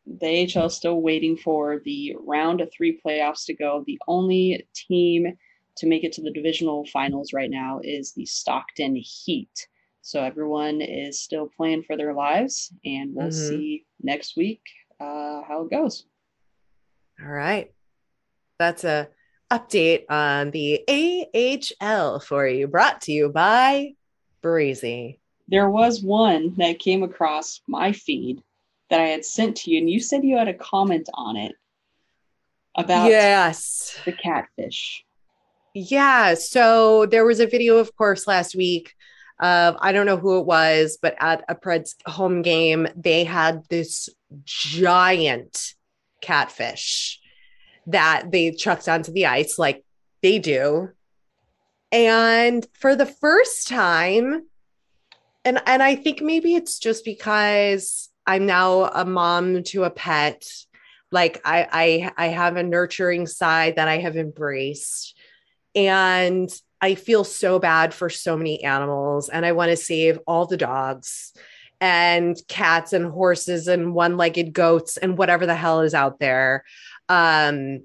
the 0.06 0.50
AHL 0.56 0.70
still 0.70 1.02
waiting 1.02 1.36
for 1.36 1.80
the 1.84 2.16
round 2.18 2.62
of 2.62 2.70
three 2.72 2.98
playoffs 3.04 3.44
to 3.44 3.54
go. 3.54 3.84
The 3.86 3.98
only 4.08 4.66
team 4.74 5.36
to 5.76 5.86
make 5.86 6.02
it 6.02 6.12
to 6.14 6.22
the 6.22 6.30
divisional 6.30 6.86
finals 6.86 7.34
right 7.34 7.50
now 7.50 7.80
is 7.84 8.12
the 8.12 8.24
Stockton 8.24 8.96
Heat. 8.96 9.68
So 10.00 10.22
everyone 10.22 10.80
is 10.80 11.20
still 11.20 11.50
playing 11.54 11.82
for 11.82 11.98
their 11.98 12.14
lives, 12.14 12.72
and 12.86 13.14
we'll 13.14 13.26
mm-hmm. 13.26 13.48
see 13.48 13.84
next 14.02 14.34
week 14.34 14.62
uh, 14.98 15.42
how 15.46 15.66
it 15.66 15.70
goes. 15.70 16.06
All 17.22 17.30
right 17.30 17.70
that's 18.58 18.84
a 18.84 19.08
update 19.50 20.04
on 20.10 20.50
the 20.50 20.84
AHL 21.80 22.20
for 22.20 22.46
you, 22.46 22.66
brought 22.66 23.02
to 23.02 23.12
you 23.12 23.28
by 23.28 23.94
Breezy. 24.42 25.17
There 25.48 25.70
was 25.70 26.02
one 26.02 26.54
that 26.58 26.78
came 26.78 27.02
across 27.02 27.60
my 27.66 27.92
feed 27.92 28.42
that 28.90 29.00
I 29.00 29.08
had 29.08 29.24
sent 29.24 29.56
to 29.58 29.70
you, 29.70 29.78
and 29.78 29.90
you 29.90 30.00
said 30.00 30.24
you 30.24 30.36
had 30.36 30.48
a 30.48 30.54
comment 30.54 31.08
on 31.14 31.36
it 31.36 31.52
about 32.76 33.10
yes 33.10 33.98
the 34.04 34.12
catfish. 34.12 35.04
Yeah, 35.74 36.34
so 36.34 37.06
there 37.06 37.24
was 37.24 37.40
a 37.40 37.46
video, 37.46 37.78
of 37.78 37.94
course, 37.96 38.26
last 38.26 38.54
week 38.54 38.94
of 39.40 39.76
I 39.80 39.92
don't 39.92 40.06
know 40.06 40.16
who 40.16 40.38
it 40.38 40.46
was, 40.46 40.98
but 41.00 41.14
at 41.20 41.44
a 41.48 41.54
Preds 41.54 41.94
home 42.06 42.42
game, 42.42 42.88
they 42.96 43.24
had 43.24 43.62
this 43.68 44.08
giant 44.44 45.74
catfish 46.20 47.20
that 47.86 48.30
they 48.30 48.50
chucked 48.50 48.88
onto 48.88 49.12
the 49.12 49.26
ice 49.26 49.58
like 49.58 49.84
they 50.22 50.38
do. 50.38 50.90
And 51.90 52.66
for 52.74 52.96
the 52.96 53.06
first 53.06 53.68
time, 53.68 54.46
and 55.48 55.62
and 55.64 55.82
I 55.82 55.96
think 55.96 56.20
maybe 56.20 56.54
it's 56.54 56.78
just 56.78 57.06
because 57.06 58.10
I'm 58.26 58.44
now 58.44 58.84
a 58.84 59.06
mom 59.06 59.62
to 59.64 59.84
a 59.84 59.90
pet. 59.90 60.46
Like 61.10 61.40
I 61.42 62.12
I 62.16 62.26
I 62.26 62.28
have 62.28 62.56
a 62.56 62.62
nurturing 62.62 63.26
side 63.26 63.76
that 63.76 63.88
I 63.88 63.96
have 63.96 64.16
embraced. 64.16 65.16
And 65.74 66.50
I 66.82 66.94
feel 66.96 67.24
so 67.24 67.58
bad 67.58 67.94
for 67.94 68.10
so 68.10 68.36
many 68.36 68.62
animals 68.62 69.30
and 69.30 69.46
I 69.46 69.52
want 69.52 69.70
to 69.70 69.76
save 69.76 70.18
all 70.26 70.46
the 70.46 70.56
dogs 70.56 71.32
and 71.80 72.36
cats 72.46 72.92
and 72.92 73.06
horses 73.06 73.68
and 73.68 73.94
one-legged 73.94 74.52
goats 74.52 74.96
and 74.96 75.16
whatever 75.16 75.46
the 75.46 75.54
hell 75.54 75.80
is 75.80 75.94
out 75.94 76.18
there 76.18 76.64
um 77.08 77.84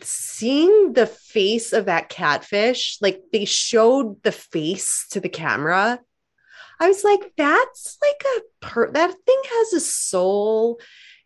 seeing 0.00 0.92
the 0.92 1.06
face 1.06 1.72
of 1.72 1.86
that 1.86 2.08
catfish 2.08 2.98
like 3.00 3.20
they 3.32 3.44
showed 3.44 4.22
the 4.22 4.30
face 4.30 5.06
to 5.10 5.18
the 5.18 5.28
camera 5.28 5.98
i 6.82 6.88
was 6.88 7.04
like 7.04 7.32
that's 7.36 7.98
like 8.02 8.22
a 8.36 8.66
per 8.66 8.90
that 8.90 9.14
thing 9.26 9.42
has 9.50 9.72
a 9.74 9.80
soul 9.80 10.80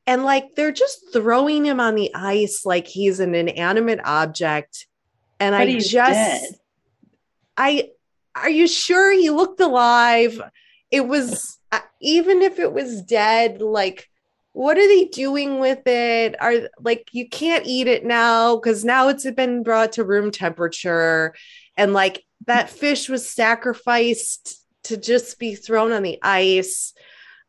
and 0.06 0.24
like 0.24 0.54
they're 0.54 0.72
just 0.72 1.12
throwing 1.12 1.64
him 1.64 1.80
on 1.80 1.94
the 1.94 2.14
ice 2.14 2.64
like 2.64 2.86
he's 2.86 3.20
an 3.20 3.34
inanimate 3.34 4.00
object 4.04 4.86
and 5.40 5.54
but 5.54 5.68
i 5.68 5.78
just 5.78 5.92
dead. 5.92 6.42
i 7.56 7.88
are 8.34 8.50
you 8.50 8.68
sure 8.68 9.12
he 9.12 9.30
looked 9.30 9.60
alive 9.60 10.40
it 10.90 11.06
was 11.06 11.58
uh, 11.72 11.80
even 12.00 12.42
if 12.42 12.58
it 12.58 12.72
was 12.72 13.02
dead 13.02 13.62
like 13.62 14.08
what 14.52 14.78
are 14.78 14.88
they 14.88 15.04
doing 15.04 15.58
with 15.58 15.86
it? 15.86 16.34
Are 16.40 16.70
like 16.80 17.10
you 17.12 17.28
can't 17.28 17.66
eat 17.66 17.88
it 17.88 18.06
now 18.06 18.56
because 18.56 18.86
now 18.86 19.08
it's 19.08 19.30
been 19.32 19.62
brought 19.62 19.92
to 19.92 20.04
room 20.04 20.30
temperature, 20.30 21.34
and 21.76 21.92
like 21.92 22.24
that 22.46 22.70
fish 22.70 23.10
was 23.10 23.28
sacrificed 23.28 24.65
to 24.86 24.96
just 24.96 25.38
be 25.38 25.54
thrown 25.54 25.92
on 25.92 26.02
the 26.02 26.18
ice. 26.22 26.92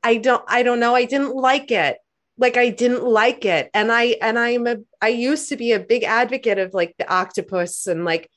I 0.03 0.17
don't 0.17 0.43
I 0.47 0.63
don't 0.63 0.79
know. 0.79 0.95
I 0.95 1.05
didn't 1.05 1.35
like 1.35 1.71
it. 1.71 1.97
Like 2.37 2.57
I 2.57 2.69
didn't 2.69 3.03
like 3.03 3.45
it. 3.45 3.69
And 3.73 3.91
I 3.91 4.17
and 4.21 4.37
I'm 4.37 4.67
a 4.67 4.77
I 5.01 5.09
used 5.09 5.49
to 5.49 5.57
be 5.57 5.71
a 5.71 5.79
big 5.79 6.03
advocate 6.03 6.59
of 6.59 6.73
like 6.73 6.95
the 6.97 7.11
octopus 7.11 7.87
and 7.87 8.05
like 8.05 8.29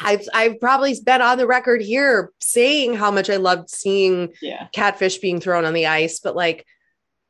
I've 0.00 0.26
I've 0.32 0.60
probably 0.60 0.94
been 1.04 1.20
on 1.20 1.38
the 1.38 1.46
record 1.46 1.82
here 1.82 2.32
saying 2.40 2.94
how 2.94 3.10
much 3.10 3.28
I 3.28 3.36
loved 3.36 3.68
seeing 3.68 4.32
yeah. 4.40 4.68
catfish 4.72 5.18
being 5.18 5.40
thrown 5.40 5.64
on 5.64 5.74
the 5.74 5.86
ice, 5.86 6.20
but 6.20 6.34
like 6.34 6.66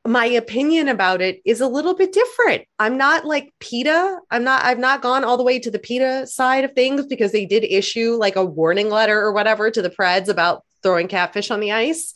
my 0.06 0.24
opinion 0.24 0.88
about 0.88 1.20
it 1.20 1.42
is 1.44 1.60
a 1.60 1.68
little 1.68 1.94
bit 1.94 2.12
different. 2.12 2.64
I'm 2.78 2.96
not 2.96 3.26
like 3.26 3.52
PETA. 3.60 4.18
I'm 4.30 4.44
not, 4.44 4.64
I've 4.64 4.78
not 4.78 5.02
gone 5.02 5.24
all 5.24 5.36
the 5.36 5.42
way 5.42 5.58
to 5.58 5.70
the 5.70 5.78
PETA 5.78 6.26
side 6.26 6.64
of 6.64 6.72
things 6.72 7.06
because 7.06 7.32
they 7.32 7.44
did 7.44 7.64
issue 7.64 8.12
like 8.14 8.36
a 8.36 8.44
warning 8.44 8.88
letter 8.88 9.20
or 9.20 9.32
whatever 9.32 9.70
to 9.70 9.82
the 9.82 9.90
Preds 9.90 10.28
about 10.28 10.64
throwing 10.82 11.08
catfish 11.08 11.50
on 11.50 11.60
the 11.60 11.72
ice. 11.72 12.14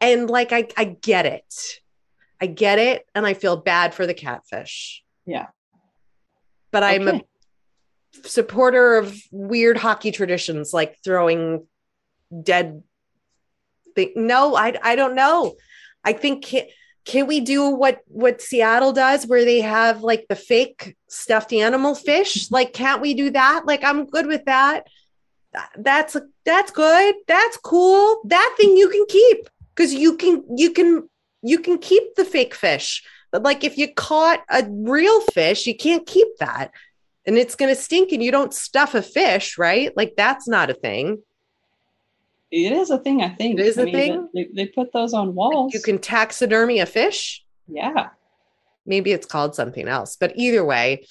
And 0.00 0.28
like, 0.30 0.52
I, 0.52 0.68
I 0.76 0.84
get 0.84 1.26
it. 1.26 1.80
I 2.40 2.46
get 2.46 2.78
it. 2.78 3.06
And 3.14 3.26
I 3.26 3.34
feel 3.34 3.56
bad 3.56 3.94
for 3.94 4.06
the 4.06 4.14
catfish. 4.14 5.02
Yeah. 5.26 5.46
But 6.70 6.82
okay. 6.82 6.94
I'm 6.94 7.08
a 7.08 7.20
supporter 8.24 8.96
of 8.96 9.16
weird 9.30 9.76
hockey 9.76 10.12
traditions 10.12 10.72
like 10.72 10.98
throwing 11.02 11.66
dead 12.42 12.82
thing. 13.94 14.12
No, 14.14 14.54
I, 14.54 14.74
I 14.82 14.96
don't 14.96 15.14
know. 15.14 15.54
I 16.04 16.12
think 16.12 16.54
can 17.04 17.26
we 17.26 17.40
do 17.40 17.70
what 17.70 18.00
what 18.06 18.42
Seattle 18.42 18.92
does 18.92 19.26
where 19.26 19.44
they 19.44 19.60
have 19.60 20.02
like 20.02 20.26
the 20.28 20.36
fake 20.36 20.96
stuffed 21.08 21.52
animal 21.52 21.94
fish? 21.94 22.50
Like 22.50 22.72
can't 22.72 23.00
we 23.00 23.14
do 23.14 23.30
that? 23.30 23.66
Like 23.66 23.82
I'm 23.82 24.06
good 24.06 24.26
with 24.26 24.44
that. 24.44 24.86
That's 25.76 26.16
that's 26.44 26.70
good. 26.70 27.14
That's 27.26 27.56
cool. 27.58 28.20
That 28.24 28.54
thing 28.56 28.76
you 28.76 28.88
can 28.88 29.06
keep 29.08 29.48
because 29.74 29.94
you 29.94 30.16
can 30.16 30.44
you 30.56 30.72
can 30.72 31.08
you 31.42 31.58
can 31.58 31.78
keep 31.78 32.14
the 32.16 32.24
fake 32.24 32.54
fish. 32.54 33.04
But 33.30 33.42
like 33.42 33.64
if 33.64 33.76
you 33.76 33.92
caught 33.92 34.42
a 34.50 34.64
real 34.68 35.20
fish 35.32 35.66
you 35.66 35.76
can't 35.76 36.06
keep 36.06 36.28
that. 36.38 36.72
And 37.26 37.36
it's 37.36 37.56
going 37.56 37.68
to 37.74 37.78
stink 37.78 38.10
and 38.12 38.22
you 38.22 38.30
don't 38.30 38.54
stuff 38.54 38.94
a 38.94 39.02
fish 39.02 39.58
right? 39.58 39.94
Like 39.96 40.14
that's 40.16 40.48
not 40.48 40.70
a 40.70 40.74
thing. 40.74 41.22
It 42.50 42.72
is 42.72 42.88
a 42.88 42.98
thing 42.98 43.22
i 43.22 43.28
think. 43.28 43.60
It 43.60 43.66
is 43.66 43.78
I 43.78 43.82
a 43.82 43.84
mean, 43.84 43.94
thing? 43.94 44.28
they, 44.34 44.48
they 44.54 44.66
put 44.66 44.92
those 44.92 45.12
on 45.12 45.34
walls. 45.34 45.74
you 45.74 45.80
can 45.80 45.98
taxidermy 45.98 46.78
a 46.80 46.86
fish? 46.86 47.44
Yeah. 47.66 48.08
Maybe 48.86 49.12
it's 49.12 49.26
called 49.26 49.54
something 49.54 49.86
else. 49.86 50.16
But 50.18 50.32
either 50.36 50.64
way 50.64 51.04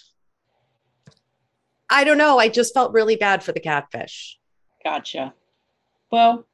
i 1.89 2.03
don't 2.03 2.17
know 2.17 2.39
i 2.39 2.47
just 2.47 2.73
felt 2.73 2.91
really 2.93 3.15
bad 3.15 3.43
for 3.43 3.51
the 3.51 3.59
catfish 3.59 4.37
gotcha 4.83 5.33
well 6.11 6.45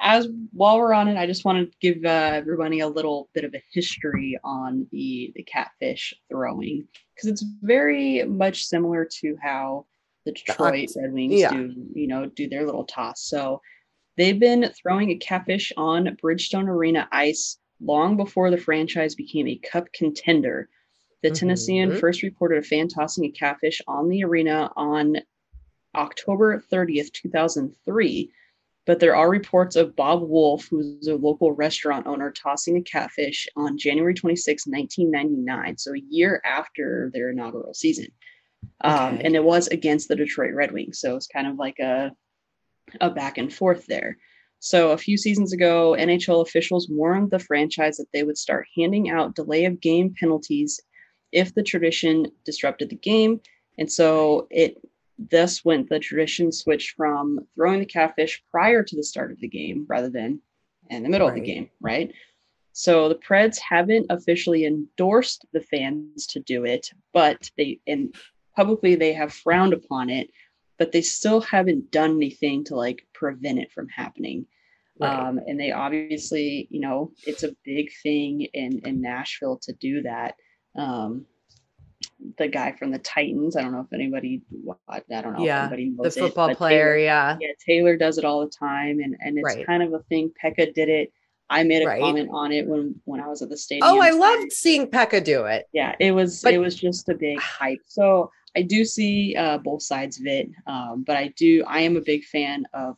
as 0.00 0.28
while 0.52 0.78
we're 0.78 0.92
on 0.92 1.08
it, 1.08 1.16
I 1.16 1.26
just 1.26 1.44
want 1.44 1.58
to 1.58 1.76
give 1.80 2.04
uh, 2.04 2.08
everybody 2.34 2.80
a 2.80 2.88
little 2.88 3.28
bit 3.34 3.44
of 3.44 3.54
a 3.54 3.62
history 3.72 4.38
on 4.44 4.86
the 4.92 5.32
the 5.34 5.42
catfish 5.42 6.14
throwing 6.28 6.86
because 7.14 7.28
it's 7.28 7.44
very 7.62 8.22
much 8.22 8.64
similar 8.64 9.08
to 9.20 9.36
how 9.42 9.86
the 10.24 10.32
Detroit 10.32 10.90
Red 10.96 11.12
Wings 11.12 11.40
yeah. 11.40 11.50
do, 11.50 11.74
you 11.94 12.06
know, 12.06 12.26
do 12.26 12.48
their 12.48 12.64
little 12.64 12.84
toss. 12.84 13.22
So 13.22 13.60
they've 14.16 14.38
been 14.38 14.70
throwing 14.80 15.10
a 15.10 15.16
catfish 15.16 15.72
on 15.76 16.16
Bridgestone 16.22 16.68
Arena 16.68 17.08
ice 17.10 17.58
long 17.80 18.16
before 18.16 18.50
the 18.50 18.58
franchise 18.58 19.14
became 19.14 19.48
a 19.48 19.56
cup 19.56 19.92
contender. 19.92 20.68
The 21.22 21.28
mm-hmm. 21.28 21.34
Tennessean 21.34 21.96
first 21.96 22.22
reported 22.22 22.58
a 22.58 22.62
fan 22.62 22.88
tossing 22.88 23.24
a 23.24 23.30
catfish 23.30 23.80
on 23.86 24.08
the 24.08 24.24
arena 24.24 24.70
on 24.76 25.16
October 25.94 26.62
30th, 26.70 27.12
2003 27.12 28.30
but 28.88 29.00
there 29.00 29.14
are 29.14 29.28
reports 29.28 29.76
of 29.76 29.94
Bob 29.94 30.22
Wolf, 30.22 30.66
who's 30.70 31.08
a 31.08 31.14
local 31.14 31.52
restaurant 31.52 32.06
owner, 32.06 32.30
tossing 32.30 32.78
a 32.78 32.80
catfish 32.80 33.46
on 33.54 33.76
January 33.76 34.14
26, 34.14 34.66
1999, 34.66 35.76
so 35.76 35.92
a 35.92 36.02
year 36.08 36.40
after 36.42 37.10
their 37.12 37.28
inaugural 37.28 37.74
season. 37.74 38.06
Um, 38.80 38.92
okay. 38.94 39.04
Um, 39.04 39.20
and 39.26 39.36
it 39.36 39.44
was 39.44 39.68
against 39.68 40.08
the 40.08 40.16
Detroit 40.16 40.54
Red 40.54 40.72
Wings, 40.72 41.00
so 41.00 41.16
it's 41.16 41.26
kind 41.26 41.46
of 41.46 41.56
like 41.56 41.78
a 41.80 42.12
a 43.02 43.10
back 43.10 43.36
and 43.36 43.52
forth 43.52 43.84
there. 43.84 44.16
So 44.58 44.92
a 44.92 44.98
few 44.98 45.18
seasons 45.18 45.52
ago, 45.52 45.94
NHL 45.98 46.40
officials 46.40 46.88
warned 46.88 47.30
the 47.30 47.38
franchise 47.38 47.98
that 47.98 48.08
they 48.14 48.22
would 48.22 48.38
start 48.38 48.66
handing 48.74 49.10
out 49.10 49.34
delay 49.34 49.66
of 49.66 49.82
game 49.82 50.14
penalties 50.18 50.80
if 51.32 51.54
the 51.54 51.62
tradition 51.62 52.26
disrupted 52.44 52.90
the 52.90 52.96
game. 52.96 53.40
And 53.78 53.90
so 53.90 54.46
it 54.50 54.78
Thus, 55.18 55.64
went 55.64 55.88
the 55.88 55.98
tradition 55.98 56.52
switched 56.52 56.94
from 56.94 57.40
throwing 57.54 57.80
the 57.80 57.86
catfish 57.86 58.42
prior 58.52 58.84
to 58.84 58.96
the 58.96 59.02
start 59.02 59.32
of 59.32 59.40
the 59.40 59.48
game 59.48 59.84
rather 59.88 60.08
than 60.08 60.40
in 60.90 61.02
the 61.02 61.08
middle 61.08 61.26
right. 61.26 61.36
of 61.36 61.44
the 61.44 61.52
game, 61.52 61.70
right? 61.80 62.12
So 62.72 63.08
the 63.08 63.16
Preds 63.16 63.58
haven't 63.58 64.06
officially 64.10 64.64
endorsed 64.64 65.44
the 65.52 65.60
fans 65.60 66.28
to 66.28 66.40
do 66.40 66.64
it, 66.64 66.92
but 67.12 67.50
they 67.58 67.80
and 67.88 68.14
publicly 68.54 68.94
they 68.94 69.12
have 69.12 69.32
frowned 69.32 69.72
upon 69.72 70.08
it, 70.08 70.30
but 70.78 70.92
they 70.92 71.02
still 71.02 71.40
haven't 71.40 71.90
done 71.90 72.12
anything 72.12 72.62
to 72.64 72.76
like 72.76 73.04
prevent 73.12 73.58
it 73.58 73.72
from 73.72 73.88
happening. 73.88 74.46
Right. 75.00 75.12
Um, 75.12 75.40
and 75.48 75.58
they 75.58 75.72
obviously, 75.72 76.68
you 76.70 76.80
know, 76.80 77.12
it's 77.26 77.42
a 77.42 77.56
big 77.64 77.90
thing 78.04 78.42
in 78.54 78.78
in 78.86 79.00
Nashville 79.00 79.58
to 79.62 79.72
do 79.72 80.02
that. 80.02 80.36
Um, 80.78 81.26
the 82.36 82.48
guy 82.48 82.72
from 82.72 82.90
the 82.90 82.98
Titans. 82.98 83.56
I 83.56 83.62
don't 83.62 83.72
know 83.72 83.80
if 83.80 83.92
anybody, 83.92 84.42
I 84.88 85.00
don't 85.08 85.36
know 85.36 85.44
yeah, 85.44 85.68
the 85.68 86.10
football 86.10 86.48
it, 86.50 86.56
player. 86.56 86.94
Taylor, 86.94 86.98
yeah, 86.98 87.36
yeah. 87.40 87.52
Taylor 87.64 87.96
does 87.96 88.18
it 88.18 88.24
all 88.24 88.40
the 88.40 88.50
time, 88.50 89.00
and 89.00 89.16
and 89.20 89.38
it's 89.38 89.44
right. 89.44 89.66
kind 89.66 89.82
of 89.82 89.92
a 89.92 90.00
thing. 90.04 90.32
Pekka 90.42 90.74
did 90.74 90.88
it. 90.88 91.12
I 91.50 91.62
made 91.64 91.82
a 91.82 91.86
right. 91.86 92.00
comment 92.00 92.28
on 92.32 92.52
it 92.52 92.66
when 92.66 92.94
when 93.04 93.20
I 93.20 93.26
was 93.28 93.42
at 93.42 93.48
the 93.48 93.56
stadium. 93.56 93.88
Oh, 93.88 94.00
I 94.00 94.10
loved 94.10 94.52
seeing 94.52 94.86
Pekka 94.86 95.24
do 95.24 95.44
it. 95.46 95.68
Yeah, 95.72 95.94
it 95.98 96.12
was 96.12 96.42
but, 96.42 96.54
it 96.54 96.58
was 96.58 96.74
just 96.74 97.08
a 97.08 97.14
big 97.14 97.40
hype. 97.40 97.82
So 97.86 98.30
I 98.56 98.62
do 98.62 98.84
see 98.84 99.34
uh, 99.36 99.58
both 99.58 99.82
sides 99.82 100.20
of 100.20 100.26
it, 100.26 100.50
um, 100.66 101.04
but 101.06 101.16
I 101.16 101.28
do 101.36 101.64
I 101.66 101.80
am 101.80 101.96
a 101.96 102.02
big 102.02 102.24
fan 102.24 102.66
of 102.74 102.96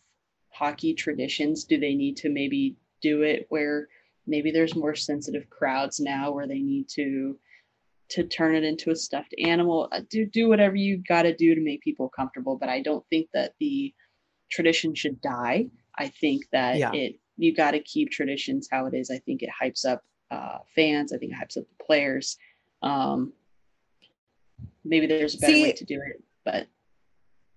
hockey 0.51 0.95
traditions. 0.95 1.65
Do 1.65 1.79
they 1.79 1.95
need 1.95 2.17
to 2.19 2.29
maybe 2.29 2.77
do 3.01 3.23
it 3.23 3.47
where 3.49 3.89
maybe 4.27 4.51
there's 4.51 4.77
more 4.77 4.95
sensitive 4.95 5.49
crowds 5.49 6.01
now 6.01 6.31
where 6.31 6.47
they 6.47 6.61
need 6.61 6.89
to 6.91 7.39
to 8.11 8.25
turn 8.25 8.55
it 8.55 8.65
into 8.65 8.91
a 8.91 8.97
stuffed 8.97 9.35
animal. 9.43 9.89
Uh, 9.93 10.01
do 10.11 10.27
do 10.27 10.49
whatever 10.49 10.77
you 10.77 11.03
got 11.09 11.23
to 11.23 11.35
do 11.35 11.55
to 11.55 11.61
make 11.61 11.81
people 11.81 12.09
comfortable, 12.09 12.57
but 12.57 12.69
I 12.69 12.83
don't 12.83 13.05
think 13.09 13.29
that 13.35 13.55
the 13.61 13.95
tradition 14.51 14.95
should 14.95 15.21
die. 15.21 15.67
I 15.97 16.09
think 16.09 16.45
that 16.53 16.77
yeah. 16.77 16.93
it 16.93 17.17
you 17.37 17.55
got 17.55 17.71
to 17.71 17.81
keep 17.81 18.11
traditions 18.11 18.69
how 18.71 18.87
it 18.87 18.95
is. 18.95 19.11
I 19.11 19.19
think 19.19 19.43
it 19.43 19.51
hypes 19.51 19.87
up 19.87 20.03
uh, 20.31 20.59
fans. 20.75 21.13
I 21.13 21.19
think 21.19 21.33
it 21.33 21.39
hypes 21.39 21.57
up 21.57 21.65
the 21.69 21.85
players. 21.85 22.37
Um, 22.83 23.33
maybe 24.85 25.07
there's 25.07 25.37
a 25.37 25.39
better 25.39 25.53
See, 25.53 25.63
way 25.63 25.73
to 25.73 25.85
do 25.85 26.01
it, 26.05 26.23
but 26.45 26.67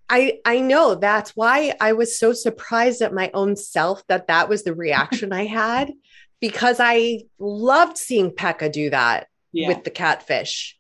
I 0.10 0.40
I 0.46 0.60
know 0.60 0.96
that's 0.96 1.32
why 1.32 1.74
I 1.82 1.94
was 1.94 2.20
so 2.20 2.34
surprised 2.34 3.02
at 3.02 3.14
my 3.14 3.32
own 3.34 3.56
self 3.56 4.06
that 4.08 4.28
that 4.28 4.50
was 4.50 4.64
the 4.64 4.76
reaction 4.76 5.34
I 5.34 5.46
had 5.46 5.92
because 6.40 6.78
I 6.80 7.22
loved 7.40 7.98
seeing 7.98 8.32
Pekka 8.32 8.72
do 8.72 8.90
that 8.90 9.28
yeah. 9.54 9.70
with 9.70 9.84
the 9.84 9.90
catfish. 9.90 10.78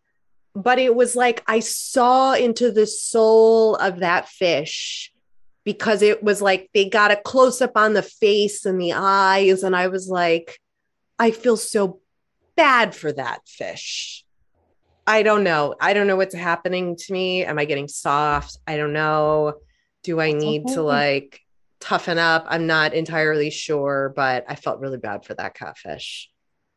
But 0.55 0.79
it 0.79 0.93
was 0.93 1.15
like 1.15 1.43
I 1.47 1.61
saw 1.61 2.33
into 2.33 2.71
the 2.71 2.85
soul 2.85 3.75
of 3.75 3.99
that 3.99 4.27
fish 4.27 5.11
because 5.63 6.01
it 6.01 6.21
was 6.21 6.41
like 6.41 6.69
they 6.73 6.89
got 6.89 7.11
a 7.11 7.15
close 7.15 7.61
up 7.61 7.77
on 7.77 7.93
the 7.93 8.03
face 8.03 8.65
and 8.65 8.79
the 8.79 8.93
eyes. 8.93 9.63
And 9.63 9.75
I 9.75 9.87
was 9.87 10.09
like, 10.09 10.59
I 11.17 11.31
feel 11.31 11.57
so 11.57 12.01
bad 12.55 12.93
for 12.93 13.11
that 13.11 13.47
fish. 13.47 14.25
I 15.07 15.23
don't 15.23 15.43
know. 15.43 15.75
I 15.79 15.93
don't 15.93 16.07
know 16.07 16.15
what's 16.15 16.35
happening 16.35 16.95
to 16.97 17.13
me. 17.13 17.43
Am 17.45 17.59
I 17.59 17.65
getting 17.65 17.87
soft? 17.87 18.57
I 18.67 18.77
don't 18.77 18.93
know. 18.93 19.55
Do 20.03 20.19
I 20.19 20.31
need 20.31 20.65
okay. 20.65 20.75
to 20.75 20.81
like 20.81 21.39
toughen 21.79 22.19
up? 22.19 22.45
I'm 22.47 22.67
not 22.67 22.93
entirely 22.93 23.49
sure, 23.49 24.13
but 24.15 24.45
I 24.47 24.55
felt 24.55 24.79
really 24.79 24.97
bad 24.97 25.25
for 25.25 25.33
that 25.33 25.55
catfish. 25.55 26.29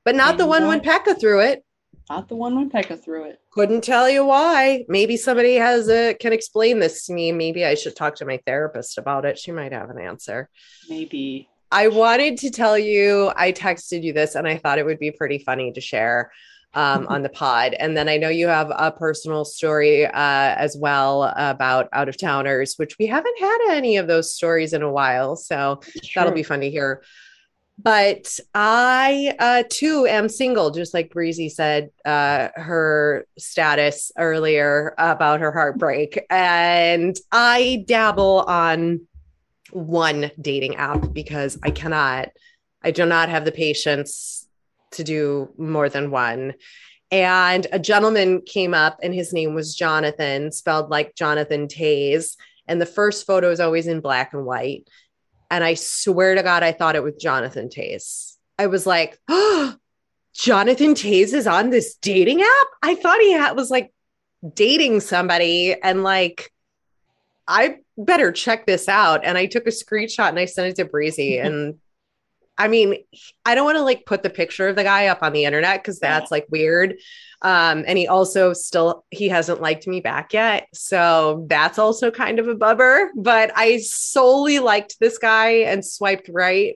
But 0.05 0.15
not 0.15 0.39
the 0.39 0.47
one 0.47 0.69
when 0.69 0.81
Pekka 0.81 1.19
threw 1.19 1.41
it. 1.41 1.65
Not 2.09 2.29
the 2.29 2.37
one 2.37 2.55
when 2.55 2.71
Pekka 2.71 3.03
threw 3.03 3.25
it. 3.25 3.41
Couldn't 3.51 3.83
tell 3.83 4.09
you 4.09 4.25
why. 4.25 4.85
Maybe 4.89 5.17
somebody 5.17 5.57
has 5.57 5.89
a 5.89 6.15
can 6.15 6.33
explain 6.33 6.79
this 6.79 7.05
to 7.07 7.13
me. 7.13 7.33
Maybe 7.33 7.65
I 7.65 7.75
should 7.75 7.97
talk 7.97 8.15
to 8.17 8.25
my 8.25 8.39
therapist 8.47 8.97
about 8.97 9.25
it. 9.25 9.39
She 9.39 9.51
might 9.51 9.73
have 9.73 9.91
an 9.91 9.99
answer. 9.99 10.49
Maybe. 10.89 11.49
I 11.73 11.89
wanted 11.89 12.39
to 12.39 12.51
tell 12.51 12.79
you, 12.79 13.33
I 13.37 13.51
texted 13.51 14.05
you 14.05 14.13
this 14.13 14.37
and 14.37 14.47
I 14.47 14.57
thought 14.57 14.79
it 14.79 14.87
would 14.87 15.01
be 15.01 15.11
pretty 15.11 15.39
funny 15.39 15.73
to 15.73 15.81
share 15.81 16.31
um, 16.75 17.07
on 17.11 17.25
the 17.25 17.29
pod. 17.29 17.75
And 17.75 17.97
then 17.97 18.09
I 18.09 18.19
know 18.19 18.29
you 18.29 18.47
have 18.47 18.71
a 18.71 18.93
personal 18.93 19.45
story 19.45 20.07
uh, 20.07 20.11
as 20.15 20.77
well 20.79 21.35
about 21.37 21.89
out 21.93 22.09
of 22.09 22.17
towners, 22.17 22.75
which 22.77 22.97
we 23.01 23.07
haven't 23.07 23.39
had 23.41 23.59
any 23.71 23.97
of 23.97 24.07
those 24.07 24.33
stories 24.33 24.73
in 24.73 24.83
a 24.83 24.93
while. 24.93 25.35
So 25.35 25.81
that'll 26.15 26.33
be 26.33 26.45
fun 26.45 26.61
to 26.61 26.71
hear 26.71 27.03
but 27.79 28.39
I 28.55 29.35
uh, 29.39 29.63
too 29.69 30.07
am 30.07 30.29
single, 30.29 30.71
just 30.71 30.95
like 30.95 31.13
Breezy 31.13 31.49
said 31.49 31.91
uh, 32.05 32.49
her 32.57 33.27
status 33.39 34.11
earlier 34.17 34.95
about 34.99 35.41
her 35.41 35.53
heartbreak. 35.53 36.25
And 36.31 37.17
I 37.31 37.85
dabble 37.87 38.45
on 38.49 39.03
one 39.73 40.31
dating 40.41 40.77
app 40.77 41.13
because 41.13 41.59
I 41.63 41.71
cannot, 41.71 42.31
I 42.83 42.93
do 42.93 43.05
not 43.05 43.29
have 43.29 43.45
the 43.45 43.53
patience 43.53 44.49
to 44.93 45.05
do 45.05 45.51
more 45.59 45.89
than 45.89 46.11
one. 46.11 46.55
And 47.11 47.67
a 47.73 47.79
gentleman 47.79 48.43
came 48.43 48.75
up 48.75 48.99
and 49.03 49.15
his 49.15 49.33
name 49.33 49.55
was 49.55 49.75
Jonathan, 49.75 50.51
spelled 50.51 50.91
like 50.91 51.15
Jonathan 51.15 51.69
Toews. 51.69 52.37
And 52.67 52.81
the 52.81 52.87
first 52.87 53.27
photo 53.27 53.51
is 53.51 53.61
always 53.61 53.87
in 53.87 54.01
black 54.01 54.33
and 54.33 54.45
white. 54.45 54.89
And 55.51 55.63
I 55.63 55.75
swear 55.75 56.35
to 56.35 56.43
God, 56.43 56.63
I 56.63 56.73
thought 56.73 56.97
it 56.97 57.03
was 57.03 57.15
Jonathan 57.15 57.69
Toews. 57.69 58.37
I 58.59 58.67
was 58.67 58.87
like, 58.87 59.19
oh, 59.29 59.75
Jonathan 60.35 60.95
Toews 60.95 61.33
is 61.33 61.47
on 61.47 61.71
this 61.71 61.95
dating 61.97 62.43
app. 62.43 62.67
I 62.83 62.95
thought 62.95 63.21
he 63.21 63.33
had, 63.33 63.53
was 63.57 63.71
like 63.71 63.93
dating 64.55 65.01
somebody 65.01 65.75
and 65.81 66.03
like, 66.03 66.53
I 67.49 67.79
better 67.97 68.33
check 68.33 68.67
this 68.67 68.89
out. 68.89 69.25
And 69.25 69.39
I 69.39 69.47
took 69.47 69.67
a 69.67 69.71
screenshot 69.71 70.29
and 70.29 70.39
I 70.39 70.47
sent 70.47 70.69
it 70.69 70.77
to 70.77 70.85
Breezy. 70.85 71.39
and 71.39 71.79
I 72.59 72.69
mean, 72.69 72.97
I 73.45 73.55
don't 73.55 73.65
want 73.65 73.77
to 73.77 73.83
like 73.83 74.07
put 74.07 74.23
the 74.23 74.31
picture 74.31 74.69
of 74.69 74.77
the 74.77 74.83
guy 74.83 75.09
up 75.09 75.23
on 75.23 75.33
the 75.33 75.45
internet 75.45 75.83
because 75.83 75.99
that's 75.99 76.31
like 76.31 76.47
weird. 76.51 76.97
Um, 77.43 77.85
and 77.87 77.99
he 77.99 78.09
also 78.09 78.53
still 78.55 79.05
he 79.11 79.29
hasn't 79.29 79.61
liked 79.61 79.87
me 79.87 80.01
back 80.01 80.33
yet. 80.33 80.69
So 80.73 81.45
that's 81.49 81.79
also 81.79 82.11
kind 82.11 82.39
of 82.39 82.49
a 82.49 82.55
bummer. 82.55 83.11
But 83.15 83.53
I 83.55 83.79
solely 83.79 84.59
liked 84.59 84.99
this 85.01 85.19
guy 85.19 85.49
and 85.49 85.85
swiped 85.85 86.31
right 86.33 86.75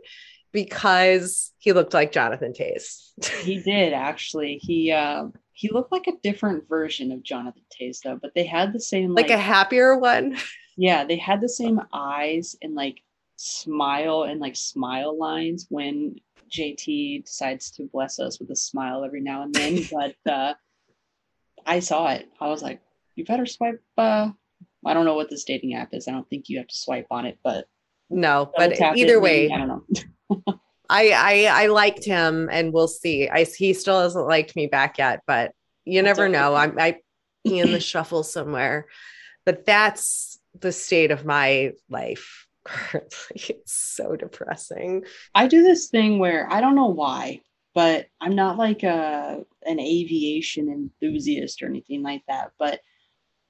because 0.52 1.52
he 1.58 1.72
looked 1.72 1.94
like 1.94 2.12
Jonathan 2.12 2.52
Toews. 2.52 3.12
he 3.42 3.60
did 3.60 3.92
actually. 3.92 4.58
He 4.62 4.92
uh 4.92 5.28
he 5.52 5.70
looked 5.70 5.92
like 5.92 6.06
a 6.06 6.16
different 6.22 6.68
version 6.68 7.12
of 7.12 7.22
Jonathan 7.22 7.62
Toews 7.78 8.00
though, 8.02 8.18
but 8.20 8.32
they 8.34 8.44
had 8.44 8.72
the 8.72 8.80
same 8.80 9.14
like, 9.14 9.28
like 9.28 9.38
a 9.38 9.42
happier 9.42 9.96
one. 9.96 10.36
Yeah, 10.76 11.04
they 11.04 11.16
had 11.16 11.42
the 11.42 11.48
same 11.48 11.82
eyes 11.92 12.56
and 12.62 12.74
like 12.74 13.02
smile 13.42 14.24
and 14.24 14.38
like 14.38 14.54
smile 14.54 15.18
lines 15.18 15.66
when 15.70 16.14
JT 16.54 17.24
decides 17.24 17.70
to 17.72 17.88
bless 17.90 18.18
us 18.18 18.38
with 18.38 18.50
a 18.50 18.56
smile 18.56 19.02
every 19.02 19.22
now 19.22 19.42
and 19.42 19.54
then. 19.54 19.80
but 19.92 20.30
uh, 20.30 20.54
I 21.64 21.80
saw 21.80 22.10
it. 22.10 22.28
I 22.38 22.48
was 22.48 22.62
like, 22.62 22.82
you 23.16 23.24
better 23.24 23.46
swipe. 23.46 23.82
Uh, 23.96 24.30
I 24.84 24.94
don't 24.94 25.06
know 25.06 25.14
what 25.14 25.30
this 25.30 25.44
dating 25.44 25.74
app 25.74 25.94
is. 25.94 26.06
I 26.06 26.12
don't 26.12 26.28
think 26.28 26.48
you 26.48 26.58
have 26.58 26.68
to 26.68 26.74
swipe 26.74 27.06
on 27.10 27.24
it, 27.24 27.38
but 27.42 27.66
no. 28.10 28.52
But 28.56 28.78
either 28.80 29.20
way, 29.20 29.50
I 29.50 29.58
don't 29.58 29.68
know. 29.68 30.42
I, 30.90 31.10
I 31.10 31.64
I 31.64 31.66
liked 31.68 32.04
him, 32.04 32.48
and 32.50 32.72
we'll 32.72 32.88
see. 32.88 33.28
I 33.28 33.44
he 33.44 33.72
still 33.72 34.00
hasn't 34.00 34.26
liked 34.26 34.56
me 34.56 34.66
back 34.66 34.98
yet, 34.98 35.20
but 35.26 35.52
you 35.84 36.02
never 36.02 36.28
know. 36.28 36.54
I'm 36.54 36.78
I 36.78 36.98
in 37.44 37.72
the 37.72 37.80
shuffle 37.90 38.22
somewhere, 38.22 38.86
but 39.46 39.64
that's 39.64 40.38
the 40.58 40.72
state 40.72 41.10
of 41.10 41.24
my 41.24 41.72
life 41.88 42.48
It's 43.34 43.72
so 43.72 44.16
depressing. 44.16 45.04
I 45.34 45.46
do 45.46 45.62
this 45.62 45.88
thing 45.88 46.18
where 46.18 46.50
I 46.52 46.60
don't 46.60 46.74
know 46.74 46.86
why, 46.86 47.40
but 47.74 48.06
I'm 48.20 48.34
not 48.34 48.58
like 48.58 48.82
a 48.82 49.44
an 49.66 49.80
aviation 49.80 50.68
enthusiast 50.68 51.62
or 51.62 51.66
anything 51.66 52.02
like 52.02 52.22
that. 52.28 52.52
But 52.58 52.80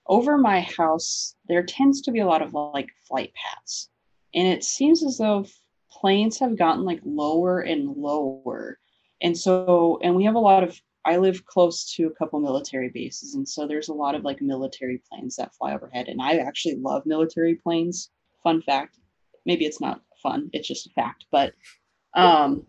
over 0.06 0.36
my 0.36 0.60
house, 0.60 1.36
there 1.48 1.62
tends 1.62 2.02
to 2.02 2.12
be 2.12 2.20
a 2.20 2.26
lot 2.26 2.42
of 2.42 2.54
like 2.54 2.88
flight 3.06 3.32
paths. 3.34 3.88
And 4.34 4.46
it 4.46 4.64
seems 4.64 5.04
as 5.04 5.18
though 5.18 5.46
planes 5.90 6.38
have 6.38 6.58
gotten 6.58 6.84
like 6.84 7.00
lower 7.04 7.60
and 7.60 7.96
lower. 7.96 8.78
And 9.22 9.36
so, 9.36 9.98
and 10.02 10.16
we 10.16 10.24
have 10.24 10.34
a 10.34 10.40
lot 10.40 10.64
of, 10.64 10.80
I 11.04 11.16
live 11.16 11.46
close 11.46 11.94
to 11.94 12.06
a 12.06 12.14
couple 12.14 12.40
military 12.40 12.88
bases. 12.88 13.34
And 13.34 13.48
so 13.48 13.66
there's 13.66 13.88
a 13.88 13.94
lot 13.94 14.14
of 14.14 14.24
like 14.24 14.42
military 14.42 15.02
planes 15.08 15.36
that 15.36 15.54
fly 15.54 15.74
overhead. 15.74 16.08
And 16.08 16.20
I 16.20 16.38
actually 16.38 16.76
love 16.76 17.06
military 17.06 17.54
planes. 17.54 18.10
Fun 18.42 18.62
fact. 18.62 18.98
Maybe 19.46 19.64
it's 19.64 19.80
not 19.80 20.02
fun, 20.22 20.50
it's 20.52 20.68
just 20.68 20.86
a 20.86 20.90
fact. 20.90 21.24
But 21.30 21.54
um, 22.14 22.66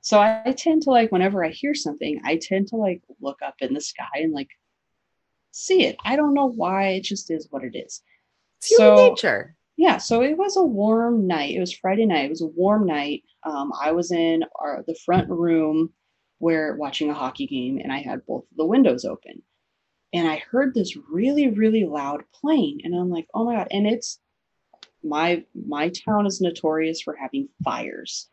so 0.00 0.20
I 0.20 0.54
tend 0.56 0.82
to 0.82 0.90
like 0.90 1.12
whenever 1.12 1.44
I 1.44 1.50
hear 1.50 1.74
something, 1.74 2.20
I 2.24 2.36
tend 2.36 2.68
to 2.68 2.76
like 2.76 3.02
look 3.20 3.42
up 3.44 3.56
in 3.60 3.74
the 3.74 3.80
sky 3.80 4.08
and 4.16 4.32
like 4.32 4.50
see 5.52 5.84
it. 5.84 5.96
I 6.04 6.16
don't 6.16 6.34
know 6.34 6.46
why. 6.46 6.88
It 6.88 7.04
just 7.04 7.30
is 7.30 7.48
what 7.50 7.64
it 7.64 7.76
is. 7.76 8.02
It's 8.58 8.68
human 8.68 8.96
so, 8.96 9.08
nature. 9.08 9.54
Yeah. 9.76 9.98
So 9.98 10.22
it 10.22 10.36
was 10.36 10.56
a 10.56 10.62
warm 10.62 11.26
night. 11.26 11.54
It 11.54 11.60
was 11.60 11.72
Friday 11.72 12.06
night. 12.06 12.26
It 12.26 12.30
was 12.30 12.42
a 12.42 12.46
warm 12.46 12.86
night. 12.86 13.22
Um, 13.44 13.72
I 13.80 13.92
was 13.92 14.10
in 14.10 14.44
our 14.58 14.84
the 14.86 14.96
front 15.04 15.28
room 15.28 15.90
where 16.38 16.76
watching 16.76 17.10
a 17.10 17.14
hockey 17.14 17.46
game, 17.46 17.78
and 17.78 17.92
I 17.92 17.98
had 17.98 18.24
both 18.26 18.44
the 18.56 18.66
windows 18.66 19.04
open. 19.04 19.42
And 20.12 20.26
I 20.26 20.36
heard 20.50 20.72
this 20.72 20.96
really, 21.10 21.48
really 21.48 21.84
loud 21.84 22.24
plane, 22.32 22.80
and 22.82 22.94
I'm 22.94 23.10
like, 23.10 23.26
oh 23.34 23.44
my 23.44 23.56
god! 23.56 23.68
And 23.70 23.86
it's 23.86 24.18
my 25.02 25.44
my 25.54 25.90
town 25.90 26.26
is 26.26 26.40
notorious 26.40 27.00
for 27.00 27.14
having 27.14 27.48
fires. 27.64 28.28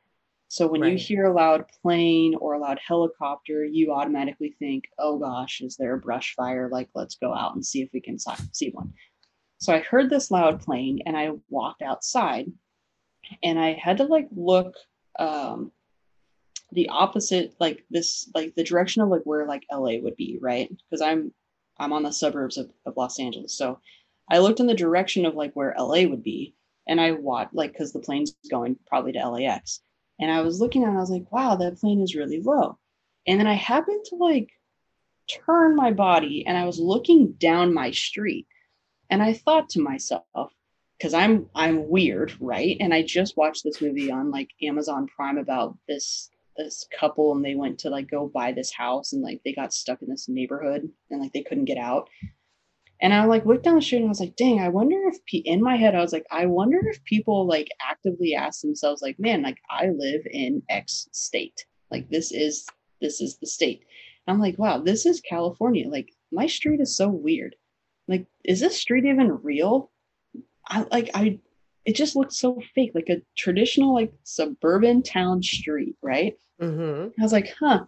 So 0.48 0.68
when 0.68 0.82
right. 0.82 0.92
you 0.94 0.98
hear 0.98 1.26
a 1.26 1.34
loud 1.34 1.66
plane 1.82 2.36
or 2.36 2.54
a 2.54 2.60
loud 2.60 2.80
helicopter, 2.86 3.66
you 3.66 3.92
automatically 3.92 4.56
think, 4.60 4.86
"Oh 5.00 5.18
gosh, 5.18 5.62
is 5.62 5.76
there 5.76 5.96
a 5.96 6.00
brush 6.00 6.34
fire? 6.36 6.70
Like, 6.70 6.90
let's 6.94 7.16
go 7.16 7.34
out 7.34 7.56
and 7.56 7.66
see 7.66 7.82
if 7.82 7.90
we 7.94 8.02
can 8.02 8.18
see 8.20 8.70
one." 8.70 8.94
So 9.58 9.74
I 9.74 9.80
heard 9.80 10.10
this 10.10 10.32
loud 10.32 10.62
plane, 10.62 11.00
and 11.06 11.18
I 11.18 11.32
walked 11.50 11.82
outside, 11.82 12.52
and 13.44 13.60
I 13.60 13.74
had 13.74 13.98
to 13.98 14.04
like 14.04 14.28
look 14.36 14.76
um, 15.18 15.72
the 16.72 16.90
opposite, 16.90 17.56
like 17.60 17.84
this, 17.90 18.30
like 18.36 18.54
the 18.56 18.64
direction 18.64 19.02
of 19.02 19.10
like 19.10 19.24
where 19.24 19.48
like 19.48 19.64
LA 19.72 19.98
would 20.02 20.16
be, 20.16 20.38
right? 20.42 20.70
Because 20.90 21.02
I'm 21.02 21.34
I'm 21.78 21.92
on 21.92 22.04
the 22.04 22.12
suburbs 22.12 22.58
of, 22.58 22.72
of 22.86 22.96
Los 22.98 23.20
Angeles, 23.20 23.58
so 23.58 23.80
I 24.30 24.40
looked 24.40 24.60
in 24.60 24.68
the 24.68 24.74
direction 24.74 25.26
of 25.26 25.36
like 25.36 25.54
where 25.54 25.76
LA 25.78 26.04
would 26.04 26.24
be, 26.24 26.56
and 26.88 27.00
I 27.00 27.12
watched 27.12 27.54
like 27.54 27.72
because 27.72 27.94
the 27.94 28.00
plane's 28.00 28.36
going 28.50 28.78
probably 28.88 29.14
to 29.14 29.30
LAX 29.30 29.82
and 30.20 30.32
I 30.32 30.42
was 30.42 30.62
looking 30.62 30.84
at 30.84 30.90
I 30.90 31.00
was 31.00 31.10
like, 31.10 31.32
wow, 31.32 31.56
that 31.56 31.80
plane 31.80 32.02
is 32.02 32.16
really 32.16 32.42
low. 32.42 32.78
And 33.28 33.40
then 33.40 33.48
I 33.48 33.54
happened 33.54 34.06
to 34.06 34.16
like 34.16 34.52
turn 35.28 35.76
my 35.76 35.92
body 35.92 36.46
and 36.46 36.58
I 36.58 36.66
was 36.66 36.80
looking 36.80 37.34
down 37.34 37.74
my 37.74 37.92
street. 37.92 38.48
And 39.10 39.22
I 39.22 39.34
thought 39.34 39.70
to 39.70 39.82
myself, 39.82 40.24
because 40.98 41.14
I'm 41.14 41.50
I'm 41.54 41.90
weird, 41.90 42.34
right? 42.40 42.78
And 42.80 42.94
I 42.94 43.02
just 43.02 43.38
watched 43.38 43.64
this 43.64 43.82
movie 43.82 44.12
on 44.12 44.32
like 44.32 44.50
Amazon 44.62 45.08
Prime 45.08 45.38
about 45.38 45.78
this 45.88 46.30
this 46.58 46.88
couple 46.98 47.36
and 47.36 47.44
they 47.44 47.56
went 47.56 47.80
to 47.80 47.90
like 47.90 48.10
go 48.10 48.28
buy 48.34 48.54
this 48.54 48.72
house 48.72 49.12
and 49.12 49.22
like 49.22 49.42
they 49.44 49.52
got 49.52 49.74
stuck 49.74 50.02
in 50.02 50.10
this 50.10 50.30
neighborhood 50.30 50.90
and 51.12 51.22
like 51.22 51.34
they 51.34 51.44
couldn't 51.44 51.66
get 51.66 51.78
out. 51.78 52.10
And 53.02 53.14
I 53.14 53.26
like 53.26 53.46
looked 53.46 53.64
down 53.64 53.76
the 53.76 53.82
street 53.82 54.00
and 54.00 54.08
I 54.08 54.10
was 54.10 54.20
like, 54.20 54.36
dang, 54.36 54.60
I 54.60 54.70
wonder 54.70 54.96
if 55.08 55.18
pe-, 55.26 55.40
in 55.40 55.62
my 55.62 55.76
head 55.76 55.96
I 55.96 56.02
was 56.02 56.14
like, 56.14 56.26
I 56.32 56.46
wonder 56.46 56.80
if 56.88 57.04
people 57.04 57.46
like 57.46 57.70
actively 57.82 58.36
ask 58.36 58.62
themselves, 58.62 59.02
like, 59.02 59.20
man, 59.20 59.42
like 59.42 59.58
I 59.70 59.88
live 59.88 60.22
in 60.32 60.64
X 60.70 61.10
state. 61.12 61.66
Like 61.92 62.10
this 62.10 62.32
is 62.32 62.66
this 63.02 63.22
is 63.22 63.38
the 63.38 63.48
state. 63.48 63.84
And 64.26 64.34
I'm 64.34 64.42
like, 64.42 64.58
wow, 64.58 64.80
this 64.80 65.06
is 65.06 65.22
California. 65.22 65.90
Like 65.90 66.10
my 66.32 66.48
street 66.48 66.80
is 66.80 66.96
so 66.96 67.10
weird. 67.10 67.56
Like, 68.08 68.28
is 68.44 68.60
this 68.60 68.80
street 68.80 69.06
even 69.06 69.40
real? 69.44 69.92
I 70.68 70.86
like 70.92 71.12
I 71.14 71.40
it 71.86 71.96
just 71.96 72.16
looks 72.16 72.40
so 72.40 72.60
fake, 72.74 72.92
like 72.96 73.10
a 73.10 73.22
traditional 73.38 73.94
like 73.94 74.14
suburban 74.24 75.04
town 75.04 75.44
street, 75.44 75.96
right? 76.02 76.36
Mm-hmm. 76.62 77.10
I 77.20 77.24
was 77.24 77.32
like, 77.32 77.54
huh, 77.60 77.86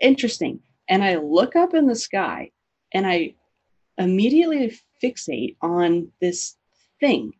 interesting. 0.00 0.60
And 0.88 1.04
I 1.04 1.16
look 1.16 1.56
up 1.56 1.74
in 1.74 1.86
the 1.86 1.94
sky 1.94 2.50
and 2.92 3.06
I 3.06 3.34
immediately 3.98 4.78
fixate 5.02 5.56
on 5.60 6.08
this 6.20 6.56
thing. 7.00 7.32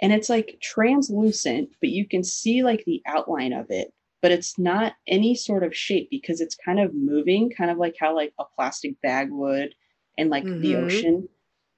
And 0.00 0.12
it's 0.12 0.28
like 0.28 0.58
translucent, 0.62 1.70
but 1.80 1.90
you 1.90 2.06
can 2.06 2.22
see 2.22 2.62
like 2.62 2.84
the 2.84 3.02
outline 3.06 3.52
of 3.52 3.66
it, 3.70 3.92
but 4.22 4.30
it's 4.30 4.58
not 4.58 4.94
any 5.06 5.34
sort 5.34 5.64
of 5.64 5.76
shape 5.76 6.08
because 6.10 6.40
it's 6.40 6.54
kind 6.54 6.78
of 6.78 6.94
moving, 6.94 7.50
kind 7.50 7.70
of 7.70 7.78
like 7.78 7.96
how 7.98 8.14
like 8.14 8.32
a 8.38 8.44
plastic 8.56 9.00
bag 9.00 9.28
would 9.30 9.74
in 10.16 10.28
like 10.28 10.44
mm-hmm. 10.44 10.60
the 10.60 10.76
ocean 10.76 11.28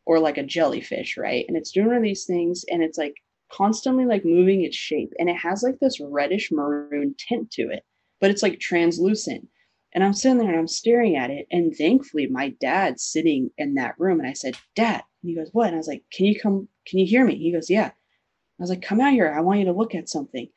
or 0.05 0.19
like 0.19 0.39
a 0.39 0.43
jellyfish, 0.43 1.17
right? 1.17 1.45
And 1.49 1.57
it's 1.57 1.73
doing 1.73 1.89
one 1.89 1.97
of 1.97 2.03
these 2.03 2.25
things 2.25 2.65
and 2.71 2.83
it's 2.83 2.99
like 2.99 3.15
constantly 3.51 4.05
like 4.05 4.25
moving 4.25 4.65
its 4.65 4.77
shape 4.77 5.13
and 5.19 5.29
it 5.29 5.37
has 5.37 5.63
like 5.63 5.79
this 5.79 6.01
reddish 6.01 6.51
maroon 6.53 7.15
tint 7.19 7.51
to 7.53 7.71
it, 7.71 7.85
but 8.21 8.31
it's 8.31 8.43
like 8.43 8.61
translucent. 8.61 9.49
And 9.93 10.05
I'm 10.05 10.13
sitting 10.13 10.39
there 10.39 10.51
and 10.51 10.59
I'm 10.59 10.69
staring 10.69 11.17
at 11.17 11.31
it. 11.31 11.47
And 11.51 11.75
thankfully, 11.75 12.27
my 12.29 12.51
dad's 12.61 13.03
sitting 13.03 13.51
in 13.59 13.75
that 13.75 13.99
room. 13.99 14.21
And 14.21 14.29
I 14.29 14.35
said, 14.35 14.57
Dad. 14.77 15.03
And 15.23 15.31
he 15.31 15.35
goes, 15.35 15.51
What? 15.53 15.69
And 15.69 15.75
I 15.75 15.79
was 15.79 15.89
like, 15.89 16.05
Can 16.13 16.27
you 16.27 16.39
come? 16.39 16.69
Can 16.87 16.99
you 16.99 17.07
hear 17.07 17.25
me? 17.25 17.37
He 17.37 17.53
goes, 17.53 17.69
Yeah. 17.69 17.89
I 17.89 18.63
was 18.63 18.71
like, 18.71 18.83
Come 18.83 19.01
out 19.01 19.13
here. 19.13 19.33
I 19.37 19.41
want 19.41 19.59
you 19.61 19.67
to 19.67 19.73
look 19.73 19.95
at 19.95 20.09
something. 20.09 20.49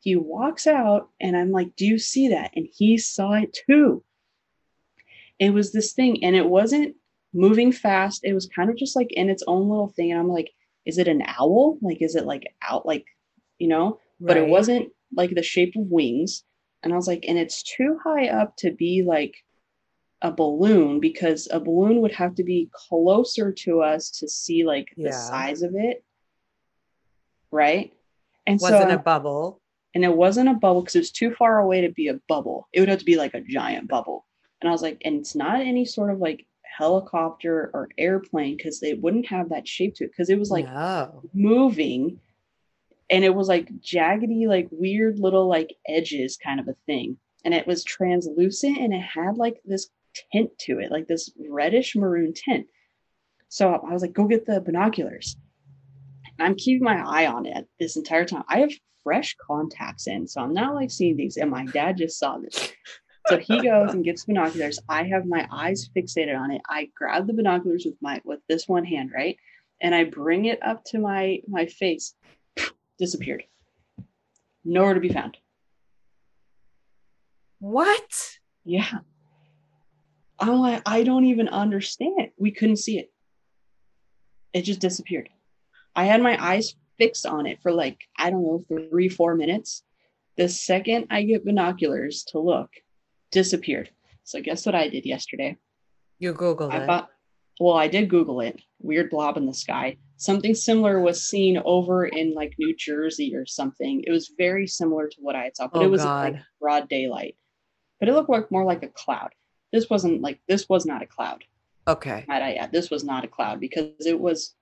He 0.00 0.16
walks 0.16 0.66
out 0.66 1.10
and 1.20 1.36
I'm 1.36 1.50
like, 1.50 1.76
Do 1.76 1.84
you 1.84 1.98
see 1.98 2.28
that? 2.28 2.52
And 2.56 2.66
he 2.72 2.96
saw 2.96 3.32
it 3.32 3.56
too. 3.68 4.02
It 5.38 5.52
was 5.52 5.72
this 5.72 5.92
thing. 5.92 6.24
And 6.24 6.34
it 6.34 6.48
wasn't 6.48 6.96
moving 7.34 7.72
fast. 7.72 8.24
It 8.24 8.32
was 8.32 8.46
kind 8.46 8.70
of 8.70 8.76
just 8.76 8.96
like 8.96 9.12
in 9.12 9.28
its 9.28 9.44
own 9.46 9.68
little 9.68 9.88
thing. 9.88 10.12
And 10.12 10.20
I'm 10.20 10.28
like, 10.28 10.50
Is 10.86 10.96
it 10.96 11.08
an 11.08 11.22
owl? 11.26 11.78
Like, 11.82 12.00
is 12.00 12.14
it 12.14 12.24
like 12.24 12.54
out, 12.62 12.86
like, 12.86 13.04
you 13.58 13.68
know? 13.68 14.00
Right. 14.18 14.28
But 14.28 14.36
it 14.38 14.48
wasn't 14.48 14.92
like 15.14 15.34
the 15.34 15.42
shape 15.42 15.76
of 15.76 15.90
wings 15.90 16.44
and 16.82 16.92
I 16.92 16.96
was 16.96 17.08
like, 17.08 17.24
and 17.26 17.38
it's 17.38 17.62
too 17.62 17.98
high 18.02 18.28
up 18.28 18.56
to 18.58 18.70
be 18.70 19.02
like 19.02 19.36
a 20.22 20.30
balloon 20.30 21.00
because 21.00 21.48
a 21.50 21.60
balloon 21.60 22.00
would 22.00 22.12
have 22.12 22.34
to 22.36 22.44
be 22.44 22.70
closer 22.72 23.52
to 23.52 23.82
us 23.82 24.10
to 24.10 24.28
see 24.28 24.64
like 24.64 24.88
the 24.96 25.04
yeah. 25.04 25.10
size 25.10 25.62
of 25.62 25.74
it. 25.74 26.04
Right. 27.50 27.92
And 28.46 28.60
so 28.60 28.68
it 28.68 28.72
wasn't 28.72 28.90
so, 28.90 28.96
a 28.96 28.98
bubble. 28.98 29.60
And 29.94 30.04
it 30.04 30.14
wasn't 30.14 30.48
a 30.48 30.54
bubble 30.54 30.82
because 30.82 30.96
it 30.96 31.00
was 31.00 31.10
too 31.10 31.34
far 31.34 31.58
away 31.58 31.80
to 31.82 31.90
be 31.90 32.08
a 32.08 32.20
bubble. 32.28 32.68
It 32.72 32.80
would 32.80 32.88
have 32.88 32.98
to 32.98 33.04
be 33.04 33.16
like 33.16 33.34
a 33.34 33.40
giant 33.40 33.88
bubble. 33.88 34.26
And 34.60 34.68
I 34.68 34.72
was 34.72 34.82
like, 34.82 35.00
and 35.04 35.20
it's 35.20 35.34
not 35.34 35.60
any 35.60 35.84
sort 35.84 36.10
of 36.10 36.18
like 36.18 36.46
helicopter 36.62 37.70
or 37.74 37.88
airplane 37.98 38.56
because 38.56 38.80
they 38.80 38.94
wouldn't 38.94 39.26
have 39.26 39.48
that 39.48 39.66
shape 39.66 39.94
to 39.96 40.04
it 40.04 40.12
because 40.12 40.30
it 40.30 40.38
was 40.38 40.50
like 40.50 40.66
no. 40.66 41.22
moving 41.32 42.20
and 43.10 43.24
it 43.24 43.34
was 43.34 43.48
like 43.48 43.70
jaggedy 43.80 44.46
like 44.46 44.68
weird 44.70 45.18
little 45.18 45.48
like 45.48 45.74
edges 45.86 46.38
kind 46.42 46.60
of 46.60 46.68
a 46.68 46.76
thing. 46.86 47.18
And 47.44 47.54
it 47.54 47.66
was 47.66 47.84
translucent 47.84 48.78
and 48.78 48.92
it 48.92 49.02
had 49.02 49.36
like 49.36 49.60
this 49.64 49.88
tint 50.32 50.50
to 50.60 50.80
it 50.80 50.90
like 50.90 51.06
this 51.06 51.30
reddish 51.48 51.96
maroon 51.96 52.32
tint. 52.34 52.66
So 53.48 53.72
i 53.72 53.92
was 53.92 54.02
like 54.02 54.12
go 54.12 54.26
get 54.26 54.46
the 54.46 54.60
binoculars. 54.60 55.36
And 56.38 56.46
i'm 56.46 56.56
keeping 56.56 56.84
my 56.84 57.02
eye 57.04 57.26
on 57.26 57.46
it 57.46 57.66
this 57.78 57.96
entire 57.96 58.24
time. 58.24 58.44
I 58.48 58.60
have 58.60 58.72
fresh 59.04 59.36
contacts 59.40 60.06
in 60.06 60.26
so 60.26 60.42
i'm 60.42 60.52
not 60.52 60.74
like 60.74 60.90
seeing 60.90 61.16
these 61.16 61.36
and 61.36 61.50
my 61.50 61.64
dad 61.66 61.96
just 61.96 62.18
saw 62.18 62.38
this. 62.38 62.72
So 63.28 63.36
he 63.36 63.60
goes 63.60 63.92
and 63.92 64.02
gets 64.02 64.24
binoculars. 64.24 64.78
I 64.88 65.02
have 65.04 65.26
my 65.26 65.46
eyes 65.52 65.90
fixated 65.94 66.38
on 66.38 66.50
it. 66.50 66.62
I 66.66 66.88
grab 66.96 67.26
the 67.26 67.34
binoculars 67.34 67.84
with 67.84 67.96
my 68.00 68.20
with 68.24 68.40
this 68.48 68.66
one 68.66 68.84
hand 68.84 69.10
right? 69.14 69.36
And 69.80 69.94
i 69.94 70.04
bring 70.04 70.46
it 70.46 70.62
up 70.62 70.84
to 70.86 70.98
my 70.98 71.40
my 71.46 71.66
face 71.66 72.14
disappeared. 72.98 73.44
Nowhere 74.64 74.94
to 74.94 75.00
be 75.00 75.08
found. 75.08 75.36
What? 77.60 78.38
Yeah. 78.64 78.98
I'm 80.38 80.58
like, 80.58 80.82
I 80.86 81.02
don't 81.02 81.24
even 81.24 81.48
understand. 81.48 82.30
We 82.38 82.52
couldn't 82.52 82.76
see 82.76 82.98
it. 82.98 83.10
It 84.52 84.62
just 84.62 84.80
disappeared. 84.80 85.28
I 85.96 86.04
had 86.04 86.22
my 86.22 86.42
eyes 86.42 86.74
fixed 86.96 87.26
on 87.26 87.46
it 87.46 87.60
for 87.62 87.72
like, 87.72 87.98
I 88.16 88.30
don't 88.30 88.42
know, 88.42 88.62
three, 88.90 89.08
four 89.08 89.34
minutes. 89.34 89.82
The 90.36 90.48
second 90.48 91.06
I 91.10 91.22
get 91.22 91.44
binoculars 91.44 92.24
to 92.28 92.38
look, 92.38 92.70
disappeared. 93.32 93.90
So 94.22 94.40
guess 94.40 94.64
what 94.66 94.74
I 94.74 94.88
did 94.88 95.04
yesterday? 95.04 95.56
You 96.18 96.34
Googled 96.34 96.72
I 96.72 96.82
it. 96.82 96.86
bought, 96.86 97.10
well, 97.60 97.76
I 97.76 97.88
did 97.88 98.08
Google 98.08 98.40
it. 98.40 98.60
Weird 98.80 99.10
blob 99.10 99.36
in 99.36 99.46
the 99.46 99.54
sky. 99.54 99.96
Something 100.16 100.54
similar 100.54 101.00
was 101.00 101.22
seen 101.28 101.60
over 101.64 102.06
in 102.06 102.34
like 102.34 102.54
New 102.58 102.74
Jersey 102.76 103.34
or 103.34 103.46
something. 103.46 104.02
It 104.06 104.10
was 104.10 104.32
very 104.36 104.66
similar 104.66 105.08
to 105.08 105.16
what 105.20 105.36
I 105.36 105.44
had 105.44 105.56
saw, 105.56 105.68
but 105.68 105.80
Oh, 105.80 105.84
it 105.84 105.90
was 105.90 106.02
God. 106.02 106.32
like 106.34 106.42
broad 106.60 106.88
daylight. 106.88 107.36
But 108.00 108.08
it 108.08 108.12
looked 108.14 108.30
like 108.30 108.50
more 108.50 108.64
like 108.64 108.82
a 108.82 108.88
cloud. 108.88 109.30
This 109.72 109.90
wasn't 109.90 110.20
like 110.22 110.40
this 110.48 110.68
was 110.68 110.86
not 110.86 111.02
a 111.02 111.06
cloud. 111.06 111.44
okay. 111.86 112.24
Might 112.28 112.42
I 112.42 112.54
add? 112.54 112.70
This 112.72 112.90
was 112.90 113.02
not 113.04 113.24
a 113.24 113.28
cloud 113.28 113.60
because 113.60 114.06
it 114.06 114.18
was 114.18 114.54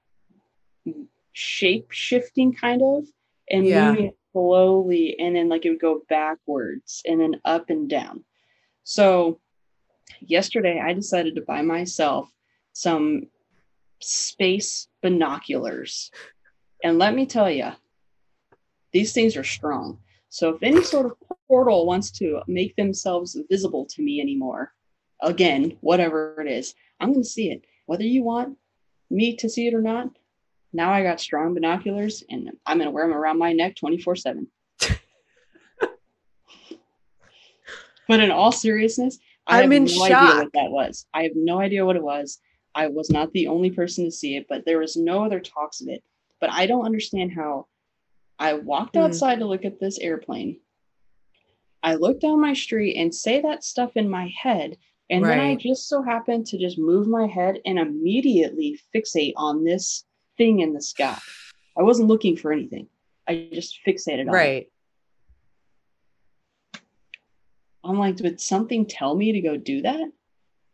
shape 1.33 1.91
shifting 1.91 2.53
kind 2.55 2.83
of 2.83 3.05
and 3.51 3.67
Yeah. 3.67 3.91
moving 3.93 4.13
slowly 4.33 5.19
and 5.19 5.37
then 5.37 5.49
like 5.49 5.65
it 5.65 5.71
would 5.71 5.81
go 5.81 6.03
backwards 6.09 7.03
and 7.07 7.21
then 7.21 7.41
up 7.45 7.69
and 7.71 7.89
down. 7.89 8.25
So 8.85 9.41
yesterday 10.21 10.81
I 10.81 10.93
decided 10.93 11.35
to 11.35 11.43
buy 11.43 11.63
myself 11.63 12.31
some 12.77 13.23
space 14.03 14.89
binoculars. 15.03 16.11
And 16.85 16.99
let 16.99 17.15
me 17.15 17.25
tell 17.25 17.51
you, 17.51 17.73
these 18.93 19.15
things 19.15 19.35
are 19.39 19.45
strong. 19.45 20.01
So 20.29 20.51
if 20.51 20.63
any 20.63 20.83
sort 20.83 21.07
of 21.07 21.13
portal 21.49 21.87
wants 21.87 22.11
to 22.19 22.43
make 22.47 22.77
themselves 22.77 23.35
visible 23.49 23.87
to 23.93 24.03
me 24.03 24.21
anymore, 24.21 24.75
again, 25.23 25.79
whatever 25.81 26.39
it 26.43 26.51
is, 26.51 26.75
I'm 27.01 27.13
going 27.13 27.23
to 27.23 27.29
see 27.29 27.51
it. 27.51 27.65
Whether 27.87 28.05
you 28.05 28.23
want 28.23 28.59
me 29.09 29.37
to 29.37 29.49
see 29.49 29.67
it 29.67 29.73
or 29.75 29.81
not, 29.81 30.11
now 30.75 30.93
I 30.93 31.03
got 31.03 31.19
strong 31.19 31.55
binoculars 31.55 32.25
and 32.29 32.51
I'm 32.67 32.77
going 32.77 32.89
to 32.89 32.93
wear 32.93 33.09
them 33.09 33.17
around 33.17 33.39
my 33.39 33.55
neck 33.55 33.77
24 33.77 34.17
7. 34.17 34.47
But 38.09 38.21
in 38.21 38.31
all 38.31 38.53
seriousness, 38.53 39.19
I 39.49 39.63
I'm 39.63 39.73
have 39.73 39.73
in 39.73 39.85
no 39.87 40.05
idea 40.05 40.17
shock. 40.17 40.43
what 40.45 40.53
that 40.53 40.71
was. 40.71 41.07
I 41.13 41.23
have 41.25 41.33
no 41.35 41.59
idea 41.59 41.85
what 41.85 41.97
it 41.97 42.03
was. 42.05 42.39
I 42.77 42.89
was 42.89 43.11
not 43.11 43.33
the 43.33 43.47
only 43.49 43.71
person 43.71 44.05
to 44.05 44.11
see 44.11 44.37
it, 44.37 44.47
but 44.49 44.67
there 44.67 44.79
was 44.79 44.97
no 44.99 45.25
other 45.25 45.41
talks 45.41 45.81
of 45.81 45.89
it. 45.89 46.05
But 46.41 46.51
I 46.53 46.67
don't 46.67 46.85
understand 46.85 47.33
how 47.33 47.69
I 48.39 48.53
walked 48.53 48.97
Hmm. 48.97 49.03
outside 49.03 49.39
to 49.39 49.47
look 49.47 49.65
at 49.65 49.81
this 49.81 49.99
airplane. 49.99 50.61
I 51.83 51.95
look 51.95 52.21
down 52.21 52.39
my 52.39 52.53
street 52.53 52.97
and 52.97 53.15
say 53.15 53.41
that 53.41 53.65
stuff 53.65 53.97
in 53.97 54.11
my 54.11 54.31
head. 54.43 54.77
And 55.09 55.25
then 55.25 55.39
I 55.41 55.55
just 55.55 55.89
so 55.89 56.03
happened 56.03 56.47
to 56.49 56.59
just 56.59 56.79
move 56.79 57.07
my 57.07 57.27
head 57.27 57.61
and 57.65 57.79
immediately 57.79 58.79
fixate 58.95 59.33
on 59.37 59.65
this 59.65 60.05
thing 60.37 60.61
in 60.61 60.75
the 60.75 60.83
sky. 60.83 61.17
I 61.79 61.83
wasn't 61.83 62.09
looking 62.09 62.37
for 62.37 62.53
anything. 62.53 62.89
I 63.27 63.49
just 63.53 63.79
fixated 63.87 64.23
on 64.23 64.29
it. 64.29 64.33
Right. 64.33 64.67
I'm 67.85 67.99
like, 67.99 68.17
did 68.17 68.41
something 68.41 68.85
tell 68.85 69.15
me 69.15 69.33
to 69.33 69.41
go 69.41 69.57
do 69.57 69.83
that? 69.83 70.11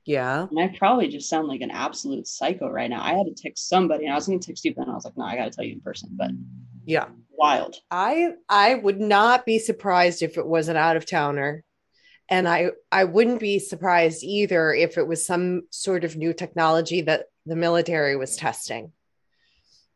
Yeah. 0.04 0.46
And 0.50 0.58
I 0.60 0.74
probably 0.76 1.08
just 1.08 1.28
sound 1.28 1.48
like 1.48 1.60
an 1.60 1.70
absolute 1.70 2.26
psycho 2.26 2.68
right 2.68 2.90
now. 2.90 3.02
I 3.02 3.14
had 3.14 3.26
to 3.26 3.34
text 3.34 3.68
somebody, 3.68 4.04
and 4.04 4.12
I 4.12 4.16
was 4.16 4.26
going 4.26 4.40
to 4.40 4.46
text 4.46 4.64
you, 4.64 4.74
but 4.74 4.82
then 4.82 4.90
I 4.90 4.94
was 4.94 5.04
like, 5.04 5.16
no, 5.16 5.24
I 5.24 5.36
got 5.36 5.44
to 5.44 5.50
tell 5.50 5.64
you 5.64 5.74
in 5.74 5.80
person. 5.80 6.10
But 6.12 6.30
Yeah. 6.84 7.08
wild. 7.30 7.76
I 7.90 8.32
I 8.48 8.74
would 8.74 9.00
not 9.00 9.46
be 9.46 9.58
surprised 9.58 10.22
if 10.22 10.38
it 10.38 10.46
was 10.46 10.68
an 10.68 10.76
out 10.76 10.96
of 10.96 11.06
towner. 11.06 11.64
And 12.28 12.48
I 12.48 12.70
I 12.90 13.04
wouldn't 13.04 13.40
be 13.40 13.58
surprised 13.58 14.22
either 14.24 14.72
if 14.72 14.96
it 14.98 15.06
was 15.06 15.26
some 15.26 15.62
sort 15.70 16.04
of 16.04 16.16
new 16.16 16.32
technology 16.32 17.02
that 17.02 17.26
the 17.46 17.56
military 17.56 18.16
was 18.16 18.36
testing. 18.36 18.92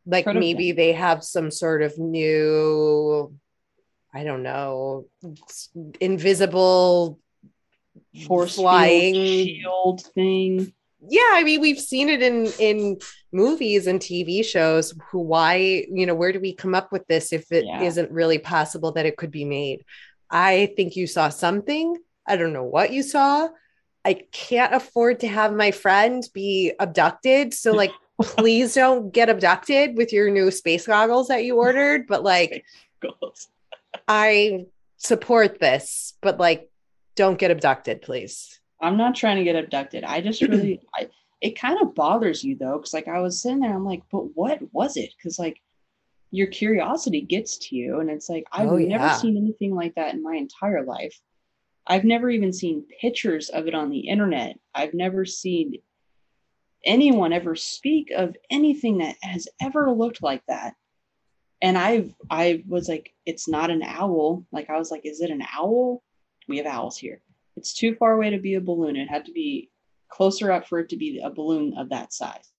Like 0.05 0.27
maybe 0.27 0.73
they 0.73 0.93
have 0.93 1.25
some 1.25 1.51
sort 1.51 1.83
of 1.83 1.99
new 1.99 3.35
I 4.15 4.25
don't 4.25 4.43
know, 4.43 5.07
invisible 6.01 7.19
Force 8.27 8.55
flying. 8.57 9.15
shield 9.15 10.03
thing. 10.15 10.73
yeah 11.09 11.31
i 11.35 11.43
mean 11.45 11.61
we've 11.61 11.79
seen 11.81 12.09
it 12.09 12.23
in 12.23 12.47
in 12.59 12.99
movies 13.33 13.87
and 13.87 14.01
tv 14.01 14.45
shows. 14.45 14.95
Who 15.11 15.19
why 15.21 15.85
you 15.91 16.07
know 16.07 16.15
where 16.15 16.33
do 16.33 16.41
we 16.41 16.55
come 16.55 16.75
up 16.75 16.91
with 16.93 17.07
this 17.07 17.33
if 17.33 17.53
it 17.53 17.65
Yeah. 17.67 17.89
not 17.89 18.11
really 18.11 18.39
possible 18.39 18.93
that 18.93 19.07
it 19.07 19.17
could 19.17 19.31
be 19.31 19.45
made? 19.45 19.85
I 20.31 20.73
think 20.77 20.97
you 20.97 21.07
saw 21.07 21.29
something. 21.29 21.97
I 22.27 22.37
don't 22.37 22.53
know 22.55 22.65
what 22.65 22.93
you 22.93 23.03
saw. 23.03 23.49
I 24.05 24.15
can't 24.33 24.75
afford 24.75 25.21
to 25.21 25.29
have 25.29 25.53
my 25.53 25.71
friend 25.71 26.27
be 26.33 26.73
abducted. 26.81 27.53
So 27.55 27.73
like 27.73 27.93
please 28.23 28.75
don't 28.75 29.13
get 29.13 29.29
abducted 29.29 29.97
with 29.97 30.13
your 30.13 30.31
new 30.31 30.51
space 30.51 30.87
goggles 30.87 31.29
that 31.29 31.45
you 31.45 31.57
ordered. 31.59 32.07
But 32.07 32.23
like 32.25 32.65
i 34.09 34.65
support 34.97 35.61
this. 35.61 36.15
But 36.23 36.39
like 36.39 36.71
don't 37.17 37.39
get 37.39 37.51
abducted 37.51 38.01
please 38.03 38.61
I'm 38.81 38.97
not 38.97 39.15
trying 39.15 39.39
to 39.39 39.45
get 39.45 39.57
abducted. 39.57 40.05
I 40.05 40.21
just 40.21 40.43
really, 40.43 40.81
I, 40.95 41.09
it 41.41 41.59
kind 41.59 41.81
of 41.81 41.95
bothers 41.95 42.45
you 42.45 42.57
though, 42.57 42.77
because 42.77 42.93
like 42.93 43.09
I 43.09 43.21
was 43.21 43.41
sitting 43.41 43.61
there, 43.61 43.75
I'm 43.75 43.85
like, 43.87 44.03
but 44.13 44.35
what 44.35 44.61
was 44.73 44.97
it? 44.97 45.11
Because 45.17 45.39
like 45.39 45.61
your 46.31 46.49
curiosity 46.49 47.23
gets 47.23 47.57
to 47.69 47.77
you, 47.77 48.01
and 48.01 48.11
it's 48.11 48.29
like 48.29 48.45
I've 48.53 48.69
Oh, 48.69 48.77
never 48.77 49.05
yeah. 49.05 49.17
seen 49.17 49.37
anything 49.37 49.75
like 49.75 49.95
that 49.95 50.15
in 50.15 50.23
my 50.23 50.35
entire 50.37 50.85
life. 50.85 51.19
I've 51.87 52.05
never 52.05 52.29
even 52.31 52.53
seen 52.53 52.85
pictures 53.01 53.49
of 53.49 53.67
it 53.67 53.75
on 53.75 53.91
the 53.91 54.01
internet. 54.01 54.59
I've 54.75 54.93
never 54.93 55.25
seen 55.25 55.75
anyone 56.85 57.33
ever 57.33 57.55
speak 57.57 58.11
of 58.11 58.37
anything 58.51 58.99
that 58.99 59.17
has 59.23 59.49
ever 59.61 59.91
looked 59.91 60.23
like 60.23 60.43
that. 60.49 60.75
And 61.63 61.79
I 61.79 62.15
I 62.31 62.63
was 62.69 62.89
like, 62.89 63.15
it's 63.25 63.49
not 63.49 63.71
an 63.71 63.83
owl. 63.83 64.45
Like 64.53 64.69
I 64.69 64.77
was 64.79 64.91
like, 64.91 65.03
is 65.07 65.21
it 65.21 65.31
an 65.31 65.43
owl? 65.57 66.03
We 66.49 66.59
have 66.59 66.67
owls 66.67 66.97
here. 66.99 67.21
It's 67.57 67.73
too 67.75 67.95
far 67.95 68.13
away 68.13 68.31
to 68.31 68.39
be 68.39 68.55
a 68.55 68.61
balloon. 68.61 68.97
It 68.97 69.09
had 69.09 69.25
to 69.27 69.33
be 69.33 69.71
closer 70.09 70.53
up 70.53 70.67
for 70.67 70.79
it 70.79 70.89
to 70.91 70.97
be 70.97 71.21
a 71.23 71.31
balloon 71.31 71.75
of 71.77 71.89
that 71.91 72.13
size. 72.13 72.51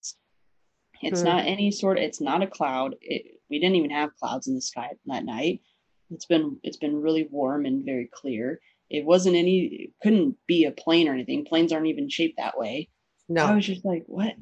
It's 1.02 1.20
Hmm. 1.20 1.26
not 1.26 1.46
any 1.46 1.70
sort. 1.70 1.98
Of, 1.98 2.04
It's 2.04 2.20
not 2.20 2.42
a 2.42 2.46
cloud. 2.46 2.96
It, 3.00 3.40
we 3.48 3.58
didn't 3.60 3.76
even 3.76 3.90
have 3.90 4.14
clouds 4.16 4.48
in 4.48 4.54
the 4.54 4.60
sky 4.60 4.90
that 5.06 5.24
night. 5.24 5.62
It's 6.10 6.26
been 6.26 6.58
it's 6.62 6.76
been 6.78 7.00
really 7.00 7.28
warm 7.30 7.66
and 7.66 7.84
very 7.84 8.08
clear. 8.12 8.60
It 8.90 9.04
wasn't 9.04 9.36
any. 9.36 9.58
It 9.66 9.90
couldn't 10.02 10.36
be 10.46 10.64
a 10.64 10.70
plane 10.72 11.06
or 11.08 11.12
anything. 11.14 11.44
Planes 11.44 11.72
aren't 11.72 11.86
even 11.86 12.08
shaped 12.08 12.38
that 12.38 12.58
way. 12.58 12.88
No, 13.28 13.44
I 13.44 13.54
was 13.54 13.66
just 13.66 13.84
like, 13.84 14.04
what? 14.06 14.34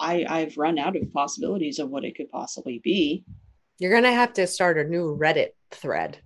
I 0.00 0.26
I've 0.28 0.56
run 0.58 0.78
out 0.78 0.96
of 0.96 1.12
possibilities 1.12 1.78
of 1.78 1.88
what 1.90 2.04
it 2.04 2.16
could 2.16 2.28
possibly 2.30 2.80
be. 2.82 3.24
you're 3.78 3.92
gonna 3.92 4.12
have 4.12 4.32
to 4.34 4.46
start 4.46 4.76
a 4.78 4.84
new 4.84 5.16
reddit 5.16 5.50
thread 5.70 6.18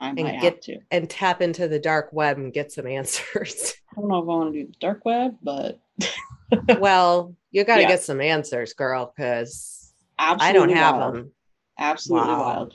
I 0.00 0.08
And 0.10 0.20
might 0.22 0.32
get- 0.40 0.42
have 0.54 0.60
to. 0.60 0.78
and 0.90 1.08
tap 1.08 1.40
into 1.42 1.68
the 1.68 1.78
dark 1.78 2.10
web 2.12 2.36
and 2.38 2.52
get 2.52 2.72
some 2.72 2.86
answers. 2.98 3.74
I 3.96 4.00
don't 4.00 4.08
know 4.08 4.18
if 4.18 4.24
I 4.24 4.26
want 4.26 4.52
to 4.54 4.60
do 4.60 4.66
the 4.66 4.78
dark 4.80 5.04
web, 5.04 5.36
but 5.42 5.80
well, 6.78 7.34
you 7.50 7.64
got 7.64 7.76
to 7.76 7.82
Yeah. 7.82 7.88
get 7.88 8.02
some 8.02 8.20
answers, 8.20 8.72
girl, 8.74 9.12
because 9.16 9.92
I 10.18 10.52
don't 10.52 10.68
have 10.70 10.96
wild. 10.96 11.14
them. 11.14 11.32
absolutely 11.78 12.28
Wow. 12.32 12.40
wild. 12.40 12.74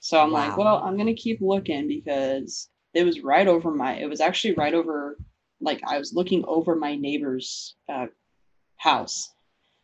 So 0.00 0.20
I'm 0.20 0.30
like, 0.30 0.56
well, 0.56 0.76
I'm 0.78 0.96
gonna 0.96 1.14
keep 1.14 1.40
looking 1.40 1.88
because 1.88 2.68
it 2.94 3.04
was 3.04 3.20
right 3.22 3.48
over 3.48 3.72
my. 3.72 3.96
It 3.96 4.08
was 4.08 4.20
actually 4.20 4.54
right 4.54 4.72
over, 4.72 5.18
like 5.60 5.80
I 5.86 5.98
was 5.98 6.12
looking 6.14 6.44
over 6.46 6.76
my 6.76 6.94
neighbor's 6.94 7.74
uh, 7.88 8.06
house, 8.76 9.34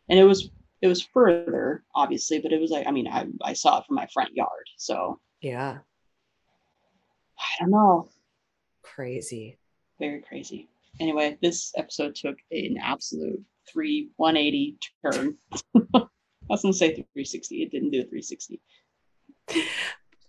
and 0.09 0.19
it 0.21 0.25
was 0.25 0.51
it 0.81 0.87
was 0.87 1.03
further, 1.03 1.83
obviously, 1.95 2.39
but 2.41 2.53
it 2.53 2.61
was 2.61 2.71
like 2.71 2.87
I 2.87 2.93
mean 2.93 3.09
I 3.09 3.27
I 3.43 3.53
saw 3.55 3.79
it 3.81 3.87
from 3.87 3.97
my 3.97 4.07
front 4.15 4.31
yard, 4.37 4.67
so 4.77 5.19
Yeah, 5.41 5.79
I 7.43 7.63
don't 7.65 7.71
know, 7.71 8.09
crazy. 8.83 9.59
very 9.99 10.21
crazy. 10.23 10.69
Anyway, 11.01 11.39
this 11.43 11.73
episode 11.77 12.15
took 12.15 12.37
an 12.51 12.77
absolute 12.83 13.43
three 13.71 14.11
180 14.17 14.77
turn. 15.05 15.37
I 15.95 16.07
was 16.49 16.63
gonna 16.63 16.73
say 16.75 16.89
360. 16.95 17.63
It 17.63 17.71
didn't 17.71 17.91
do 17.91 18.01
a 18.01 18.05
360. 18.05 18.61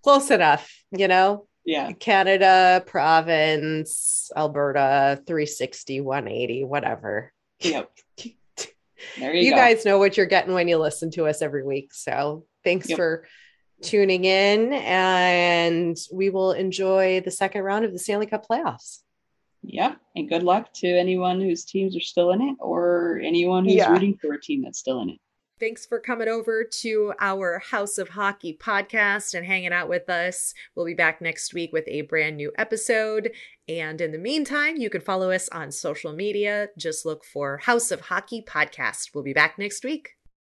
Close 0.04 0.32
enough, 0.32 0.70
you 0.92 1.08
know. 1.08 1.48
Yeah, 1.66 1.94
Canada, 1.94 2.84
province, 2.86 4.30
Alberta, 4.36 5.22
360, 5.26 6.02
180, 6.02 6.64
whatever. 6.66 7.32
yep. 7.60 7.90
There 9.20 9.34
you, 9.34 9.42
You 9.44 9.52
go. 9.52 9.58
guys 9.58 9.84
know 9.86 9.98
what 9.98 10.16
you're 10.16 10.26
getting 10.26 10.54
when 10.54 10.70
you 10.70 10.78
listen 10.78 11.12
to 11.12 11.28
us 11.28 11.42
every 11.42 11.64
week. 11.66 11.94
So 11.94 12.46
thanks 12.64 12.90
Yep. 12.90 12.98
for 12.98 13.28
tuning 13.84 14.26
in, 14.26 14.74
and 14.74 15.98
we 16.12 16.30
will 16.30 16.54
enjoy 16.54 17.22
the 17.22 17.32
second 17.32 17.62
round 17.64 17.86
of 17.86 17.92
the 17.94 18.00
Stanley 18.00 18.26
Cup 18.26 18.48
playoffs. 18.48 19.00
Yeah, 19.62 19.96
and 20.16 20.28
good 20.28 20.44
luck 20.44 20.74
to 20.76 20.88
anyone 20.88 21.40
whose 21.40 21.64
teams 21.64 21.96
are 21.96 22.02
still 22.02 22.32
in 22.32 22.42
it 22.42 22.56
or 22.60 23.20
anyone 23.24 23.64
who's 23.66 23.76
Yeah. 23.76 23.92
rooting 23.92 24.18
for 24.18 24.34
a 24.34 24.42
team 24.42 24.62
that's 24.64 24.80
still 24.80 25.00
in 25.02 25.10
it. 25.12 25.20
Thanks 25.60 25.86
for 25.86 26.00
coming 26.00 26.28
over 26.28 26.66
to 26.82 27.14
our 27.20 27.60
House 27.60 27.98
of 27.98 28.10
Hockey 28.10 28.58
podcast 28.60 29.34
and 29.34 29.46
hanging 29.46 29.72
out 29.72 29.88
with 29.88 30.10
us. 30.10 30.54
We'll 30.76 30.86
be 30.88 30.94
back 30.96 31.22
next 31.22 31.54
week 31.54 31.72
with 31.72 31.88
a 31.88 32.02
brand 32.02 32.36
new 32.36 32.52
episode. 32.58 33.32
And 33.70 34.02
in 34.02 34.12
the 34.12 34.18
meantime, 34.18 34.76
you 34.76 34.90
can 34.90 35.00
follow 35.00 35.32
us 35.32 35.48
on 35.50 35.72
social 35.72 36.12
media. 36.12 36.70
Just 36.78 37.06
look 37.06 37.24
for 37.24 37.60
House 37.60 37.92
of 37.92 38.02
Hockey 38.02 38.42
podcast. 38.42 39.12
We'll 39.14 39.24
be 39.24 39.32
back 39.32 39.58
next 39.58 39.86
week. 39.86 40.10